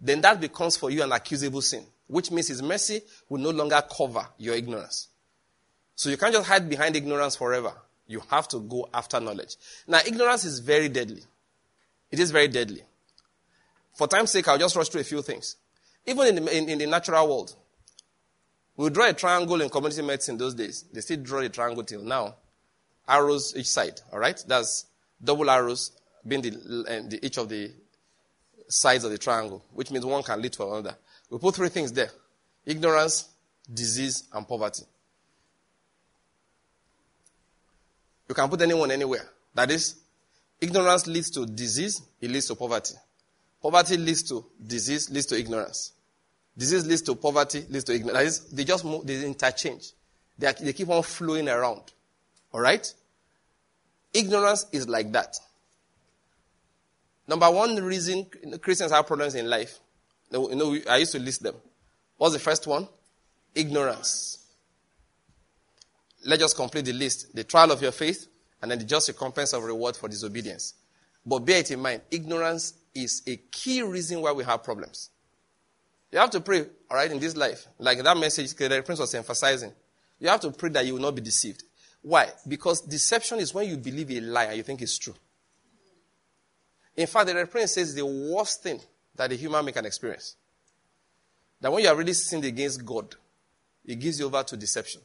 [0.00, 3.00] then that becomes for you an accusable sin, which means His mercy
[3.30, 5.08] will no longer cover your ignorance.
[5.96, 7.72] So you can't just hide behind ignorance forever.
[8.06, 9.56] You have to go after knowledge.
[9.86, 11.22] Now, ignorance is very deadly.
[12.10, 12.82] It is very deadly.
[13.98, 15.56] For time's sake, I'll just rush through a few things.
[16.06, 17.56] Even in the, in, in the natural world,
[18.76, 20.84] we draw a triangle in community medicine those days.
[20.92, 22.36] They still draw a triangle till now.
[23.08, 24.40] Arrows each side, all right?
[24.46, 24.86] That's
[25.22, 25.90] double arrows
[26.24, 26.50] being the,
[26.88, 27.72] uh, the, each of the
[28.68, 30.96] sides of the triangle, which means one can lead to another.
[31.28, 32.10] We put three things there
[32.64, 33.28] ignorance,
[33.74, 34.84] disease, and poverty.
[38.28, 39.28] You can put anyone anywhere.
[39.54, 39.96] That is,
[40.60, 42.94] ignorance leads to disease, it leads to poverty.
[43.60, 45.92] Poverty leads to disease, leads to ignorance.
[46.56, 48.40] Disease leads to poverty, leads to ignorance.
[48.40, 49.92] They just move, they interchange.
[50.38, 51.82] They, are, they keep on flowing around.
[52.52, 52.86] All right?
[54.12, 55.36] Ignorance is like that.
[57.26, 58.26] Number one reason
[58.60, 59.78] Christians have problems in life.
[60.32, 61.54] You know, I used to list them.
[62.16, 62.88] What's the first one?
[63.54, 64.38] Ignorance.
[66.24, 67.34] Let's just complete the list.
[67.34, 68.26] The trial of your faith,
[68.60, 70.74] and then the just recompense of reward for disobedience.
[71.24, 75.10] But bear it in mind, ignorance is a key reason why we have problems.
[76.10, 77.66] You have to pray, all right, in this life.
[77.78, 79.72] Like that message the Prince was emphasizing.
[80.18, 81.62] You have to pray that you will not be deceived.
[82.02, 82.30] Why?
[82.46, 85.14] Because deception is when you believe a lie and you think it's true.
[86.96, 88.80] In fact, the Prince says the worst thing
[89.14, 90.36] that a human being can experience.
[91.60, 93.14] That when you are really sinned against God,
[93.84, 95.00] it gives you over to deception.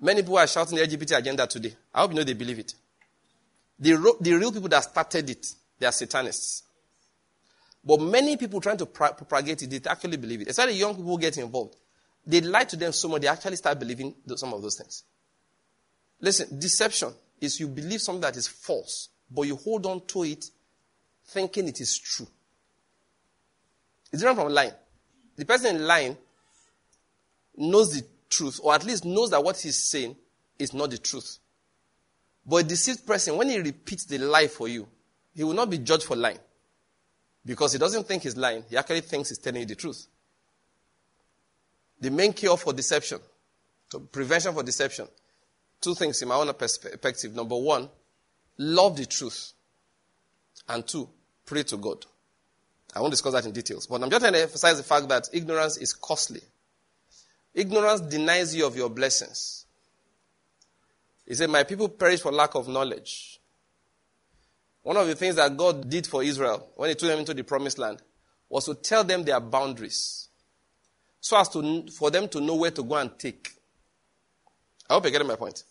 [0.00, 1.74] Many people are shouting the LGBT agenda today.
[1.94, 2.74] I hope you know they believe it.
[3.78, 5.46] The, the real people that started it,
[5.78, 6.62] they are satanists.
[7.84, 10.48] But many people trying to propagate it, they actually believe it.
[10.48, 11.76] Especially young people get involved.
[12.26, 15.04] They lie to them so much, they actually start believing some of those things.
[16.20, 20.46] Listen, deception is you believe something that is false, but you hold on to it
[21.26, 22.26] thinking it is true.
[24.12, 24.72] It's different from lying.
[25.36, 26.16] The person in lying
[27.56, 30.16] knows the truth, or at least knows that what he's saying
[30.58, 31.38] is not the truth.
[32.44, 34.88] But a deceived person, when he repeats the lie for you,
[35.36, 36.38] he will not be judged for lying.
[37.44, 40.06] Because he doesn't think he's lying, he actually thinks he's telling you the truth.
[42.00, 43.20] The main cure for deception,
[44.10, 45.06] prevention for deception,
[45.80, 47.34] two things in my own perspective.
[47.34, 47.88] Number one,
[48.58, 49.52] love the truth.
[50.68, 51.08] And two,
[51.44, 52.04] pray to God.
[52.94, 55.28] I won't discuss that in details, but I'm just trying to emphasize the fact that
[55.32, 56.40] ignorance is costly.
[57.54, 59.66] Ignorance denies you of your blessings.
[61.26, 63.40] He said, My people perish for lack of knowledge.
[64.86, 67.42] One of the things that God did for Israel when He took them into the
[67.42, 68.00] promised land
[68.48, 70.28] was to tell them their boundaries
[71.18, 73.50] so as to, for them to know where to go and take.
[74.88, 75.64] I hope you're getting my point.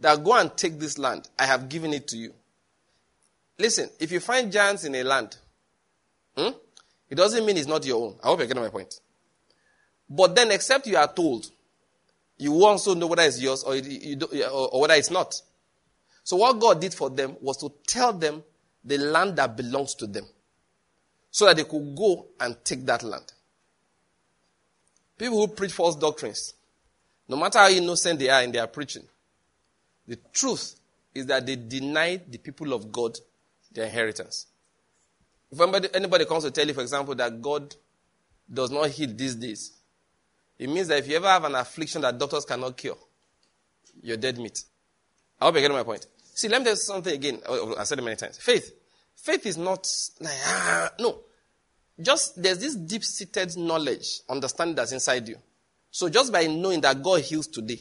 [0.00, 1.28] That go and take this land.
[1.38, 2.34] I have given it to you.
[3.60, 5.36] Listen, if you find giants in a land,
[6.36, 6.50] hmm,
[7.08, 8.16] it doesn't mean it's not your own.
[8.24, 8.92] I hope you're getting my point.
[10.10, 11.46] But then, except you are told,
[12.38, 14.18] you also know whether it's yours or, you,
[14.50, 15.40] or, or whether it's not.
[16.24, 18.42] So, what God did for them was to tell them
[18.84, 20.24] the land that belongs to them
[21.30, 23.32] so that they could go and take that land.
[25.16, 26.54] People who preach false doctrines,
[27.28, 29.02] no matter how innocent they are in their preaching,
[30.06, 30.76] the truth
[31.14, 33.18] is that they deny the people of God
[33.72, 34.46] their inheritance.
[35.50, 37.74] If anybody, anybody comes to tell you, for example, that God
[38.52, 39.72] does not heal these days,
[40.58, 42.98] it means that if you ever have an affliction that doctors cannot cure,
[44.02, 44.62] you're dead meat.
[45.40, 46.06] I hope you're getting my point.
[46.38, 47.40] See, let me tell you something again.
[47.46, 48.38] Oh, oh, I said it many times.
[48.38, 48.72] Faith.
[49.16, 49.84] Faith is not
[50.20, 51.18] like, ah, no.
[52.00, 55.34] Just, there's this deep seated knowledge, understanding that's inside you.
[55.90, 57.80] So just by knowing that God heals today,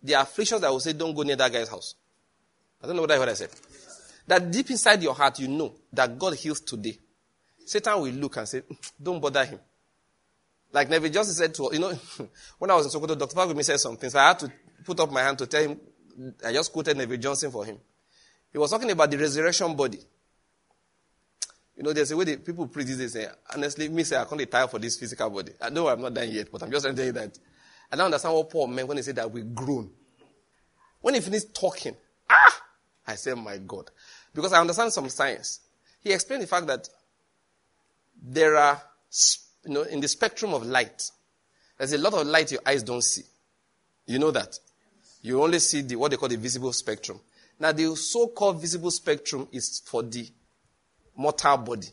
[0.00, 1.96] the afflictions that will say, don't go near that guy's house.
[2.80, 3.50] I don't know what I heard I said.
[4.28, 6.96] That deep inside your heart, you know that God heals today.
[7.66, 9.58] Satan will look and say, mm, don't bother him.
[10.70, 11.90] Like Neville Johnson said to, you know,
[12.60, 13.34] when I was in Sokoto, Dr.
[13.34, 14.52] Fagumi said something, so I had to
[14.84, 15.80] put up my hand to tell him,
[16.46, 17.78] I just quoted Neville Johnson for him.
[18.52, 20.00] He was talking about the resurrection body.
[21.76, 24.24] You know, there's a way that people preach these days, say, honestly, me say, I
[24.24, 25.52] can't retire for this physical body.
[25.60, 27.38] I know I'm not done yet, but I'm just saying that.
[27.90, 29.90] I don't understand what Paul meant when he said that we groan.
[31.00, 31.94] When he finished talking,
[32.28, 32.62] ah!
[33.06, 33.90] I said, my God.
[34.34, 35.60] Because I understand some science.
[36.00, 36.88] He explained the fact that
[38.20, 38.82] there are
[39.64, 41.10] you know, in the spectrum of light,
[41.78, 43.22] there's a lot of light your eyes don't see.
[44.06, 44.58] You know that.
[45.22, 47.20] You only see the, what they call the visible spectrum.
[47.60, 50.28] Now, the so-called visible spectrum is for the
[51.16, 51.88] mortal body.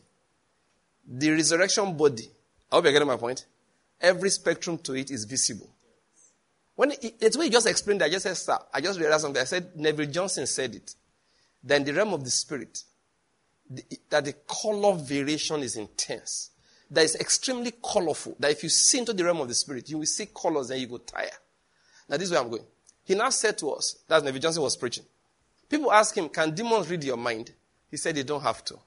[1.07, 2.29] The resurrection body,
[2.71, 3.45] I hope you're getting my point.
[3.99, 5.69] Every spectrum to it is visible.
[6.75, 9.21] When it, it's when he just explained that, I just said, sir, I just realized
[9.21, 9.41] something.
[9.41, 10.95] I said, Neville Johnson said it.
[11.63, 12.83] Then the realm of the spirit,
[13.69, 16.51] the, that the color variation is intense
[16.91, 18.35] that is extremely colorful.
[18.39, 20.79] That if you see into the realm of the spirit, you will see colors and
[20.79, 21.29] you go tire.
[22.07, 22.65] Now, this is where I'm going.
[23.03, 25.03] He now said to us, that's Neville Johnson was preaching.
[25.69, 27.51] People ask him, Can demons read your mind?
[27.89, 28.79] He said, They don't have to.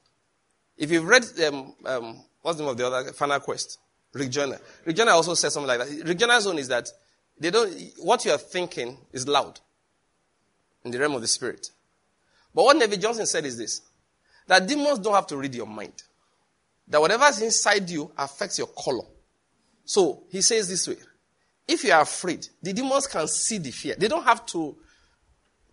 [0.77, 3.79] If you've read, um, um, what's the name of the other, Final Quest?
[4.13, 4.59] Rick Joyner.
[4.85, 6.07] Rick Joyner also said something like that.
[6.07, 6.89] Rick Joyner's own is that
[7.39, 9.61] they don't, what you are thinking is loud
[10.85, 11.71] in the realm of the spirit.
[12.55, 13.83] But what Neville Johnson said is this
[14.47, 16.03] that demons don't have to read your mind
[16.89, 19.05] that whatever's inside you affects your color.
[19.85, 20.97] So he says this way
[21.67, 23.95] if you are afraid, the demons can see the fear.
[23.97, 24.77] They don't have to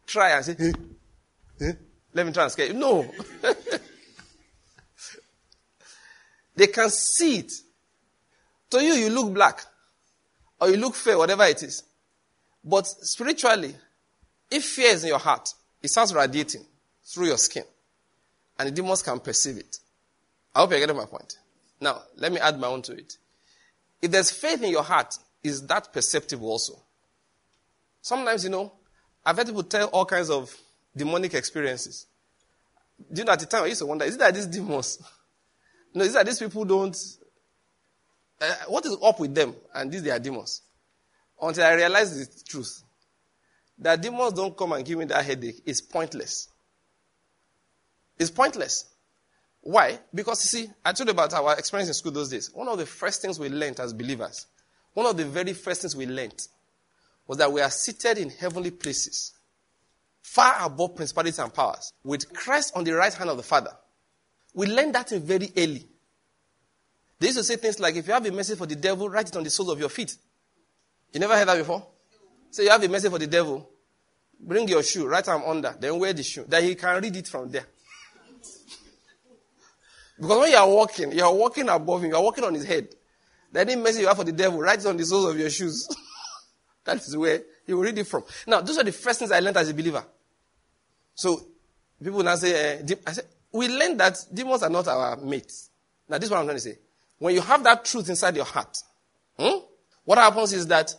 [0.06, 0.74] try and say, hey,
[1.60, 1.74] hey,
[2.14, 2.74] let me try and scare you.
[2.74, 3.12] No.
[6.56, 7.52] they can see it.
[8.72, 9.64] To you, you look black
[10.60, 11.84] or you look fair, whatever it is.
[12.64, 13.76] But spiritually,
[14.50, 15.50] if fear is in your heart,
[15.82, 16.66] it starts radiating
[17.04, 17.64] through your skin.
[18.58, 19.78] And the demons can perceive it.
[20.54, 21.38] I hope you're getting my point.
[21.82, 23.18] Now, let me add my own to it.
[24.02, 25.14] If there's faith in your heart,
[25.44, 26.82] is that perceptible also?
[28.02, 28.72] Sometimes, you know,
[29.26, 30.56] I've heard people tell all kinds of
[30.96, 32.06] demonic experiences.
[33.12, 35.00] Do you know at the time I used to wonder, is it that these demons?
[35.94, 36.98] No, is it that these people don't.
[38.40, 39.56] Uh, what is up with them?
[39.74, 40.62] And these they are demons.
[41.42, 42.84] Until I realized the truth.
[43.78, 45.62] That demons don't come and give me that headache.
[45.66, 46.50] It's pointless.
[48.18, 48.86] It's pointless.
[49.62, 50.00] Why?
[50.14, 52.52] Because you see, I told you about our experience in school those days.
[52.54, 54.46] One of the first things we learned as believers
[54.96, 56.48] one of the very first things we learned
[57.28, 59.34] was that we are seated in heavenly places,
[60.22, 63.72] far above principalities and powers, with Christ on the right hand of the Father.
[64.54, 65.88] We learned that in very early.
[67.20, 69.30] They used to say things like, if you have a message for the devil, write
[69.30, 70.16] it on the soles of your feet.
[71.14, 71.88] You never heard that before?
[72.52, 73.70] Say you have a message for the devil,
[74.40, 76.46] bring your shoe, write them under, then wear the shoe.
[76.48, 77.66] That he can read it from there.
[80.20, 82.66] because when you are walking, you are walking above him, you are walking on his
[82.66, 82.90] head.
[83.52, 85.50] The any message you have for the devil, write it on the soles of your
[85.50, 85.88] shoes.
[86.86, 88.24] that is where you read it from.
[88.48, 90.06] Now, those are the first things I learned as a believer.
[91.14, 91.46] So,
[92.02, 95.70] people now say, uh, I said, we learned that demons are not our mates.
[96.08, 96.78] Now, this is what I'm trying to say.
[97.18, 98.78] When you have that truth inside your heart,
[99.38, 99.60] hmm,
[100.04, 100.94] what happens is that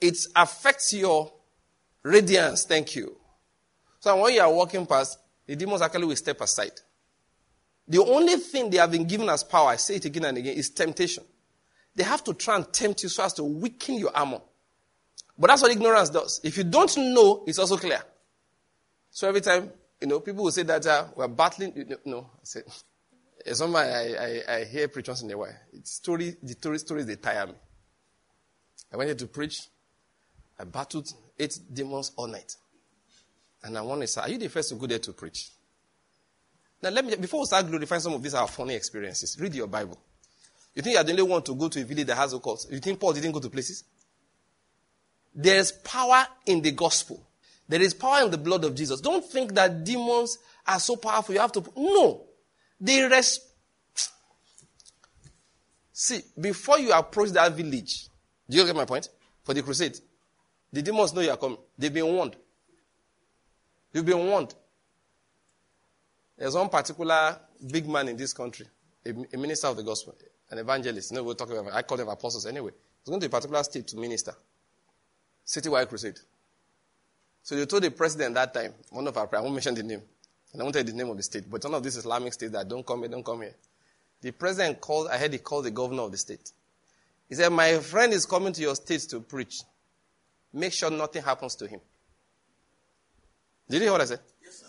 [0.00, 1.32] it affects your
[2.02, 2.64] radiance.
[2.64, 3.16] Thank you.
[4.00, 6.72] So when you are walking past, the demons actually will step aside.
[7.86, 10.56] The only thing they have been given as power, I say it again and again,
[10.56, 11.24] is temptation.
[11.94, 14.40] They have to try and tempt you so as to weaken your armor.
[15.38, 16.40] But that's what ignorance does.
[16.42, 18.00] If you don't know, it's also clear.
[19.10, 19.70] So every time,
[20.00, 21.72] you know, people will say that uh, we're battling.
[21.76, 22.62] You know, no, I say,
[23.52, 25.54] somebody I, I, I hear preachers in a while.
[25.72, 27.54] It's story, the story, stories, they tire me.
[28.92, 29.68] I went here to preach.
[30.58, 32.56] I battled eight demons all night.
[33.62, 35.50] And I want to say, are you the first to go there to preach?
[36.82, 39.66] Now, let me, before we start glorifying some of these our funny experiences, read your
[39.66, 39.98] Bible.
[40.74, 42.66] You think you're the only one to go to a village that has a cult?
[42.70, 43.84] You think Paul didn't go to places?
[45.34, 47.24] There's power in the gospel.
[47.68, 49.00] There is power in the blood of Jesus.
[49.00, 51.34] Don't think that demons are so powerful.
[51.34, 51.64] You have to.
[51.76, 52.24] No.
[52.80, 53.42] They rest.
[55.92, 58.08] See, before you approach that village,
[58.48, 59.08] do you get my point?
[59.42, 59.98] For the crusade,
[60.72, 61.58] the demons know you are coming.
[61.76, 62.36] They've been warned.
[63.92, 64.54] You've been warned.
[66.36, 68.66] There's one particular big man in this country,
[69.04, 70.14] a, a minister of the gospel,
[70.50, 71.12] an evangelist.
[71.12, 72.70] Know, we're talking about, I call them apostles anyway.
[73.02, 74.34] He's going to a particular state to minister.
[75.48, 76.18] Citywide crusade.
[77.42, 80.02] So they told the president that time, one of our, I won't mention the name,
[80.52, 82.34] and I won't tell you the name of the state, but one of these Islamic
[82.34, 83.54] states that don't come here, don't come here.
[84.20, 86.52] The president called, I heard he called the governor of the state.
[87.30, 89.62] He said, My friend is coming to your state to preach.
[90.52, 91.80] Make sure nothing happens to him.
[93.70, 94.20] Did you hear what I said?
[94.44, 94.66] Yes, sir.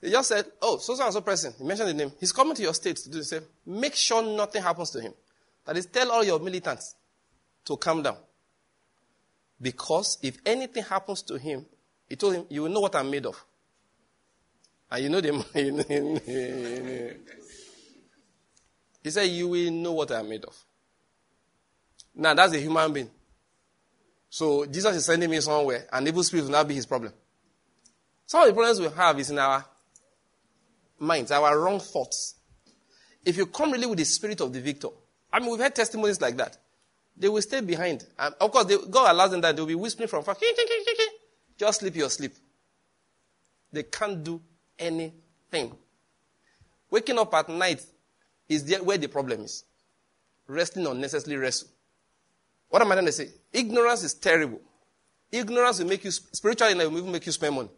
[0.00, 1.54] He just said, Oh, so and so person.
[1.58, 2.12] He mentioned the name.
[2.20, 3.42] He's coming to your state to do the same.
[3.66, 5.14] Make sure nothing happens to him.
[5.64, 6.94] That is, tell all your militants
[7.64, 8.18] to calm down.
[9.64, 11.64] Because if anything happens to him,
[12.06, 13.42] he told him, You will know what I'm made of.
[14.90, 15.32] And you know the.
[19.02, 20.54] he said, You will know what I'm made of.
[22.14, 23.10] Now, that's a human being.
[24.28, 27.14] So, Jesus is sending me somewhere, and evil spirit will not be his problem.
[28.26, 29.64] Some of the problems we have is in our
[30.98, 32.34] minds, our wrong thoughts.
[33.24, 34.88] If you come really with the spirit of the victor,
[35.32, 36.58] I mean, we've had testimonies like that.
[37.16, 38.04] They will stay behind.
[38.18, 40.36] And of course, they, God allows them that they'll be whispering from far.
[41.56, 42.34] Just sleep your sleep.
[43.72, 44.40] They can't do
[44.78, 45.76] anything.
[46.90, 47.84] Waking up at night
[48.48, 49.64] is where the problem is.
[50.46, 51.66] Resting unnecessarily rest.
[52.68, 53.28] What am I trying to say?
[53.52, 54.60] Ignorance is terrible.
[55.30, 57.68] Ignorance will make you, spiritually, will even make you spend money.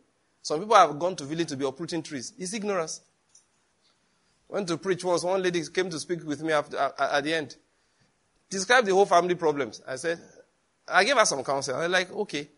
[0.42, 2.32] Some people have gone to village to be uprooting trees.
[2.38, 3.00] It's ignorance.
[4.48, 5.22] Went to preach once.
[5.22, 7.56] One lady came to speak with me after, at the end.
[8.48, 9.82] Describe the whole family problems.
[9.86, 10.20] I said,
[10.88, 11.76] I gave her some counsel.
[11.76, 12.48] I was like, okay.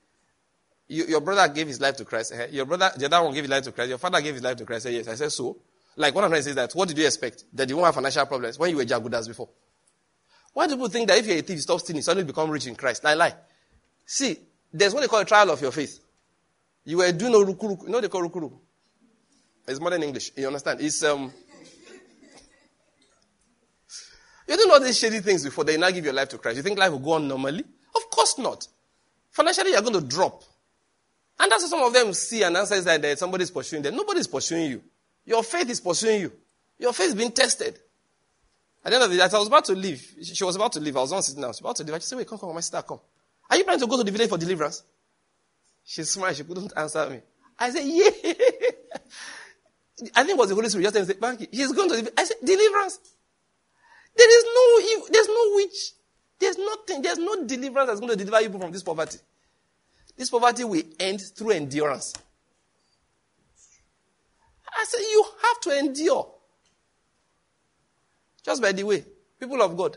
[0.89, 2.33] You, your brother gave his life to Christ.
[2.35, 3.89] Eh, your brother, the other one gave his life to Christ.
[3.91, 4.87] Your father gave his life to Christ.
[4.87, 5.09] I said, yes.
[5.09, 5.59] I said, so.
[5.97, 7.45] Like, one of them says that, what did you expect?
[7.53, 9.49] That you won't have financial problems when you were jagudas before?
[10.53, 12.67] Why do people think that if you're a thief, you stop stealing, suddenly become rich
[12.67, 13.05] in Christ?
[13.05, 13.35] Lie, lie.
[14.07, 14.39] See,
[14.73, 16.01] there's what they call a trial of your faith.
[16.85, 17.85] You were doing no rukuruku.
[17.85, 18.59] You know they call rukuruku?
[19.67, 20.33] It's modern English.
[20.37, 20.81] You understand?
[20.81, 21.33] It's, um,
[24.49, 26.57] you didn't know these shady things before, they now give your life to Christ.
[26.57, 27.65] You think life will go on normally?
[27.95, 28.67] Of course not.
[29.31, 30.43] Financially, you're going to drop.
[31.39, 33.95] And that's what some of them see and answer is that somebody's pursuing them.
[33.95, 34.83] Nobody's pursuing you.
[35.25, 36.33] Your faith is pursuing you.
[36.79, 37.79] Your faith is being tested.
[38.85, 40.81] At the end of the day, I was about to leave, she was about to
[40.81, 40.97] leave.
[40.97, 41.53] I was on sitting down.
[41.53, 41.95] She was about to leave.
[41.95, 43.01] I just said, wait, come, come, my sister, come.
[43.51, 44.83] Are you planning to go to the village for deliverance?
[45.85, 46.37] She smiled.
[46.37, 47.21] She couldn't answer me.
[47.59, 48.11] I said, yeah.
[50.15, 50.93] I think it was the Holy Spirit.
[50.93, 53.01] Just said, Banky, he's going to the I said, deliverance.
[54.19, 55.93] There is no, there's no witch.
[56.41, 57.03] There's nothing.
[57.03, 59.19] There's no deliverance that's going to deliver you from this poverty.
[60.17, 62.13] This poverty will end through endurance.
[64.77, 66.35] I said, you have to endure.
[68.45, 69.05] Just by the way,
[69.39, 69.97] people of God,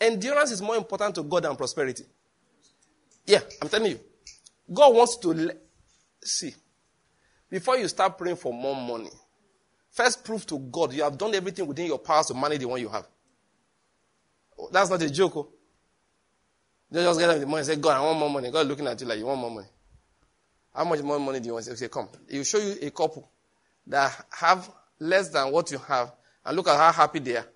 [0.00, 2.04] endurance is more important to God than prosperity.
[3.26, 4.00] Yeah, I'm telling you.
[4.72, 5.54] God wants to le-
[6.22, 6.54] see.
[7.50, 9.10] Before you start praying for more money,
[9.90, 12.80] first prove to God you have done everything within your powers to manage the one
[12.80, 13.06] you have.
[14.70, 15.36] That's not a joke.
[15.36, 15.48] Oh.
[16.90, 18.50] You just get up in the morning and say, God, I want more money.
[18.50, 19.68] God looking at you like, you want more money.
[20.74, 21.64] How much more money do you want?
[21.64, 22.08] Say, come.
[22.28, 23.28] He will show you a couple
[23.86, 26.12] that have less than what you have
[26.44, 27.46] and look at how happy they are.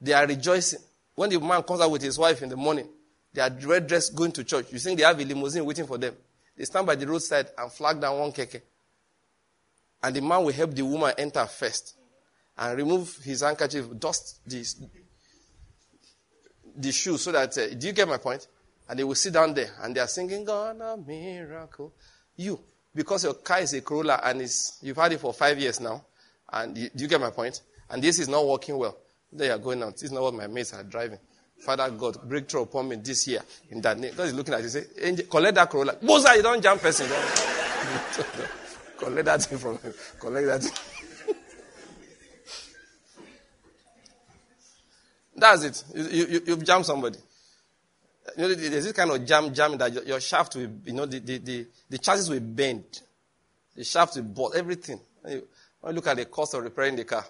[0.00, 0.80] They are rejoicing.
[1.14, 2.88] When the man comes out with his wife in the morning,
[3.32, 4.72] they are red dressed going to church.
[4.72, 6.14] You think they have a limousine waiting for them.
[6.56, 8.62] They stand by the roadside and flag down one keke.
[10.02, 11.96] And the man will help the woman enter first
[12.58, 14.66] and remove his handkerchief, dust the,
[16.76, 18.46] the shoe so that, uh, do you get my point?
[18.88, 21.92] And they will sit down there and they are singing, God, a miracle.
[22.36, 22.60] You,
[22.94, 26.04] because your car is a Corolla and it's, you've had it for five years now,
[26.52, 27.60] and you, do you get my point?
[27.90, 28.96] And this is not working well.
[29.32, 29.94] They are going out.
[29.94, 31.18] This is not what my mates are driving.
[31.58, 34.12] Father God, breakthrough upon me this year in that name.
[34.16, 34.84] God is looking at you, say,
[35.28, 35.94] collect that Corolla.
[35.96, 37.06] Boza, you don't jump person.
[38.98, 39.92] collect that thing from him.
[40.20, 40.62] Collect that
[45.36, 45.84] That's it.
[45.94, 47.18] You, you, you've jammed somebody.
[48.36, 51.06] You know, there's this kind of jam, jam that your, your shaft will, you know,
[51.06, 53.02] the, the, the, the chassis will bend.
[53.76, 54.98] The shaft will bust, everything.
[55.20, 55.48] When you,
[55.80, 57.24] when you look at the cost of repairing the car,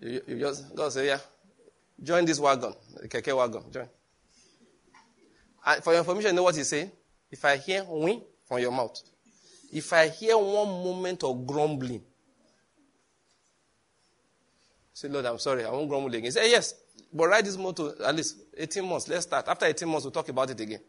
[0.00, 1.18] you, you just go say, yeah,
[2.02, 3.88] join this wagon, the keke wagon, join.
[5.64, 6.90] And for your information, you know what he's saying?
[7.30, 9.00] If I hear win from your mouth,
[9.72, 12.02] if I hear one moment of grumbling,
[14.92, 16.30] say, Lord, I'm sorry, I won't grumble again.
[16.30, 16.74] Say, yes,
[17.12, 19.08] but ride this motor at least 18 months.
[19.08, 19.48] Let's start.
[19.48, 20.80] After 18 months, we'll talk about it again.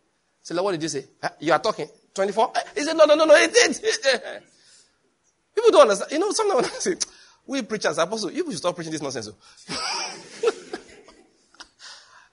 [0.51, 1.05] Lord, what did you say?
[1.39, 1.87] You are talking?
[2.13, 2.51] 24?
[2.55, 3.75] Eh, he said, no, no, no, no, it did.
[5.55, 6.11] People don't understand.
[6.11, 6.95] You know, sometimes I say,
[7.45, 9.29] we preachers, apostles, you should stop preaching this nonsense.
[9.29, 10.53] Oh.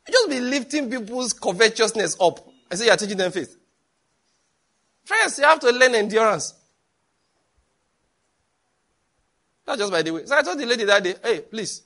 [0.07, 2.47] you just be lifting people's covetousness up.
[2.71, 3.57] I say you're teaching them faith.
[5.05, 6.55] Friends, you have to learn endurance.
[9.67, 10.27] Not just by the way.
[10.27, 11.83] So I told the lady that day, hey, please,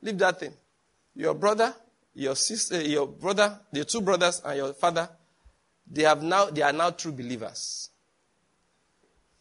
[0.00, 0.52] leave that thing.
[1.14, 1.74] Your brother,
[2.14, 5.08] your sister, eh, your brother, the two brothers and your father,
[5.90, 7.90] they have now, they are now true believers.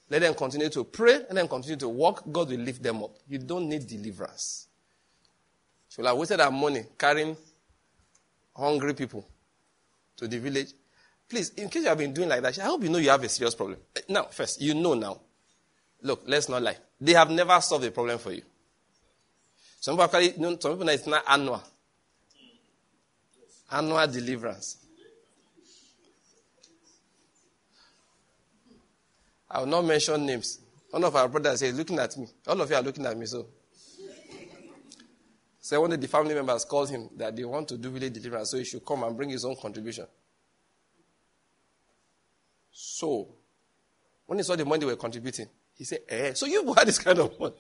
[0.09, 2.23] Let them continue to pray, let them continue to walk.
[2.29, 3.15] God will lift them up.
[3.29, 4.67] You don't need deliverance.
[5.87, 7.37] So I wasted our money carrying
[8.55, 9.25] hungry people
[10.17, 10.73] to the village.
[11.29, 13.23] Please, in case you have been doing like that, I hope you know you have
[13.23, 13.79] a serious problem.
[13.95, 15.21] Eh, now, first, you know now.
[16.01, 16.77] Look, let's not lie.
[16.99, 18.41] They have never solved the problem for you.
[19.81, 21.61] Some people, actually, you know, some people it's not annual.
[23.71, 24.77] Annual deliverance.
[29.49, 30.59] I will not mention names.
[30.91, 32.27] One of our brothers is looking at me.
[32.45, 33.47] All of you are looking at me, so.
[35.59, 38.51] So one of the family members called him that they want to do village deliverance,
[38.51, 40.05] so he should come and bring his own contribution.
[42.71, 43.29] So,
[44.27, 46.99] when he saw the money they were contributing, he said, eh, so you had this
[46.99, 47.55] kind of money?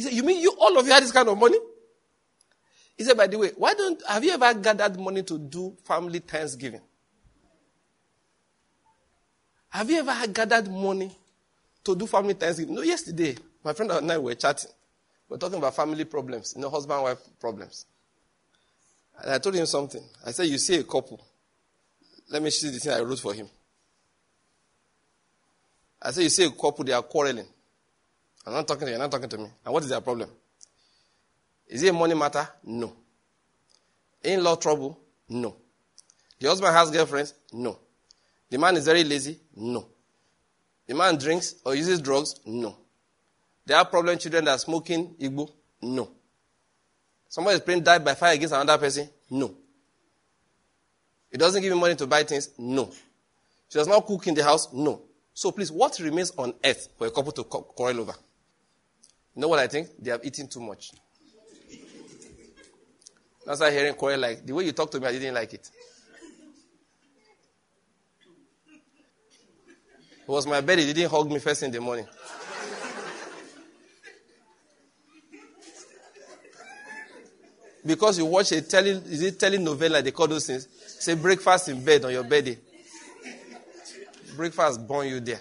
[0.00, 1.58] He said, you mean you, all of you had this kind of money?
[2.96, 6.20] He said, by the way, why don't, have you ever gathered money to do family
[6.20, 6.80] Thanksgiving?
[9.68, 11.14] Have you ever gathered money
[11.84, 12.74] to do family Thanksgiving?
[12.74, 14.70] No, yesterday, my friend and I were chatting.
[15.28, 17.84] We are talking about family problems, you know, husband wife problems.
[19.20, 20.02] And I told him something.
[20.24, 21.22] I said, You see a couple.
[22.30, 23.50] Let me see the thing I wrote for him.
[26.00, 27.48] I said, You see a couple, they are quarreling.
[28.46, 29.48] I'm not talking to you, you're not talking to me.
[29.64, 30.30] And what is their problem?
[31.68, 32.48] Is it a money matter?
[32.64, 32.92] No.
[34.24, 34.98] In law trouble?
[35.28, 35.56] No.
[36.38, 37.34] The husband has girlfriends?
[37.52, 37.78] No.
[38.48, 39.38] The man is very lazy?
[39.54, 39.86] No.
[40.86, 42.40] The man drinks or uses drugs?
[42.44, 42.76] No.
[43.66, 45.48] There are problem children that are smoking Igbo?
[45.82, 46.10] No.
[47.28, 49.08] Somebody is praying died by fire against another person?
[49.30, 49.54] No.
[51.30, 52.50] He doesn't give him money to buy things?
[52.58, 52.90] No.
[53.68, 54.72] She does not cook in the house?
[54.72, 55.02] No.
[55.32, 58.14] So please, what remains on earth for a couple to quarrel over?
[59.40, 59.88] You know what I think?
[59.98, 60.92] They have eaten too much.
[63.46, 65.70] That's why hearing quarrel like, the way you talk to me, I didn't like it.
[70.20, 72.06] It was my bed, he didn't hug me first in the morning.
[77.86, 80.68] because you watch a telling, is it telenovela, they call those things?
[80.98, 82.58] Say breakfast in bed on your bed.
[84.36, 85.40] Breakfast born you there.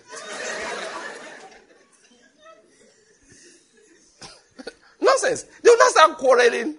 [5.22, 5.44] Nonsense.
[5.62, 6.76] They will not start quarreling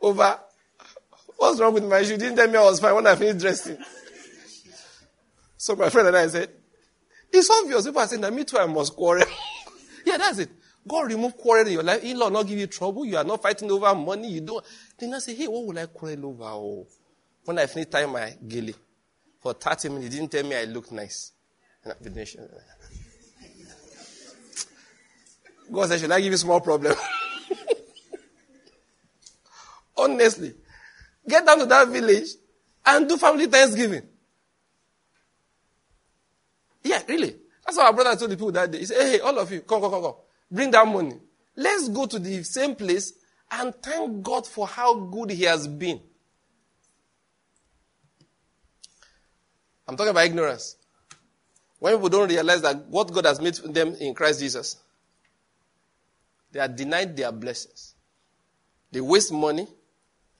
[0.00, 0.40] over
[1.36, 2.16] what's wrong with my shoe.
[2.16, 3.78] Didn't tell me I was fine when I finished dressing.
[5.56, 6.50] So my friend and I said,
[7.32, 7.86] it's obvious.
[7.86, 9.24] People are saying that me too, I must quarrel.
[10.04, 10.50] yeah, that's it.
[10.86, 12.04] God remove quarrel in your life.
[12.04, 13.04] In-law not give you trouble.
[13.04, 14.30] You are not fighting over money.
[14.30, 14.64] You don't.
[14.96, 16.44] Then I say, hey, what will I quarrel over?
[16.44, 16.86] Oh.
[17.44, 18.72] When I finish tying my gele
[19.40, 21.32] for 30 minutes, didn't tell me I look nice.
[25.72, 26.94] God said, should I give you small problem?
[29.96, 30.54] Honestly.
[31.28, 32.28] Get down to that village
[32.84, 34.02] and do family Thanksgiving.
[36.84, 37.36] Yeah, really.
[37.64, 38.78] That's what our brother told the people that day.
[38.78, 40.14] He said, hey, all of you, come, come, come, come.
[40.50, 41.18] Bring that money.
[41.56, 43.14] Let's go to the same place
[43.50, 46.00] and thank God for how good He has been.
[49.88, 50.76] I'm talking about ignorance.
[51.78, 54.76] When people don't realize that what God has made them in Christ Jesus,
[56.52, 57.94] they are denied their blessings.
[58.90, 59.66] They waste money.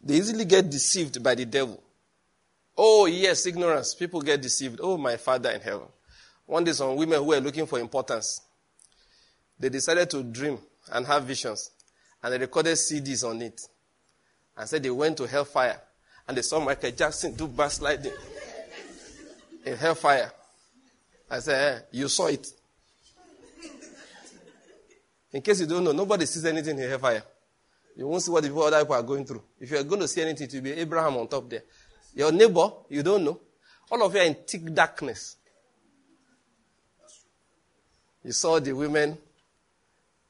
[0.02, 1.82] They easily get deceived by the devil.
[2.76, 3.94] Oh, yes, ignorance.
[3.94, 4.80] People get deceived.
[4.82, 5.88] Oh, my Father in heaven.
[6.44, 8.40] One day, some women who were looking for importance,
[9.58, 10.58] they decided to dream
[10.92, 11.70] and have visions.
[12.22, 13.60] And they recorded CDs on it.
[14.56, 15.80] And said they went to hellfire.
[16.28, 18.12] And they saw Michael Jackson do backsliding
[19.64, 20.32] in hellfire.
[21.30, 22.46] I said, eh, you saw it.
[25.36, 27.22] In case you don't know, nobody sees anything in hellfire.
[27.94, 29.42] You won't see what the people, other people are going through.
[29.60, 31.64] If you are going to see anything, it will be Abraham on top there.
[32.14, 33.38] Your neighbor, you don't know.
[33.90, 35.36] All of you are in thick darkness.
[38.24, 39.18] You saw the women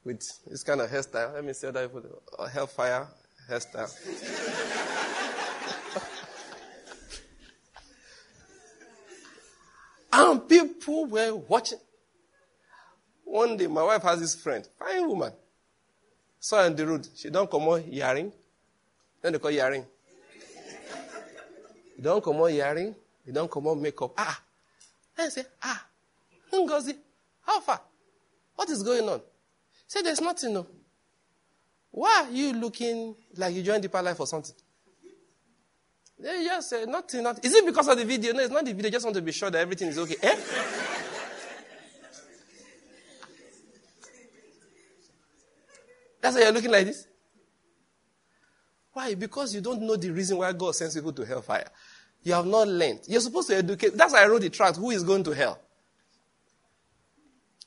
[0.03, 1.35] with this kind of hairstyle.
[1.35, 1.89] Let me see that
[2.37, 3.07] uh, hellfire
[3.49, 3.89] hairstyle.
[10.11, 11.79] and people were watching.
[13.27, 15.33] One day, my wife has this friend, fine woman.
[16.39, 17.05] Saw on the road.
[17.13, 18.31] She don't come on hearing.
[19.21, 19.85] Then they call hearing.
[21.97, 22.95] You don't come on hearing.
[23.25, 24.13] You don't come on makeup.
[24.17, 24.39] Ah.
[25.17, 25.85] I say, ah,
[26.53, 26.95] Ngozi,
[27.41, 27.81] how far?
[28.55, 29.19] What is going on?
[29.87, 30.65] Say, there's nothing, no.
[31.91, 34.55] Why are you looking like you joined the Life or something?
[36.17, 37.43] They just say, nothing, nothing.
[37.43, 38.31] Is it because of the video?
[38.31, 38.89] No, it's not the video.
[38.89, 40.15] just want to be sure that everything is okay.
[40.21, 40.35] Eh?
[46.21, 47.07] That's why you're looking like this?
[48.93, 49.13] Why?
[49.13, 51.69] Because you don't know the reason why God sends people to hellfire.
[52.23, 53.01] You have not learned.
[53.07, 53.95] You're supposed to educate.
[53.95, 54.77] That's why I wrote the tract.
[54.77, 55.59] Who is going to hell?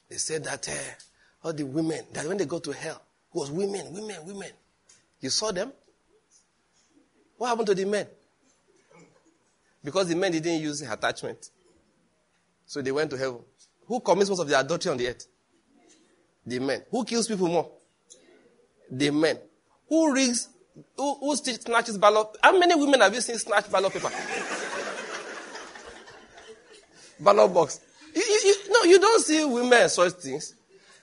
[0.09, 3.01] They said that uh, all the women, that when they go to hell,
[3.33, 4.51] it was women, women, women.
[5.21, 5.73] You saw them?
[7.39, 8.07] What happened to the men?
[9.83, 11.51] Because the men didn't use attachment.
[12.67, 13.39] So they went to heaven.
[13.87, 15.27] Who commits most of the adultery on the earth?
[16.45, 16.83] The men.
[16.91, 17.71] Who kills people more?
[18.91, 19.39] The men.
[19.89, 20.49] Who rigs,
[20.97, 22.29] who, who snatches ballot?
[22.43, 24.11] How many women have you seen snatch ballot paper?
[27.21, 27.81] ballot box.
[28.15, 30.55] You, you, you, no, you don't see women such things.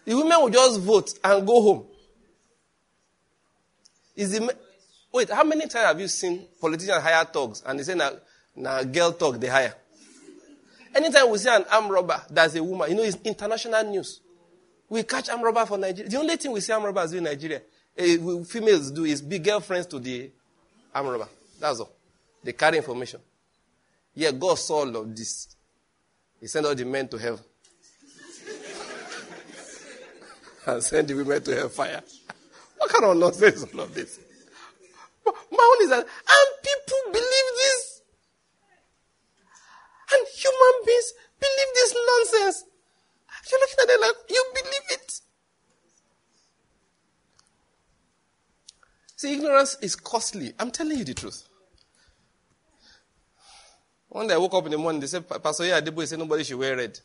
[0.05, 1.85] The women will just vote and go home.
[4.15, 4.55] Is the
[5.11, 5.29] wait?
[5.29, 8.11] How many times have you seen politicians hire thugs and they say now,
[8.55, 9.75] now girl thug they hire?
[10.95, 14.21] Anytime we see an armed robber that's a woman, you know it's international news.
[14.89, 16.09] We catch armed robber for Nigeria.
[16.09, 17.61] The only thing we see armed robbers in Nigeria,
[17.99, 20.29] uh, females do is be girlfriends to the
[20.93, 21.27] armed robber.
[21.59, 21.91] That's all.
[22.43, 23.19] They carry information.
[24.13, 25.55] Yeah, God saw all of this.
[26.39, 27.39] He sent all the men to hell.
[30.67, 32.01] and sent the women to hellfire.
[32.77, 34.19] What kind of nonsense is all of this?
[35.25, 38.01] My own is that, and people believe this.
[40.13, 42.63] And human beings believe this nonsense.
[43.51, 45.21] You're looking at it like, you believe it.
[49.27, 50.53] See, ignorance is costly.
[50.57, 51.49] I'm telling you the truth.
[54.07, 56.45] One day I woke up in the morning, they said, Pastor yeah, Adebo said nobody
[56.45, 56.97] should wear red.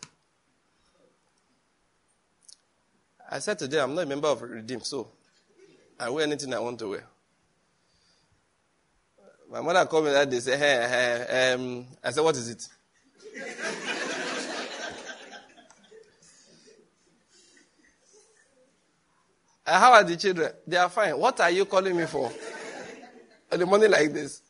[3.28, 5.08] I said to them, I'm not a member of Redeem, so
[5.98, 7.04] I wear anything I want to wear.
[9.50, 12.68] My mother called me that day, said, hey, hey, um, I said, what is it?
[19.78, 20.52] How are the children?
[20.66, 21.18] They are fine.
[21.18, 22.30] What are you calling me for?
[23.50, 24.42] The morning like this.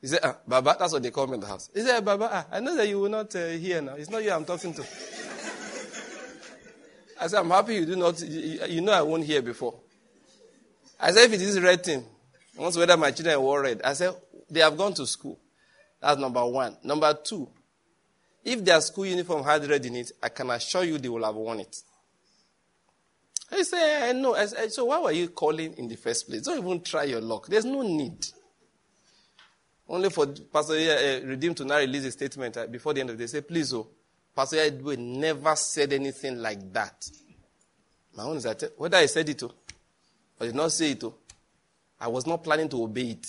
[0.00, 1.70] He said, ah, Baba, that's what they call me in the house.
[1.74, 3.94] He said, Baba, ah, I know that you will not uh, hear now.
[3.94, 4.82] It's not you I'm talking to.
[7.20, 9.74] I said, I'm happy you do not, you, know I won't hear before.
[11.00, 12.04] I said, if it is red thing,
[12.56, 14.14] once whether my children were red, I said,
[14.50, 15.38] they have gone to school.
[16.00, 16.76] That's number one.
[16.84, 17.48] Number two,
[18.44, 21.34] if their school uniform had red in it, I can assure you they will have
[21.34, 21.82] worn it.
[23.50, 24.34] I say, no.
[24.34, 26.42] I said, so why were you calling in the first place?
[26.42, 27.46] Don't even try your luck.
[27.46, 28.26] There's no need.
[29.88, 33.18] Only for Pastor uh, Redeemed to now release a statement uh, before the end of
[33.18, 33.28] the day.
[33.28, 33.88] Say, please, oh,
[34.34, 37.08] Pastor Edwin never said anything like that.
[38.16, 39.52] My own is that whether I said it or
[40.40, 41.04] did not say it,
[42.00, 43.26] I was not planning to obey it.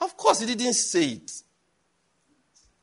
[0.00, 1.30] Of course, he didn't say it.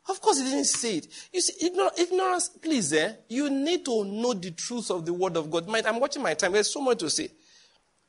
[0.10, 1.08] Of course, he didn't say it.
[1.34, 3.14] You see, ignorance, please, eh?
[3.28, 5.70] You need to know the truth of the word of God.
[5.86, 6.54] I'm watching my time.
[6.54, 7.30] There's so much to say.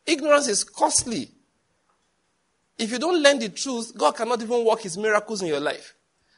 [0.06, 1.30] Ignorance is costly.
[2.78, 5.94] If you don't learn the truth, God cannot even work his miracles in your life.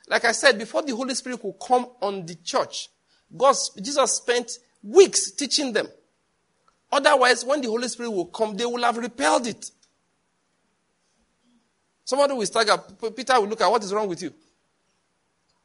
[0.08, 2.88] Like I said, before the Holy Spirit could come on the church,
[3.36, 5.86] God, Jesus spent weeks teaching them.
[6.90, 9.70] Otherwise, when the Holy Spirit will come, they will have repelled it.
[12.04, 12.76] Somebody will stagger.
[13.14, 14.32] Peter will look at what is wrong with you.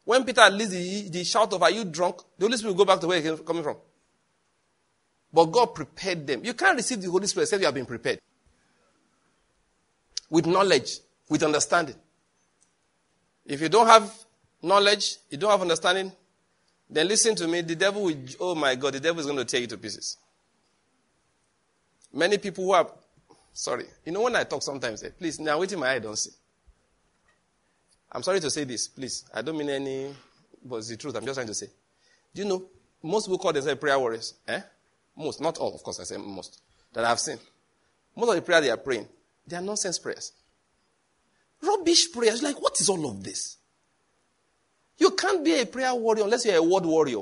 [0.06, 2.22] When Peter leads the, the shout of, Are you drunk?
[2.38, 3.77] The Holy Spirit will go back to where he's coming from.
[5.34, 6.45] But God prepared them.
[6.45, 8.19] You can't receive the Holy Spirit except you have been prepared.
[10.30, 11.95] With knowledge, with understanding.
[13.45, 14.14] If you don't have
[14.61, 16.11] knowledge, you don't have understanding,
[16.90, 17.61] then listen to me.
[17.61, 20.18] The devil will, oh my God, the devil is going to tear you to pieces.
[22.14, 22.90] Many people who are,
[23.53, 26.32] sorry, you know when I talk sometimes, say, please, now waiting my eye don't see.
[28.16, 29.26] I'm sorry to say this, please.
[29.34, 30.16] I don't mean any,
[30.64, 31.18] but it's the truth.
[31.18, 31.68] I'm just trying to say.
[32.34, 32.64] Do you know,
[33.04, 34.36] most people call themselves prayer warriors.
[34.48, 34.62] Eh?
[35.18, 36.62] Most, not all, of course, I say most,
[36.94, 37.38] that I've seen.
[38.16, 39.06] Most of the prayer they are praying,
[39.46, 40.32] they are nonsense prayers.
[41.62, 42.42] Rubbish prayers.
[42.42, 43.58] Like, what is all of this?
[44.98, 47.22] You can't be a prayer warrior unless you're a word warrior.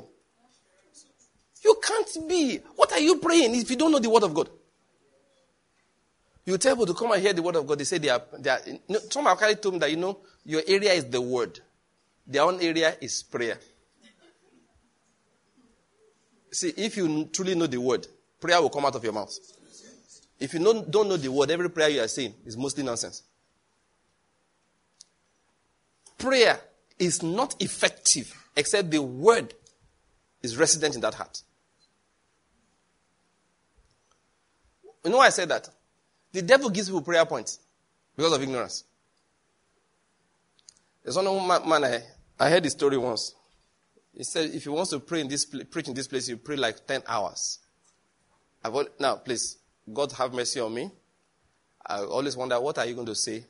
[1.64, 2.60] You can't be.
[2.76, 4.48] What are you praying if you don't know the word of God?
[6.46, 7.78] You tell people to come and hear the word of God.
[7.78, 8.22] They say they are.
[8.38, 11.06] They are you know, some have carried told me that you know your area is
[11.06, 11.60] the word,
[12.26, 13.58] their own area is prayer.
[16.50, 18.06] See, if you truly know the word,
[18.40, 19.36] prayer will come out of your mouth.
[20.38, 23.22] If you don't know the word, every prayer you are saying is mostly nonsense.
[26.18, 26.60] Prayer
[26.98, 29.52] is not effective except the word
[30.42, 31.42] is resident in that heart.
[35.04, 35.68] You know why I said that?
[36.32, 37.58] The devil gives people prayer points
[38.16, 38.84] because of ignorance.
[41.04, 42.00] There's one man, I,
[42.40, 43.34] I heard the story once.
[44.16, 46.56] He said, if he wants to pray in this, preach in this place, you pray
[46.56, 47.58] like 10 hours.
[48.64, 49.58] I've, now, please,
[49.92, 50.90] God have mercy on me.
[51.86, 53.44] I always wonder, what are you going to say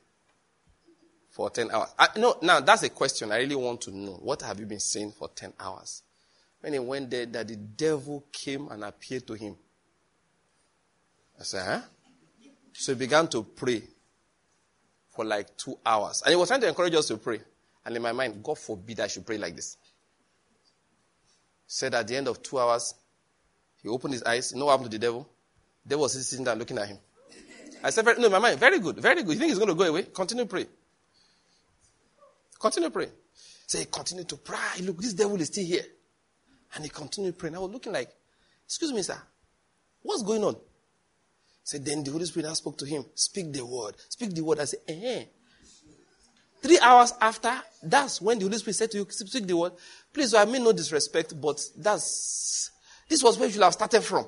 [1.35, 1.89] for 10 hours.
[1.99, 4.13] I, no, now that's a question I really want to know.
[4.13, 6.03] What have you been saying for 10 hours?
[6.61, 9.57] When he went there, that the devil came and appeared to him.
[11.39, 11.81] I said, huh?
[12.73, 13.83] So he began to pray
[15.15, 16.23] for like two hours.
[16.23, 17.41] And he was trying to encourage us to pray.
[17.85, 19.77] And in my mind, God forbid I should pray like this.
[21.67, 22.95] Said at the end of two hours,
[23.83, 24.53] he opened his eyes.
[24.53, 25.29] You know what happened to the devil?
[25.85, 26.99] The devil was sitting there looking at him.
[27.83, 29.35] I said, no, in my mind, very good, very good.
[29.35, 30.05] You think he's going to go away?
[30.05, 30.67] Continue pray.
[32.59, 33.13] Continue praying.
[33.67, 34.81] Say, continue to pray.
[34.81, 35.85] Look, this devil is still here.
[36.75, 37.55] And he continued praying.
[37.55, 38.09] I was looking like,
[38.65, 39.21] excuse me, sir,
[40.03, 40.57] what's going on?
[41.65, 43.07] Say, then the Holy Spirit now spoke to him.
[43.15, 43.95] Speak the word.
[44.11, 44.61] Speak the word.
[44.61, 45.25] I said, eh.
[46.63, 49.73] Three hours after, that's when the Holy Spirit said to you, speak the word.
[50.13, 52.71] Please, I mean no disrespect, but that's,
[53.09, 54.27] this was where you should have started from.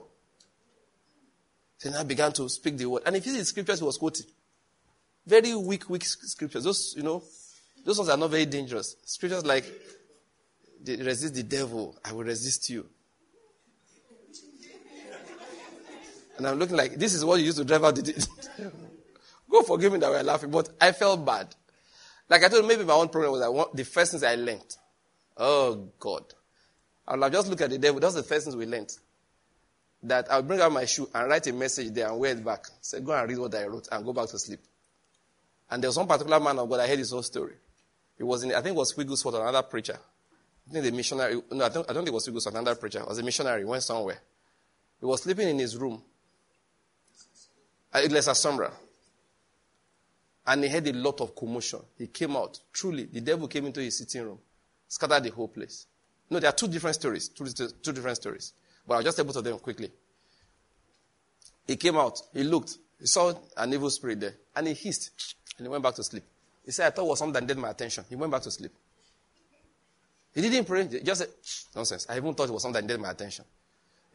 [1.83, 3.03] Then I began to speak the word.
[3.07, 4.27] And if you see the scriptures he was quoting,
[5.27, 6.65] very weak, weak scriptures.
[6.65, 7.23] Those, you know,
[7.85, 8.97] those ones are not very dangerous.
[9.05, 9.65] Scriptures like,
[10.87, 12.87] resist the devil, I will resist you.
[16.37, 17.99] And I'm looking like, this is what you used to drive out.
[19.51, 21.55] Go forgive me that we're laughing, but I felt bad.
[22.29, 24.77] Like I told you, maybe my own problem was want, the first things I learned.
[25.37, 26.25] Oh God.
[27.07, 28.01] I will have just looked at the devil.
[28.01, 28.93] That's the first things we learned.
[30.03, 32.67] That I'll bring out my shoe and write a message there and wear it back.
[32.81, 34.61] Say, go and read what I wrote and go back to sleep.
[35.71, 37.55] And there was one particular man of God, I heard his whole story.
[38.19, 39.99] It was in, I think it was Wigglesworth, another preacher.
[40.69, 43.01] I think the missionary, no, I don't, I don't think it was Wigglesworth, another preacher.
[43.01, 44.19] It was a missionary, went somewhere.
[45.01, 46.03] He was sleeping in his room.
[47.93, 48.71] At Iglesia Sombra.
[50.47, 51.81] And he had a lot of commotion.
[51.99, 52.61] He came out.
[52.73, 54.39] Truly, the devil came into his sitting room,
[54.87, 55.87] scattered the whole place.
[56.31, 57.29] No, there are two different stories.
[57.29, 58.53] Two, two different stories.
[58.87, 59.91] But I'll just tell both of them quickly.
[61.67, 62.21] He came out.
[62.33, 62.79] He looked.
[63.01, 64.35] He saw an evil spirit there.
[64.55, 65.35] And he hissed.
[65.59, 66.23] And he went back to sleep.
[66.65, 68.05] He said, I thought it was something that did my attention.
[68.09, 68.73] He went back to sleep.
[70.35, 70.87] He didn't pray.
[70.87, 71.31] He just said,
[71.75, 72.07] nonsense.
[72.09, 73.45] I even thought it was something that did my attention.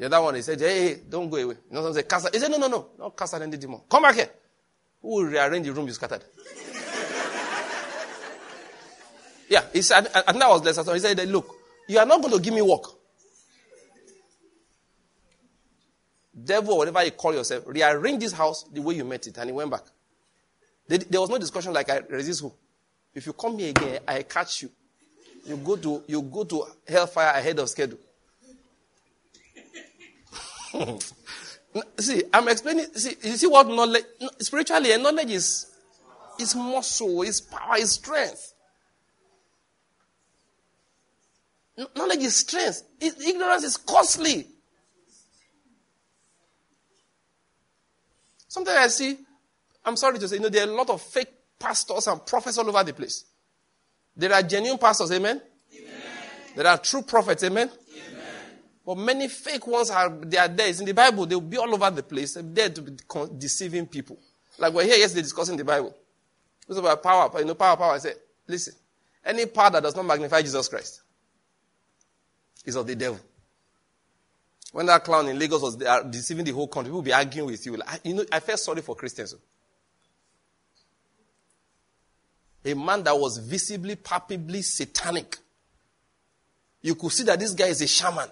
[0.02, 1.54] The other one, he said, hey, hey don't go away.
[1.70, 2.34] You know, someone said, cast.
[2.34, 2.88] He said, no, no, no.
[2.98, 3.82] Not cast out any demon.
[3.88, 4.32] Come back here.
[5.00, 6.24] Who will rearrange the room you scattered?
[9.48, 10.78] yeah, he said, and that was less.
[10.92, 11.56] He said, look,
[11.88, 12.86] you are not going to give me work.
[16.44, 19.38] Devil, whatever you call yourself, rearrange this house the way you met it.
[19.38, 19.84] And he went back.
[20.88, 22.52] There was no discussion like I resist who.
[23.14, 24.72] If you come here again, I catch you.
[25.46, 28.00] You go to you go to hellfire ahead of schedule.
[32.00, 32.86] see, I'm explaining.
[32.94, 34.06] See, you see what knowledge
[34.40, 35.68] spiritually a knowledge is
[36.40, 38.54] is muscle, is power, is strength.
[41.96, 42.84] Knowledge is strength.
[43.00, 44.48] Ignorance is costly.
[48.48, 49.18] Sometimes I see
[49.84, 51.30] I'm sorry to say, you know, there are a lot of fake
[51.60, 53.26] pastors and prophets all over the place.
[54.16, 55.42] There are genuine pastors, amen?
[55.74, 55.94] amen.
[56.56, 57.72] There are true prophets, amen?
[58.86, 60.68] But many fake ones are, they are there.
[60.68, 61.26] It's in the Bible.
[61.26, 62.34] They'll be all over the place.
[62.34, 62.98] They're there to be
[63.38, 64.18] deceiving people.
[64.58, 65.96] Like we're here yesterday discussing the Bible.
[66.68, 67.30] It's about power.
[67.40, 67.94] You know, power, power.
[67.94, 68.16] I said,
[68.48, 68.74] listen,
[69.24, 71.02] any power that does not magnify Jesus Christ
[72.66, 73.20] is of the devil.
[74.72, 77.48] When that clown in Lagos was uh, deceiving the whole country, people will be arguing
[77.48, 77.76] with you.
[77.76, 79.36] Like, you know, I felt sorry for Christians.
[82.64, 85.38] A man that was visibly, palpably satanic.
[86.82, 88.30] You could see that this guy is a shaman.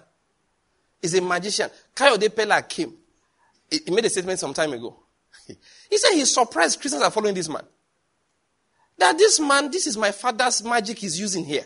[1.00, 1.70] He's a magician.
[1.94, 2.94] Kayode Peller came.
[3.70, 4.96] He made a statement some time ago.
[5.90, 7.64] He said he's surprised Christians are following this man.
[8.98, 11.64] That this man, this is my father's magic he's using here.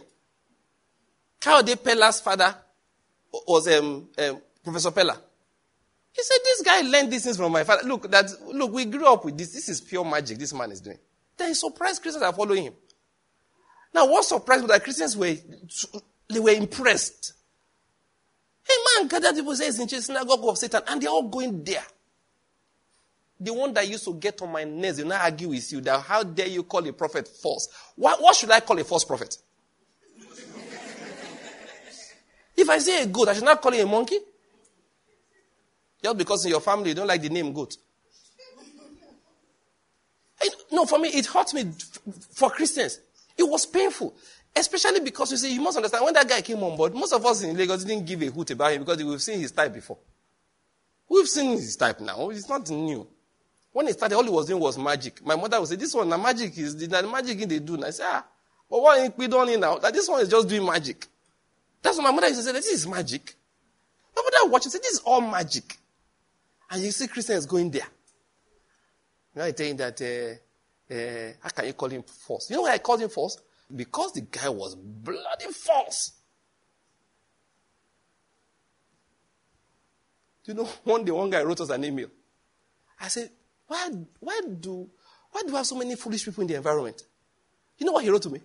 [1.40, 2.54] Kayode Peller's father
[3.46, 5.18] was um, um, Professor Peller.
[6.12, 7.86] He said, This guy learned these things from my father.
[7.86, 9.52] Look, that look, we grew up with this.
[9.52, 10.98] This is pure magic this man is doing.
[11.36, 12.74] Then he surprised Christians are following him.
[13.92, 15.34] Now, what surprised me that Christians were
[16.28, 17.34] they were impressed.
[18.66, 21.84] Hey man gathered people says in the synagogue of Satan, and they're all going there.
[23.38, 26.00] The one that used to get on my nerves, you know, argue with you that
[26.00, 27.68] how dare you call a prophet false?
[27.96, 29.36] What, what should I call a false prophet?
[32.56, 34.18] if I say a goat, I should not call it a monkey?
[36.02, 37.76] Just because in your family you don't like the name goat.
[40.72, 41.70] no, for me, it hurt me
[42.32, 43.00] for Christians.
[43.36, 44.14] It was painful.
[44.56, 47.24] Especially because you see, you must understand, when that guy came on board, most of
[47.26, 49.98] us in Lagos didn't give a hoot about him because we've seen his type before.
[51.08, 52.30] We've seen his type now.
[52.30, 53.06] It's not new.
[53.72, 55.24] When he started, all he was doing was magic.
[55.26, 57.74] My mother would say, This one, the magic is the magic they do.
[57.74, 58.24] And I say, Ah,
[58.70, 59.78] but what we don't now?
[59.78, 61.08] That this one is just doing magic.
[61.82, 63.34] That's what my mother used to say, This is magic.
[64.14, 65.76] My mother watching said, This is all magic.
[66.70, 67.86] And you see Christians going there.
[69.34, 72.50] You know, I saying that, uh, uh, how can you call him false?
[72.50, 73.38] You know why I called him false?
[73.74, 76.12] Because the guy was bloody false.
[80.44, 82.08] Do you know, one day one guy wrote us an email.
[83.00, 83.30] I said,
[83.66, 83.90] why,
[84.20, 84.88] why do,
[85.30, 87.02] why do we have so many foolish people in the environment?
[87.78, 88.40] You know what he wrote to me?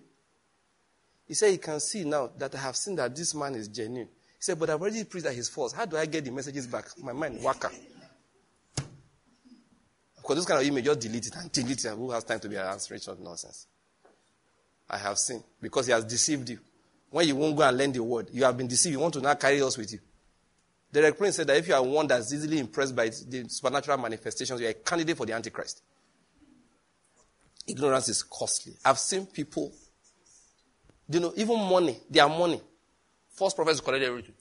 [1.26, 4.08] He said, he can see now that I have seen that this man is genuine.
[4.08, 5.72] He said, but I've already preached that he's false.
[5.72, 6.86] How do I get the messages back?
[7.00, 7.70] My mind, waka.
[10.16, 11.90] Because this kind of email, just delete it and delete it.
[11.90, 13.66] Who has time to be answering such nonsense?
[14.90, 15.42] I have seen.
[15.62, 16.58] Because he has deceived you.
[17.10, 18.92] When you won't go and learn the word, you have been deceived.
[18.92, 20.00] You want to now carry us with you.
[20.92, 24.60] Derek Prince said that if you are one that's easily impressed by the supernatural manifestations,
[24.60, 25.82] you're a candidate for the Antichrist.
[27.66, 28.72] Ignorance is costly.
[28.84, 29.72] I've seen people,
[31.08, 32.60] you know, even money, their money.
[33.30, 34.34] False prophets collect everything.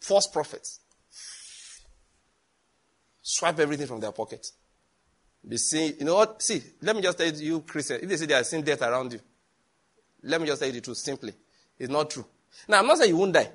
[0.00, 0.80] False prophets.
[3.22, 4.50] Swipe everything from their pocket.
[5.48, 6.42] Be seeing, you know what?
[6.42, 9.12] See, let me just tell you, Christian, if they say they are seeing death around
[9.12, 9.20] you,
[10.26, 11.32] let me just say the truth simply.
[11.78, 12.24] It's not true.
[12.68, 13.50] Now, I'm not saying you won't die.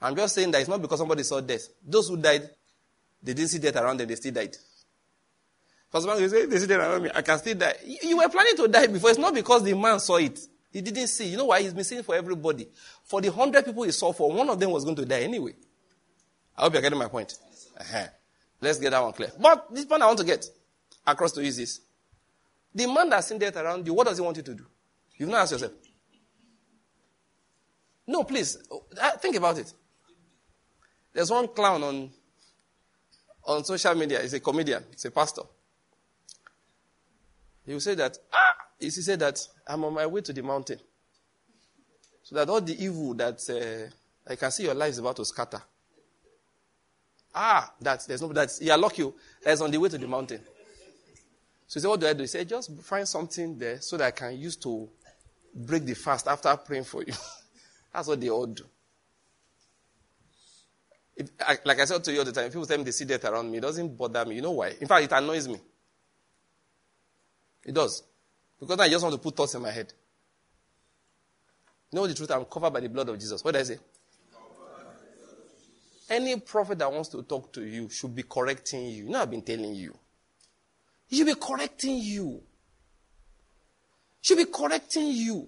[0.00, 1.68] I'm just saying that it's not because somebody saw death.
[1.86, 2.48] Those who died,
[3.22, 4.56] they didn't see death around them, they still died.
[5.90, 7.74] First all, you say, they see death around me, I can still die.
[7.84, 9.10] You were planning to die before.
[9.10, 10.38] It's not because the man saw it.
[10.72, 11.28] He didn't see.
[11.28, 11.62] You know why?
[11.62, 12.68] He's been seeing for everybody.
[13.04, 15.54] For the hundred people he saw for, one of them was going to die anyway.
[16.56, 17.38] I hope you're getting my point.
[17.78, 18.06] Uh-huh.
[18.60, 19.30] Let's get that one clear.
[19.40, 20.46] But this point I want to get
[21.06, 21.80] across to you is this.
[22.74, 24.66] The man that's seen death around you, what does he want you to do?
[25.16, 25.72] You've not asked yourself.
[28.06, 28.58] No, please,
[29.00, 29.72] uh, think about it.
[31.12, 32.10] There's one clown on,
[33.44, 34.20] on social media.
[34.20, 34.84] He's a comedian.
[34.90, 35.42] He's a pastor.
[37.64, 40.78] He will say that, ah, he said that I'm on my way to the mountain.
[42.22, 45.24] So that all the evil that uh, I can see your life is about to
[45.24, 45.62] scatter.
[47.34, 49.10] Ah, that there's no that you are lucky.
[49.42, 50.40] That's on the way to the mountain.
[51.66, 52.22] So he said, What do I do?
[52.22, 54.88] He said, Just find something there so that I can use to
[55.54, 57.12] break the fast after praying for you.
[57.92, 58.64] That's what they all do.
[61.16, 61.30] If,
[61.64, 63.50] like I said to you all the time, people tell me they see death around
[63.50, 63.58] me.
[63.58, 64.36] It doesn't bother me.
[64.36, 64.74] You know why?
[64.80, 65.60] In fact, it annoys me.
[67.64, 68.02] It does.
[68.58, 69.92] Because I just want to put thoughts in my head.
[71.92, 72.30] You know the truth?
[72.32, 73.44] I'm covered by the blood of Jesus.
[73.44, 73.78] What did I say?
[76.10, 79.04] Any prophet that wants to talk to you should be correcting you.
[79.04, 79.96] You know, I've been telling you.
[81.06, 82.42] He should be correcting you.
[84.24, 85.46] Should be correcting you.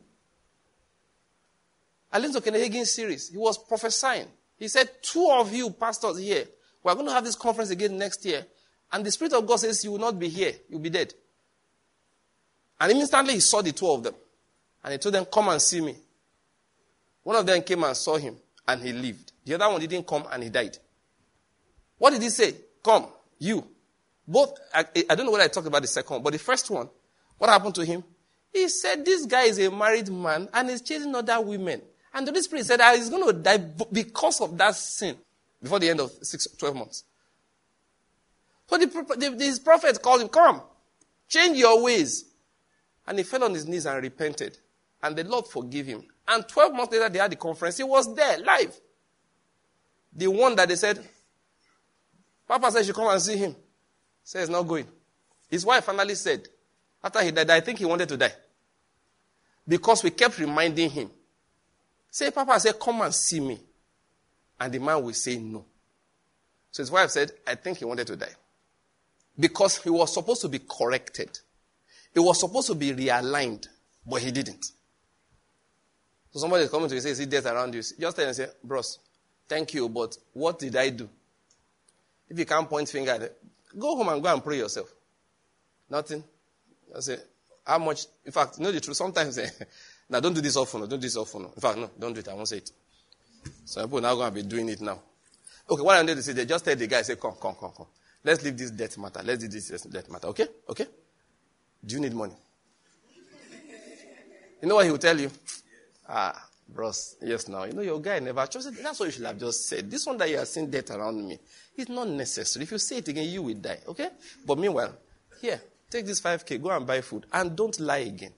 [2.13, 3.31] Kenneth Hagin's series.
[3.31, 4.27] He was prophesying.
[4.59, 6.45] He said, Two of you pastors here,
[6.83, 8.45] we're going to have this conference again next year.
[8.93, 10.53] And the Spirit of God says, You will not be here.
[10.69, 11.15] You'll be dead.
[12.79, 14.15] And instantly he saw the two of them.
[14.85, 15.97] And he told them, Come and see me.
[17.23, 18.37] One of them came and saw him,
[18.69, 19.33] and he lived.
[19.47, 20.77] The other one didn't come and he died.
[21.97, 22.55] What did he say?
[22.85, 23.07] Come,
[23.39, 23.67] you.
[24.29, 26.91] Both, I, I don't know what I talked about the second but the first one,
[27.39, 28.05] What happened to him?
[28.53, 31.83] He said, This guy is a married man and he's chasing other women.
[32.15, 33.59] And the Holy Spirit said, He's going to die
[33.93, 35.17] because of that sin
[35.63, 37.05] before the end of six, 12 months.
[38.69, 40.63] So the, the, prophet called him, Come,
[41.29, 42.25] change your ways.
[43.07, 44.59] And he fell on his knees and repented.
[45.03, 46.05] And the Lord forgave him.
[46.27, 47.77] And 12 months later, they had the conference.
[47.77, 48.75] He was there, live.
[50.13, 51.07] The one that they said,
[52.49, 53.55] Papa said, You come and see him.
[54.25, 54.87] Says, Not going.
[55.49, 56.49] His wife finally said,
[57.07, 58.33] After he died, I think he wanted to die.
[59.69, 61.09] Because we kept reminding him.
[62.11, 63.61] Say, Papa say, Come and see me.
[64.59, 65.65] And the man will say no.
[66.73, 68.35] So his wife said, I think he wanted to die.
[69.39, 71.39] Because he was supposed to be corrected.
[72.13, 73.69] He was supposed to be realigned,
[74.05, 74.65] but he didn't.
[76.33, 77.83] So somebody is coming to you and say, See death around you.
[77.83, 78.99] Just tell him say, Bros,
[79.49, 81.09] thank you, but what did I do?
[82.29, 83.31] If you can't point finger,
[83.79, 84.93] go home and go and pray yourself.
[85.89, 86.25] Nothing.
[86.95, 87.19] I say,
[87.67, 88.07] how much?
[88.25, 88.97] In fact, you know the truth.
[88.97, 89.49] Sometimes, eh,
[90.09, 90.81] now don't do this often.
[90.81, 91.45] Don't do this often.
[91.45, 92.29] In fact, no, don't do it.
[92.29, 92.71] I won't say it.
[93.65, 95.01] So people now going to be doing it now.
[95.69, 97.73] Okay, what I'm going to say, they just tell the guy, say, come, come, come,
[97.77, 97.87] come.
[98.23, 99.21] Let's leave this death matter.
[99.25, 100.29] Let's do this death matter.
[100.29, 100.47] Okay?
[100.69, 100.87] Okay?
[101.85, 102.35] Do you need money?
[104.63, 105.31] You know what he will tell you?
[106.09, 107.65] Ah, bros, yes, now.
[107.65, 108.83] You know, your guy never chose it.
[108.83, 109.91] That's what you should have just said.
[109.91, 111.39] This one that you are seeing death around me,
[111.77, 112.65] it's not necessary.
[112.65, 113.79] If you say it again, you will die.
[113.89, 114.09] Okay?
[114.45, 114.95] But meanwhile,
[115.41, 115.61] here,
[115.91, 118.33] take this 5K, go and buy food, and don't lie again.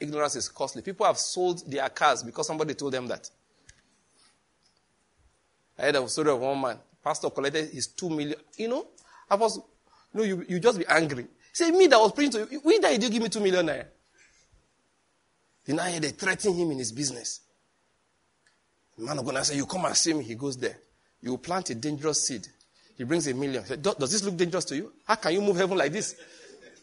[0.00, 0.82] Ignorance is costly.
[0.82, 3.28] People have sold their cars because somebody told them that.
[5.78, 6.78] I heard a story of one man.
[7.02, 8.36] Pastor collected his two million.
[8.56, 8.86] You know,
[9.30, 9.62] I was, you
[10.14, 11.26] know, you, you just be angry.
[11.52, 13.86] Say, me that was preaching to you, we that you give me two million naira.
[15.66, 17.40] You know, they threaten him in his business.
[18.96, 20.24] The man of God say, You come and see me.
[20.24, 20.78] He goes there.
[21.20, 22.46] You plant a dangerous seed.
[22.98, 23.64] He brings a million.
[23.64, 24.92] Say, Does this look dangerous to you?
[25.04, 26.16] How can you move heaven like this?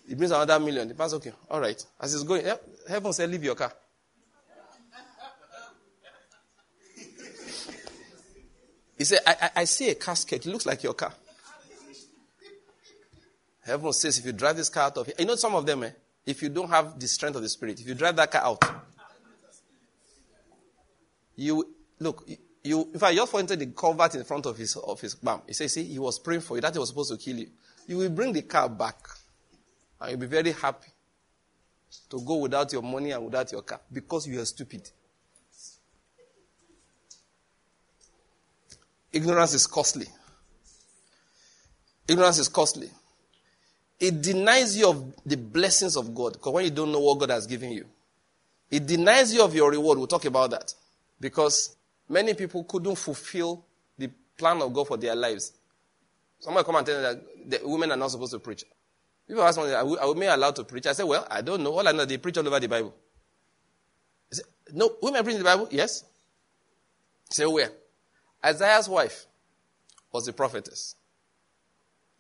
[0.08, 0.88] He brings another million.
[0.88, 1.86] The pastor, okay, all right.
[2.00, 2.46] As he's going,
[2.88, 3.74] heaven said, Leave your car.
[8.98, 10.46] He said, I, I, I see a casket.
[10.46, 11.12] It looks like your car.
[13.66, 15.84] Heaven says, if you drive this car out of here, you know some of them,
[15.84, 15.90] eh?
[16.26, 18.64] if you don't have the strength of the Spirit, if you drive that car out,
[21.36, 22.26] you look,
[22.66, 25.42] you, in fact, you just pointed the covert in front of his, of his bam.
[25.46, 26.62] He says, see, he was praying for you.
[26.62, 27.48] That he was supposed to kill you.
[27.88, 28.98] You will bring the car back
[30.02, 30.90] and you'll be very happy
[32.10, 34.90] to go without your money and without your car because you are stupid.
[39.14, 40.08] Ignorance is costly.
[42.08, 42.90] Ignorance is costly.
[44.00, 47.30] It denies you of the blessings of God because when you don't know what God
[47.30, 47.86] has given you,
[48.70, 50.00] it denies you of your reward.
[50.00, 50.74] We'll talk about that
[51.20, 51.76] because
[52.10, 53.66] many people couldn't fulfill
[53.98, 55.54] the plan of God for their lives.
[56.40, 58.66] Somebody come and tell me that the women are not supposed to preach.
[59.28, 60.86] People ask me, are, women allowed to preach?
[60.86, 61.72] I say, well, I don't know.
[61.74, 62.94] All I know, they preach all over the Bible.
[64.32, 65.68] Say, no, women preach the Bible?
[65.72, 66.04] Yes.
[67.32, 67.72] say, where?
[68.44, 69.26] Isaiah's wife
[70.12, 70.96] was a prophetess.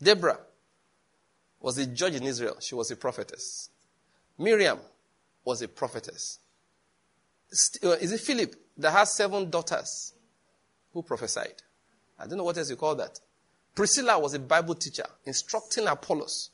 [0.01, 0.39] Deborah
[1.59, 2.57] was a judge in Israel.
[2.59, 3.69] She was a prophetess.
[4.37, 4.79] Miriam
[5.43, 6.39] was a prophetess.
[7.83, 10.13] Uh, is it Philip that has seven daughters
[10.93, 11.61] who prophesied?
[12.19, 13.19] I don't know what else you call that.
[13.73, 16.49] Priscilla was a Bible teacher instructing Apollos.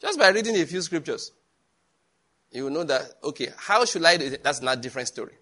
[0.00, 1.32] Just by reading a few scriptures,
[2.52, 4.44] you will know that, okay, how should I do it?
[4.44, 5.32] That's not a different story.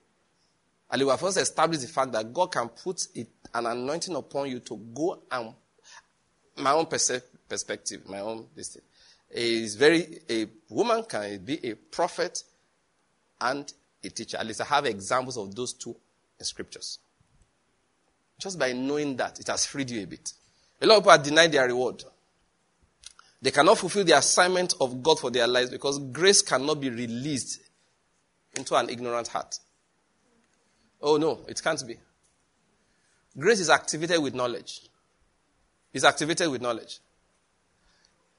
[0.90, 4.48] And we have first established the fact that God can put it, an anointing upon
[4.48, 5.54] you to go and,
[6.56, 8.78] my own perspective, perspective, my own this
[9.30, 12.42] is very a woman can be a prophet
[13.40, 13.72] and
[14.04, 14.36] a teacher.
[14.36, 15.96] At least I have examples of those two
[16.40, 16.98] scriptures.
[18.38, 20.32] Just by knowing that, it has freed you a bit.
[20.80, 22.04] A lot of people are denied their reward.
[23.40, 27.60] They cannot fulfill the assignment of God for their lives because grace cannot be released
[28.56, 29.58] into an ignorant heart.
[31.00, 31.96] Oh no, it can't be.
[33.36, 34.80] Grace is activated with knowledge.
[35.92, 37.00] It's activated with knowledge.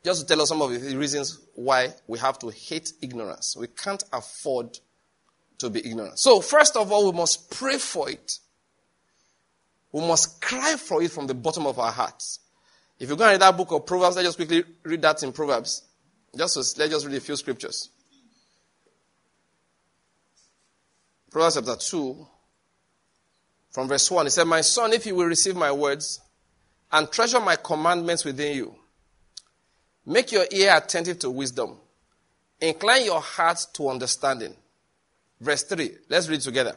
[0.03, 3.55] Just to tell us some of the reasons why we have to hate ignorance.
[3.57, 4.79] We can't afford
[5.59, 6.19] to be ignorant.
[6.19, 8.39] So, first of all, we must pray for it.
[9.91, 12.39] We must cry for it from the bottom of our hearts.
[12.99, 15.31] If you go and read that book of Proverbs, let's just quickly read that in
[15.31, 15.83] Proverbs.
[16.35, 17.89] Just let's just read a few scriptures.
[21.31, 22.27] Proverbs chapter 2,
[23.71, 24.25] from verse 1.
[24.25, 26.21] He said, My son, if you will receive my words
[26.91, 28.75] and treasure my commandments within you,
[30.05, 31.77] Make your ear attentive to wisdom.
[32.61, 34.55] Incline your heart to understanding.
[35.39, 35.91] Verse 3.
[36.09, 36.75] Let's read together.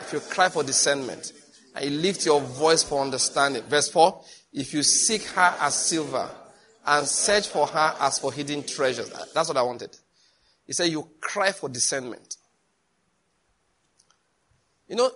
[0.00, 1.32] If you cry for discernment
[1.74, 3.62] and lift your voice for understanding.
[3.64, 4.22] Verse 4.
[4.52, 6.28] If you seek her as silver
[6.84, 9.10] and search for her as for hidden treasures.
[9.34, 9.96] That's what I wanted.
[10.66, 12.36] He said, You cry for discernment.
[14.88, 15.10] You know,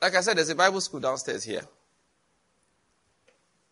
[0.00, 1.62] like I said, there's a Bible school downstairs here.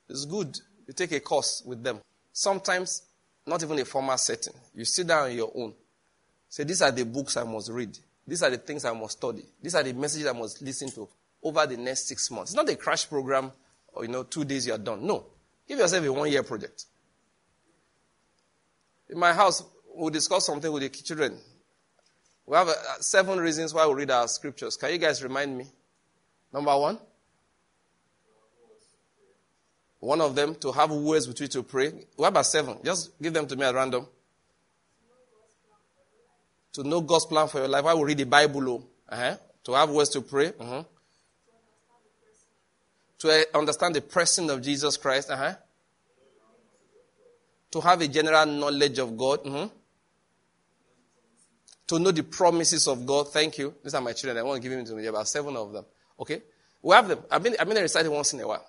[0.09, 0.56] It's good.
[0.86, 2.01] You take a course with them.
[2.32, 3.02] Sometimes,
[3.47, 4.55] not even a formal setting.
[4.74, 5.74] You sit down on your own.
[6.55, 7.98] Say, These are the books I must read.
[8.24, 9.43] These are the things I must study.
[9.60, 11.09] These are the messages I must listen to
[11.43, 12.52] over the next six months.
[12.52, 13.51] It's not a crash program
[13.93, 15.05] or, you know, two days you're done.
[15.05, 15.26] No.
[15.66, 16.85] Give yourself a one year project.
[19.10, 19.64] In my house,
[19.97, 21.36] we'll discuss something with the children.
[22.47, 24.76] We have uh, seven reasons why we read our scriptures.
[24.76, 25.66] Can you guys remind me?
[26.52, 27.01] Number one,
[29.98, 32.06] one of them to have words with which to pray.
[32.14, 32.78] What about seven.
[32.85, 34.06] Just give them to me at random.
[36.74, 37.84] To know God's plan for your life.
[37.84, 38.68] Why we read the Bible?
[38.68, 38.84] Oh.
[39.09, 39.36] Uh-huh.
[39.64, 40.52] To have words to pray.
[40.59, 40.84] Uh-huh
[43.24, 45.55] to understand the person of Jesus Christ, uh-huh.
[47.70, 49.66] to have a general knowledge of God, mm-hmm.
[51.86, 53.32] to know the promises of God.
[53.32, 53.74] Thank you.
[53.82, 54.36] These are my children.
[54.38, 55.02] I want to give them to me.
[55.02, 55.86] There are about seven of them.
[56.20, 56.42] Okay,
[56.82, 57.20] we have them.
[57.30, 58.66] I've been I've been reciting once in a while.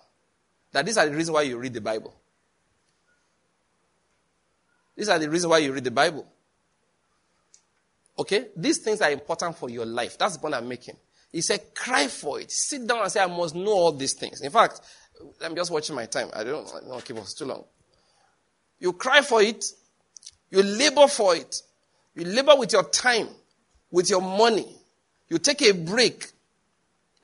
[0.72, 2.16] That these are the reasons why you read the Bible.
[4.96, 6.26] These are the reasons why you read the Bible.
[8.18, 8.48] Okay?
[8.56, 10.18] These things are important for your life.
[10.18, 10.96] That's the point I'm making.
[11.32, 12.52] He said, cry for it.
[12.52, 14.42] Sit down and say, I must know all these things.
[14.42, 14.80] In fact,
[15.44, 16.30] I'm just watching my time.
[16.34, 17.66] I don't, I don't keep us too long.
[18.80, 19.66] You cry for it.
[20.50, 21.62] You labor for it.
[22.14, 23.28] You labor with your time,
[23.92, 24.78] with your money.
[25.28, 26.26] You take a break.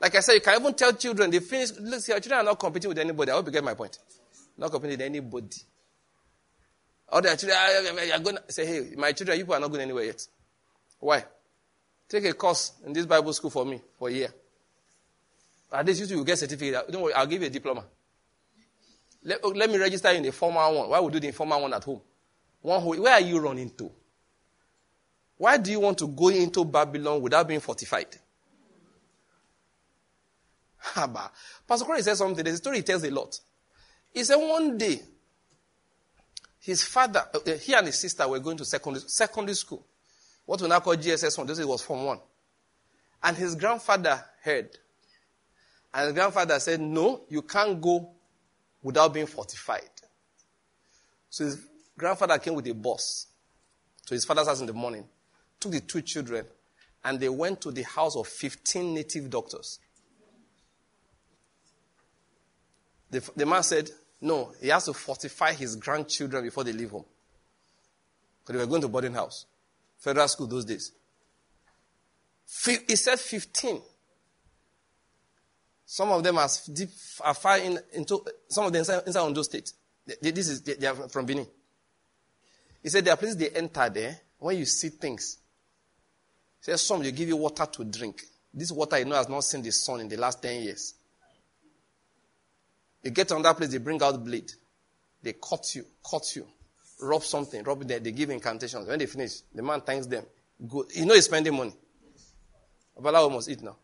[0.00, 2.58] Like I said, you can even tell children, they finish, look, your children are not
[2.58, 3.30] competing with anybody.
[3.30, 3.98] I hope you get my point.
[4.58, 5.56] Not competing with anybody.
[7.08, 7.58] All their children
[8.12, 10.26] are going to say, hey, my children, you people are not going anywhere yet.
[11.02, 11.24] Why?
[12.08, 14.32] Take a course in this Bible school for me for a year.
[15.72, 16.92] At least you will get certificate.
[16.92, 17.84] Don't worry, I'll give you a diploma.
[19.24, 20.90] Let, let me register in the formal one.
[20.90, 22.00] Why would do the informal one at home?
[22.60, 23.90] One who, where are you running to?
[25.38, 28.16] Why do you want to go into Babylon without being fortified?
[30.84, 31.30] Haba.
[31.66, 32.44] Pastor Corey said something.
[32.44, 33.40] The story tells a lot.
[34.14, 35.00] He said one day,
[36.60, 39.84] his father, uh, he and his sister were going to secondary, secondary school
[40.44, 41.46] what we now call JSS 1.
[41.46, 42.18] This was Form 1.
[43.22, 44.76] And his grandfather heard.
[45.94, 48.10] And his grandfather said, No, you can't go
[48.82, 49.90] without being fortified.
[51.30, 51.64] So his
[51.96, 53.26] grandfather came with a bus
[54.06, 55.04] to his father's house in the morning,
[55.60, 56.44] took the two children,
[57.04, 59.78] and they went to the house of 15 native doctors.
[63.10, 63.90] The, the man said,
[64.20, 67.04] No, he has to fortify his grandchildren before they leave home.
[68.40, 69.46] Because they were going to boarding house.
[70.02, 70.90] Federal school those days.
[72.88, 73.80] He said 15.
[75.86, 79.42] Some of them are deep, are far in, into, some of them inside, inside Ondo
[79.42, 79.72] State.
[80.20, 81.46] They, this is, they, they, are from Benin.
[82.82, 85.38] He said there are places they enter there when you see things.
[86.58, 88.22] He said some they give you water to drink.
[88.52, 90.94] This water you know has not seen the sun in the last 10 years.
[93.04, 94.50] You get on that place, they bring out blade.
[95.22, 96.44] They cut you, cut you
[97.02, 98.86] rub something, rub there, they give incantations.
[98.86, 100.24] When they finish, the man thanks them.
[100.68, 100.86] Good.
[100.94, 101.74] You know he's spending money.
[102.98, 103.76] Babalawo must eat now.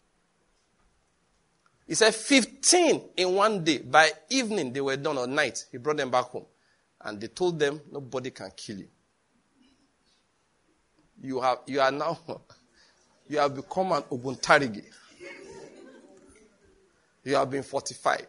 [1.87, 3.79] He said 15 in one day.
[3.79, 5.65] By evening, they were done, or night.
[5.73, 6.45] He brought them back home.
[7.01, 8.89] And they told them, nobody can kill you.
[11.21, 12.19] You, have, you are now,
[13.29, 14.85] you have become an Obuntarigi.
[17.25, 18.29] You have been fortified.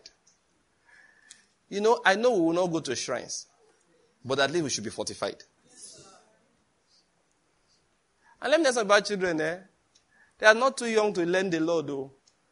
[1.67, 3.45] You know, I know we will not go to shrines.
[4.23, 5.43] But at least we should be fortified.
[8.41, 9.57] And let me tell you about children, eh?
[10.37, 12.11] They are not too young to learn the law, though.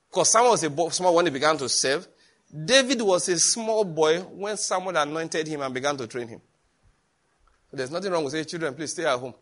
[0.10, 2.08] Because Samuel was a small when he began to serve.
[2.66, 6.42] David was a small boy when someone anointed him and began to train him.
[7.70, 9.34] So there's nothing wrong with saying, children, please stay at home.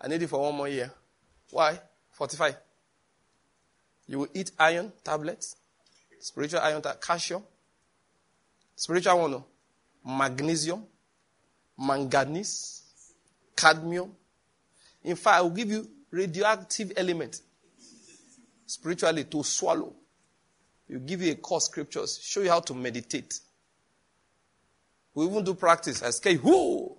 [0.00, 0.92] I need you for one more year.
[1.50, 1.80] Why?
[2.12, 2.52] Fortify.
[4.06, 5.56] You will eat iron tablets,
[6.20, 7.42] spiritual iron, calcium,
[8.74, 9.44] spiritual one, no?
[10.04, 10.84] magnesium,
[11.78, 12.82] manganese,
[13.56, 14.12] cadmium.
[15.04, 17.40] In fact, I will give you radioactive element
[18.66, 19.94] spiritually to swallow.
[20.88, 23.40] You give you a course scriptures, show you how to meditate.
[25.14, 26.02] We even do practice.
[26.02, 26.96] I say, who?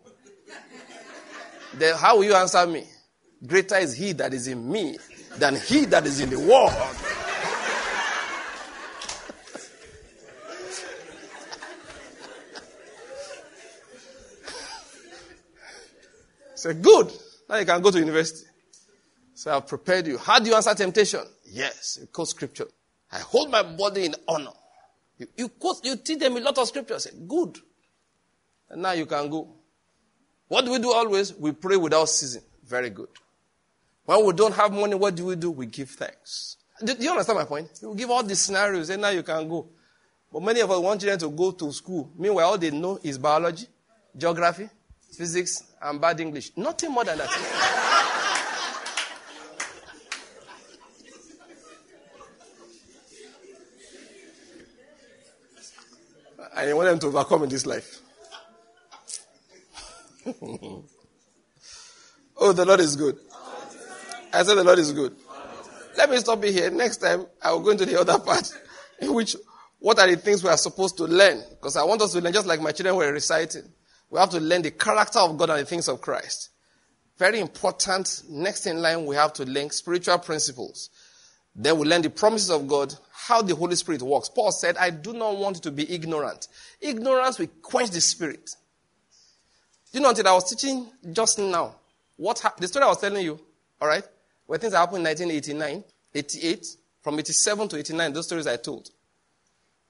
[1.73, 2.85] then how will you answer me?
[3.45, 4.97] Greater is he that is in me
[5.37, 6.73] than he that is in the world.
[16.59, 17.09] Say, good.
[17.47, 18.45] Now you can go to university.
[19.33, 20.17] So I've prepared you.
[20.17, 21.21] How do you answer temptation?
[21.45, 22.65] Yes, you quote scripture.
[23.09, 24.51] I hold my body in honor.
[25.17, 26.99] You, you, quote, you teach them a lot of scripture.
[26.99, 27.57] Say, good.
[28.69, 29.47] And now you can go.
[30.49, 31.33] What do we do always?
[31.33, 32.43] We pray without ceasing.
[32.67, 33.07] Very good.
[34.03, 35.51] When we don't have money, what do we do?
[35.51, 36.57] We give thanks.
[36.83, 37.69] Do, do you understand my point?
[37.81, 39.69] You give all these scenarios and now you can go.
[40.31, 42.11] But many of us want children to go to school.
[42.17, 43.67] Meanwhile, all they know is biology,
[44.17, 44.69] geography,
[45.11, 46.51] physics, and bad English.
[46.55, 47.99] Nothing more than that.
[56.55, 58.01] and you want them to overcome in this life.
[62.37, 63.17] oh, the Lord is good.
[64.33, 65.15] I said the Lord is good.
[65.97, 66.69] Let me stop it here.
[66.69, 68.51] Next time, I will go into the other part,
[68.99, 69.35] in which
[69.79, 71.41] what are the things we are supposed to learn?
[71.49, 73.63] Because I want us to learn, just like my children were reciting.
[74.09, 76.49] We have to learn the character of God and the things of Christ.
[77.17, 78.23] Very important.
[78.29, 80.89] Next in line, we have to learn spiritual principles.
[81.55, 84.29] Then we learn the promises of God, how the Holy Spirit works.
[84.29, 86.47] Paul said, I do not want you to be ignorant.
[86.79, 88.49] Ignorance will quench the Spirit.
[89.91, 91.75] You know, until I was teaching just now,
[92.15, 93.39] what ha- the story I was telling you,
[93.81, 94.03] all right,
[94.45, 95.83] where things happened in 1989,
[96.13, 96.65] 88,
[97.01, 98.89] from 87 to 89, those stories I told.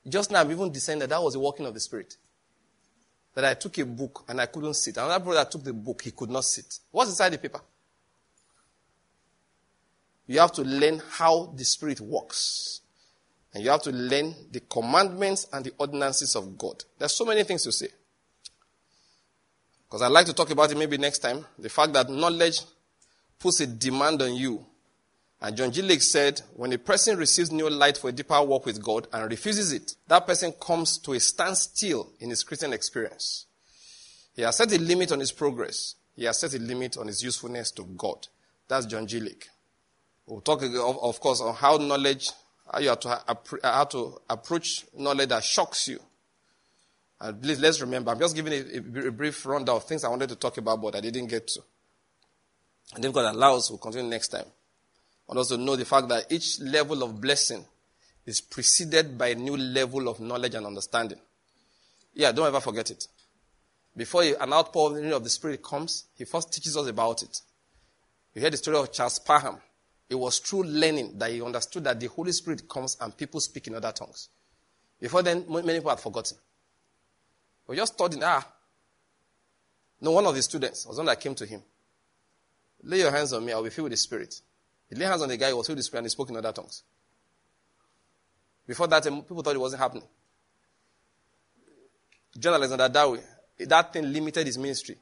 [0.08, 2.16] Just now, I'm even discerning that that was the working of the Spirit.
[3.36, 4.98] That I took a book and I couldn't sit.
[4.98, 6.80] Another brother took the book, he could not sit.
[6.92, 7.62] What's inside the paper?
[10.28, 12.82] You have to learn how the Spirit works.
[13.54, 16.84] And you have to learn the commandments and the ordinances of God.
[16.98, 17.88] There's so many things to say.
[19.88, 21.46] Because I'd like to talk about it maybe next time.
[21.58, 22.60] The fact that knowledge
[23.40, 24.64] puts a demand on you.
[25.42, 25.82] And John G.
[25.82, 29.30] Lake said, when a person receives new light for a deeper walk with God and
[29.32, 33.46] refuses it, that person comes to a standstill in his Christian experience.
[34.36, 35.96] He has set a limit on his progress.
[36.16, 38.28] He has set a limit on his usefulness to God.
[38.68, 39.22] That's John G.
[39.22, 39.48] Lake.
[40.26, 42.32] We'll talk, of course, on how knowledge,
[42.72, 43.22] how you have to,
[43.64, 46.00] how to approach knowledge that shocks you.
[47.22, 50.30] And please, let's remember, I'm just giving a, a brief rundown of things I wanted
[50.30, 51.62] to talk about, but I didn't get to.
[52.96, 54.46] And if God allows, we'll continue next time.
[55.30, 57.64] And also know the fact that each level of blessing
[58.26, 61.20] is preceded by a new level of knowledge and understanding.
[62.16, 63.08] Yeah, don't ever forget it.
[63.96, 67.42] Before an outpouring of the Spirit comes, He first teaches us about it.
[68.34, 69.58] You hear the story of Charles Parham.
[70.10, 73.68] It was through learning that he understood that the Holy Spirit comes and people speak
[73.68, 74.30] in other tongues.
[75.00, 76.38] Before then, many people had forgotten.
[77.68, 78.46] We just studying, ah.
[80.02, 81.62] No, one of the students was one that came to him.
[82.84, 84.42] Lay your hands on me, I'll be filled with the Spirit.
[84.90, 86.38] He laid hands on the guy, he was filled with Spirit, and he spoke in
[86.38, 86.84] other tongues.
[88.66, 90.04] Before that, um, people thought it wasn't happening.
[92.38, 93.22] John Alexander Dowie,
[93.60, 94.98] that thing limited his ministry.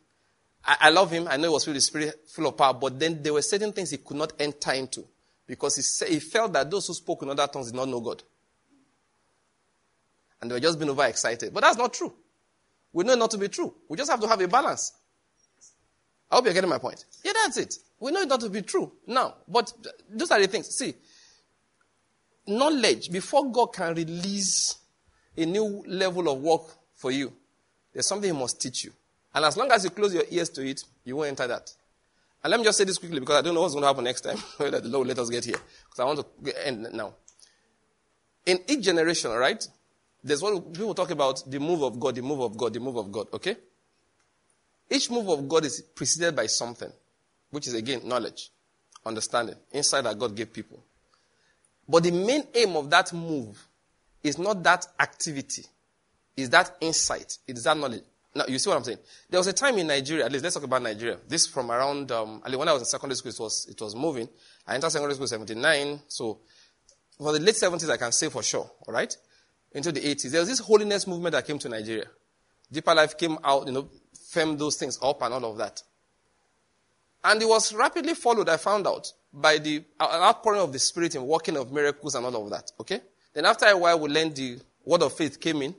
[0.64, 1.28] I, I love him.
[1.30, 2.74] I know he was filled with the spirit, full of power.
[2.74, 5.06] But then there were certain things he could not enter into
[5.46, 8.24] because he, he felt that those who spoke in other tongues did not know God.
[10.42, 11.54] And they were just being overexcited.
[11.54, 12.14] But that's not true.
[12.94, 13.74] We know it not to be true.
[13.88, 14.94] We just have to have a balance.
[16.30, 17.06] I hope you're getting my point.
[17.24, 17.76] Yeah, that's it.
[18.00, 18.92] We know it not to be true.
[19.06, 19.72] Now, but
[20.10, 20.68] those are the things.
[20.68, 20.94] See,
[22.46, 24.78] knowledge, before God can release
[25.36, 26.64] a new level of work
[26.96, 27.32] for you,
[27.94, 28.92] there's something He must teach you.
[29.34, 31.74] And as long as you close your ears to it, you won't enter that.
[32.44, 34.04] And let me just say this quickly because I don't know what's going to happen
[34.04, 34.38] next time.
[34.58, 35.58] Whether the Lord let us get here.
[35.86, 37.14] Because I want to end now.
[38.46, 39.68] In each generation, right?
[40.24, 42.96] There's what people talk about the move of God, the move of God, the move
[42.96, 43.28] of God.
[43.34, 43.56] Okay?
[44.90, 46.92] Each move of God is preceded by something,
[47.52, 48.52] which is again knowledge,
[49.06, 50.84] understanding, insight that God gave people.
[51.88, 53.66] But the main aim of that move
[54.24, 55.66] is not that activity,
[56.36, 58.04] is that insight, it is that knowledge.
[58.36, 59.00] Now, you see what I'm saying?
[59.30, 61.18] There was a time in Nigeria, at least let's talk about Nigeria.
[61.28, 64.30] This from around, um, when I was in secondary school, it was, it was moving.
[64.68, 66.40] I entered secondary school in 79, so
[67.18, 69.16] for the late 70s, I can say for sure, alright?
[69.72, 70.32] Into the 80s.
[70.32, 72.06] There was this holiness movement that came to Nigeria.
[72.72, 73.90] Deeper Life came out, you know,
[74.38, 75.82] firmed those things up and all of that.
[77.24, 81.16] And it was rapidly followed, I found out, by the uh, outpouring of the Spirit
[81.16, 83.02] and working of miracles and all of that, okay?
[83.34, 85.76] Then after a while, we learned the word of faith came in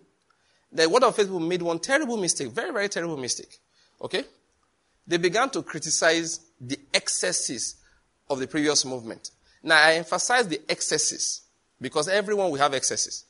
[0.71, 3.59] the word of faith made one terrible mistake, very, very terrible mistake.
[4.01, 4.25] Okay?
[5.07, 7.77] They began to criticize the excesses
[8.29, 9.31] of the previous movement.
[9.63, 11.43] Now, I emphasize the excesses
[11.81, 13.25] because everyone will have excesses.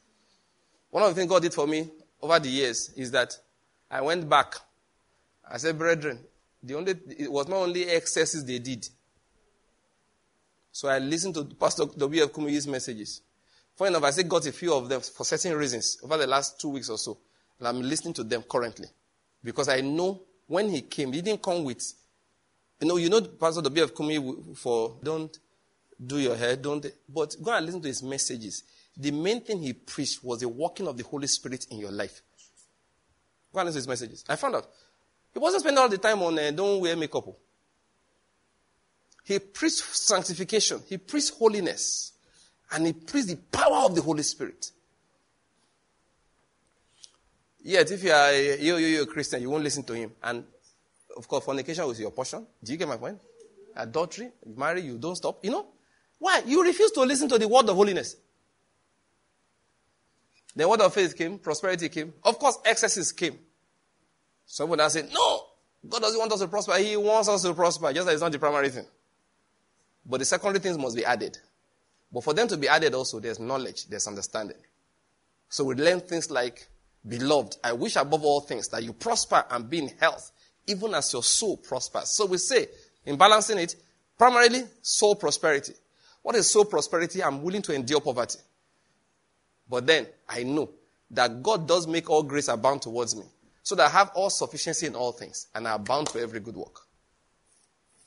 [0.90, 1.88] One of the things God did for me
[2.20, 3.36] over the years is that
[3.90, 4.54] I went back.
[5.50, 6.20] I said, brethren,
[6.62, 8.88] the only, it was not only excesses they did.
[10.72, 12.30] So I listened to Pastor W.F.
[12.30, 13.22] Kumuyi's messages.
[13.76, 16.60] Funny enough, I said got a few of them for certain reasons over the last
[16.60, 17.18] two weeks or so.
[17.58, 18.88] And I'm listening to them currently.
[19.42, 21.82] Because I know when he came, he didn't come with,
[22.80, 23.94] you know, you know, Pastor W.F.
[23.94, 25.36] Kumuyi for don't
[26.04, 28.64] do your hair, don't, but go and listen to his messages.
[28.96, 32.22] The main thing he preached was the working of the Holy Spirit in your life.
[33.52, 34.24] Go and listen to his messages.
[34.28, 34.68] I found out.
[35.38, 37.28] He wasn't spending all the time on uh, don't wear makeup.
[39.22, 40.82] He preached sanctification.
[40.88, 42.10] He preached holiness.
[42.72, 44.72] And he preached the power of the Holy Spirit.
[47.62, 50.10] Yet, if you are a, you, you, you're a Christian, you won't listen to him.
[50.20, 50.42] And,
[51.16, 52.44] of course, fornication was your portion.
[52.64, 53.20] Do you get my point?
[53.76, 55.44] Adultery, marry, you don't stop.
[55.44, 55.66] You know?
[56.18, 56.42] Why?
[56.46, 58.16] You refuse to listen to the word of holiness.
[60.56, 62.12] The word of faith came, prosperity came.
[62.24, 63.38] Of course, excesses came.
[64.50, 65.42] Someone else said, No,
[65.86, 66.76] God doesn't want us to prosper.
[66.78, 68.86] He wants us to prosper, just as it's not the primary thing.
[70.06, 71.38] But the secondary things must be added.
[72.10, 74.56] But for them to be added also, there's knowledge, there's understanding.
[75.50, 76.66] So we learn things like,
[77.06, 80.32] Beloved, I wish above all things that you prosper and be in health,
[80.66, 82.10] even as your soul prospers.
[82.10, 82.68] So we say,
[83.04, 83.76] in balancing it,
[84.16, 85.74] primarily soul prosperity.
[86.22, 87.22] What is soul prosperity?
[87.22, 88.38] I'm willing to endure poverty.
[89.68, 90.70] But then I know
[91.10, 93.24] that God does make all grace abound towards me,
[93.68, 96.56] so that I have all sufficiency in all things, and I abound to every good
[96.56, 96.86] work.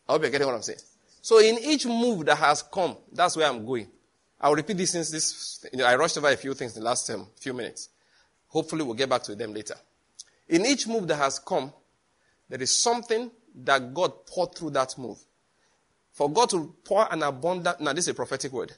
[0.09, 0.79] I hope you're getting what I'm saying.
[1.21, 3.87] So in each move that has come, that's where I'm going.
[4.39, 6.89] I'll repeat this since this, you know, I rushed over a few things in the
[6.89, 7.89] last um, few minutes.
[8.47, 9.75] Hopefully we'll get back to them later.
[10.49, 11.71] In each move that has come,
[12.49, 13.29] there is something
[13.63, 15.19] that God poured through that move.
[16.11, 18.73] For God to pour an abundant, now this is a prophetic word.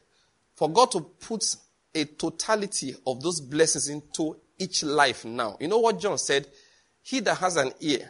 [0.54, 1.56] For God to put
[1.96, 5.56] a totality of those blessings into each life now.
[5.62, 6.46] You know what John said?
[7.04, 8.10] He that has an ear,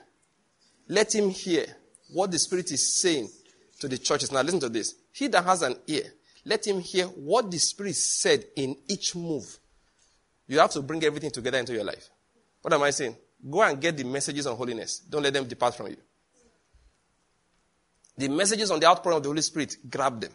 [0.87, 1.65] let him hear
[2.13, 3.29] what the Spirit is saying
[3.79, 4.31] to the churches.
[4.31, 4.95] Now listen to this.
[5.11, 6.03] He that has an ear,
[6.45, 9.57] let him hear what the Spirit said in each move.
[10.47, 12.09] You have to bring everything together into your life.
[12.61, 13.15] What am I saying?
[13.49, 14.99] Go and get the messages on holiness.
[14.99, 15.97] Don't let them depart from you.
[18.17, 20.31] The messages on the outpouring of the Holy Spirit, grab them.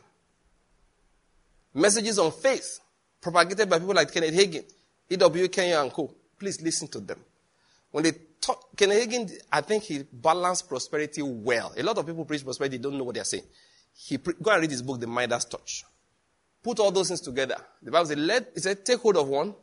[1.75, 2.81] Messages on faith,
[3.21, 4.65] propagated by people like Kenneth Hagin,
[5.09, 5.49] E.W.
[5.49, 6.13] Kenyon and co.
[6.39, 7.21] Please listen to them.
[7.91, 11.73] When they talk, Kenneth Hagin, I think he balanced prosperity well.
[11.77, 13.45] A lot of people preach prosperity, they don't know what they're saying.
[13.95, 15.85] He pre- go and read his book, The Midas Touch.
[16.63, 17.57] Put all those things together.
[17.83, 19.55] The Bible says, let, it said, take hold of one,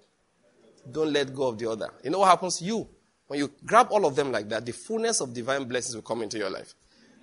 [0.89, 1.89] don't let go of the other.
[2.03, 2.61] You know what happens?
[2.61, 2.88] You,
[3.27, 6.22] when you grab all of them like that, the fullness of divine blessings will come
[6.22, 6.73] into your life.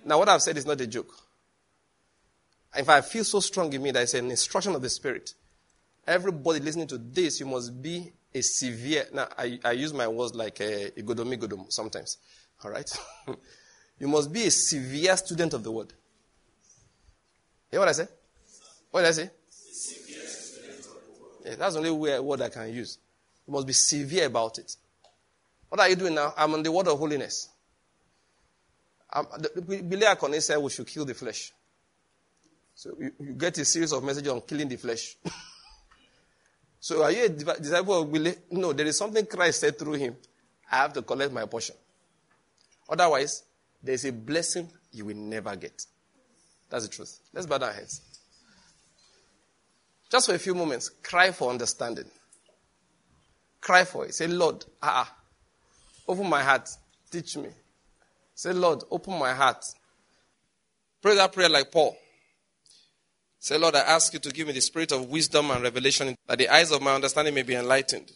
[0.05, 1.13] Now, what I've said is not a joke.
[2.75, 5.33] If I feel so strong in me that it's an instruction of the Spirit,
[6.05, 9.05] everybody listening to this, you must be a severe.
[9.13, 12.17] Now, I, I use my words like uh, a, a godomi godom sometimes.
[12.63, 12.89] All right?
[13.99, 15.93] you must be a severe student of the word.
[17.71, 18.07] Know what I say?
[18.91, 19.29] What did I say?
[21.43, 22.99] Yeah, that's the only word I can use.
[23.47, 24.75] You must be severe about it.
[25.69, 26.33] What are you doing now?
[26.37, 27.49] I'm on the word of holiness.
[29.67, 31.51] Billy Akone said we should kill the flesh.
[32.75, 35.17] So you, you, get a series of messages on killing the flesh.
[36.83, 38.35] so are you a disciple of Billy?
[38.51, 40.17] No, there is something Christ said through him.
[40.69, 41.77] I have to collect my portion.
[42.89, 43.43] Otherwise,
[43.81, 45.81] there is a blessing you will never get.
[46.69, 47.21] That's the truth.
[47.31, 48.01] Let's bow our heads.
[50.11, 52.11] Just for a few moments, cry for understanding.
[53.61, 54.13] Cry for it.
[54.13, 55.15] Say, Lord, ah, ah,
[56.05, 56.69] open my heart.
[57.09, 57.47] Teach me.
[58.35, 59.63] Say, Lord, open my heart.
[61.01, 61.95] Pray that prayer like Paul.
[63.43, 66.37] Say, Lord, I ask you to give me the spirit of wisdom and revelation that
[66.37, 68.09] the eyes of my understanding may be enlightened.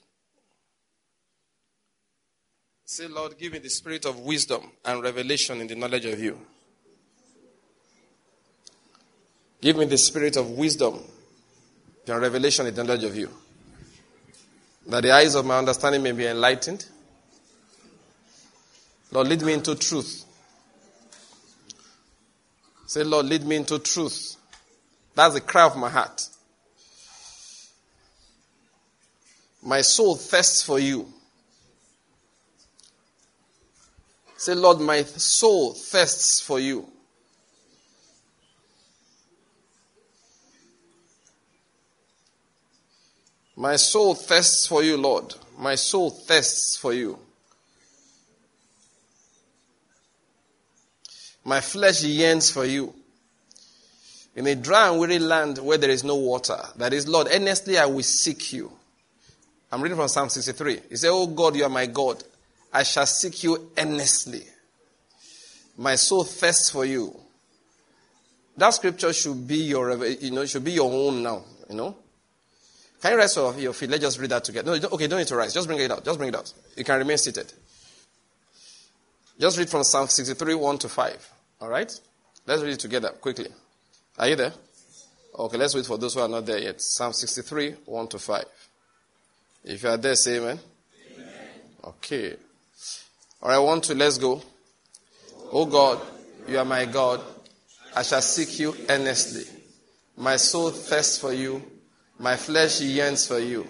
[2.85, 6.39] Say, Lord, give me the spirit of wisdom and revelation in the knowledge of you.
[9.59, 10.97] Give me the spirit of wisdom
[12.07, 13.29] and revelation in the knowledge of you
[14.87, 16.85] that the eyes of my understanding may be enlightened.
[19.11, 20.23] Lord, lead me into truth.
[22.85, 24.37] Say, Lord, lead me into truth.
[25.17, 26.29] That's the cry of my heart.
[29.63, 31.11] My soul thirsts for you.
[34.37, 36.87] Say, Lord, my soul thirsts for you.
[43.55, 45.33] My soul thirsts for you, Lord.
[45.57, 47.17] My soul thirsts for you.
[51.43, 52.93] My flesh yearns for you.
[54.37, 57.79] In a dry and weary land where there is no water, that is, Lord, earnestly
[57.79, 58.71] I will seek you.
[59.71, 60.81] I'm reading from Psalm 63.
[60.89, 62.23] He said, Oh God, you are my God.
[62.71, 64.43] I shall seek you earnestly.
[65.75, 67.19] My soul thirsts for you.
[68.55, 71.95] That scripture should be your, you know, should be your own now, you know.
[73.01, 73.89] Can you rise off your feet?
[73.89, 74.79] Let's just read that together.
[74.79, 75.51] No, okay, don't need to rise.
[75.51, 76.05] Just bring it out.
[76.05, 76.53] Just bring it out.
[76.75, 77.51] You can remain seated.
[79.39, 81.33] Just read from Psalm 63, 1 to 5.
[81.61, 81.91] All right?
[82.45, 83.49] Let's read it together quickly.
[84.17, 84.53] Are you there?
[85.37, 86.81] Okay, let's wait for those who are not there yet.
[86.81, 88.45] Psalm 63, 1 to 5.
[89.65, 90.59] If you are there, say amen.
[91.15, 91.29] amen.
[91.83, 92.35] Okay.
[93.43, 94.41] All right, one, two, let's go.
[95.51, 96.01] Oh God,
[96.47, 97.21] you are my God.
[97.95, 99.43] I shall seek you earnestly.
[100.17, 101.61] My soul thirsts for you.
[102.17, 103.67] My flesh yearns for you.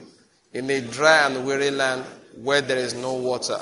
[0.53, 2.05] In a dry and weary land
[2.41, 3.59] where there is no water.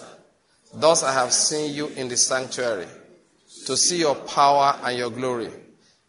[0.76, 2.88] Thus I have seen you in the sanctuary
[3.66, 5.50] to see your power and your glory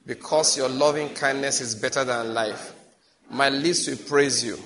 [0.06, 2.72] because your loving kindness is better than life.
[3.30, 4.58] My lips will praise you.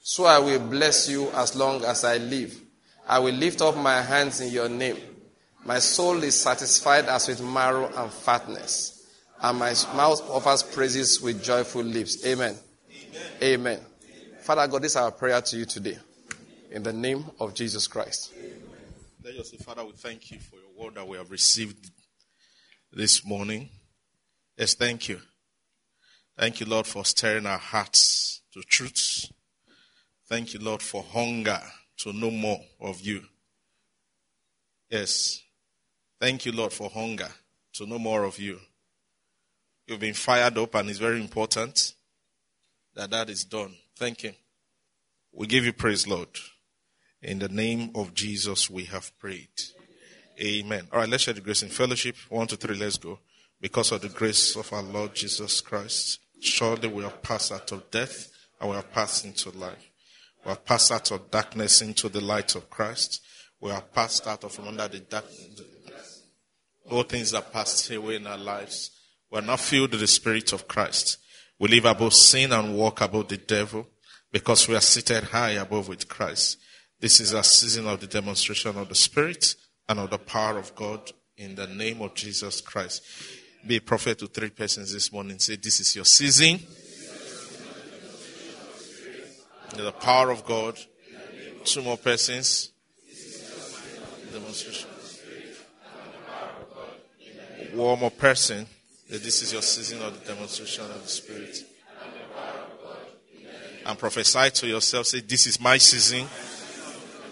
[0.00, 2.60] So I will bless you as long as I live.
[3.08, 4.98] I will lift up my hands in your name.
[5.64, 9.06] My soul is satisfied as with marrow and fatness,
[9.40, 12.26] and my mouth offers praises with joyful lips.
[12.26, 12.56] Amen.
[13.40, 13.78] Amen.
[13.78, 13.80] Amen.
[14.40, 15.98] Father God, this is our prayer to you today.
[16.72, 18.32] In the name of Jesus Christ.
[19.24, 21.90] Let us say, Father, we thank you for your word that we have received
[22.92, 23.68] this morning.
[24.62, 25.20] Yes, thank you.
[26.38, 29.26] Thank you, Lord, for stirring our hearts to truth.
[30.28, 31.60] Thank you, Lord, for hunger
[31.96, 33.22] to know more of you.
[34.88, 35.42] Yes.
[36.20, 37.26] Thank you, Lord, for hunger
[37.72, 38.60] to know more of you.
[39.88, 41.94] You've been fired up, and it's very important
[42.94, 43.74] that that is done.
[43.96, 44.32] Thank you.
[45.32, 46.28] We give you praise, Lord.
[47.20, 49.60] In the name of Jesus, we have prayed.
[50.40, 50.86] Amen.
[50.92, 52.14] All right, let's share the grace in fellowship.
[52.28, 53.18] One, two, three, let's go.
[53.62, 57.88] Because of the grace of our Lord Jesus Christ, surely we have passed out of
[57.92, 58.28] death
[58.60, 59.88] and we have passed into life.
[60.44, 63.22] We have passed out of darkness into the light of Christ.
[63.60, 65.26] We have passed out of under the dark.
[66.90, 68.90] All things that passed away in our lives.
[69.30, 71.18] We are now filled with the Spirit of Christ.
[71.60, 73.86] We live above sin and walk above the devil
[74.32, 76.58] because we are seated high above with Christ.
[76.98, 79.54] This is a season of the demonstration of the Spirit
[79.88, 83.04] and of the power of God in the name of Jesus Christ.
[83.64, 85.38] Be a prophet to three persons this morning.
[85.38, 86.58] Say, This is your season.
[89.76, 90.76] The power of God.
[91.64, 92.72] Two more persons.
[94.32, 94.88] Demonstration.
[97.74, 98.66] One more person.
[99.08, 101.64] This is your season of the demonstration of the Spirit.
[103.86, 105.06] And prophesy to yourself.
[105.06, 106.26] Say, This is my season.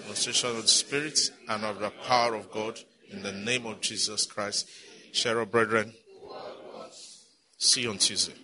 [0.02, 1.18] Demonstration of the Spirit
[1.49, 2.78] and of the power of God
[3.10, 4.68] in the name of Jesus Christ.
[5.12, 5.92] Cheryl, brethren,
[7.60, 8.40] see you on Tuesday.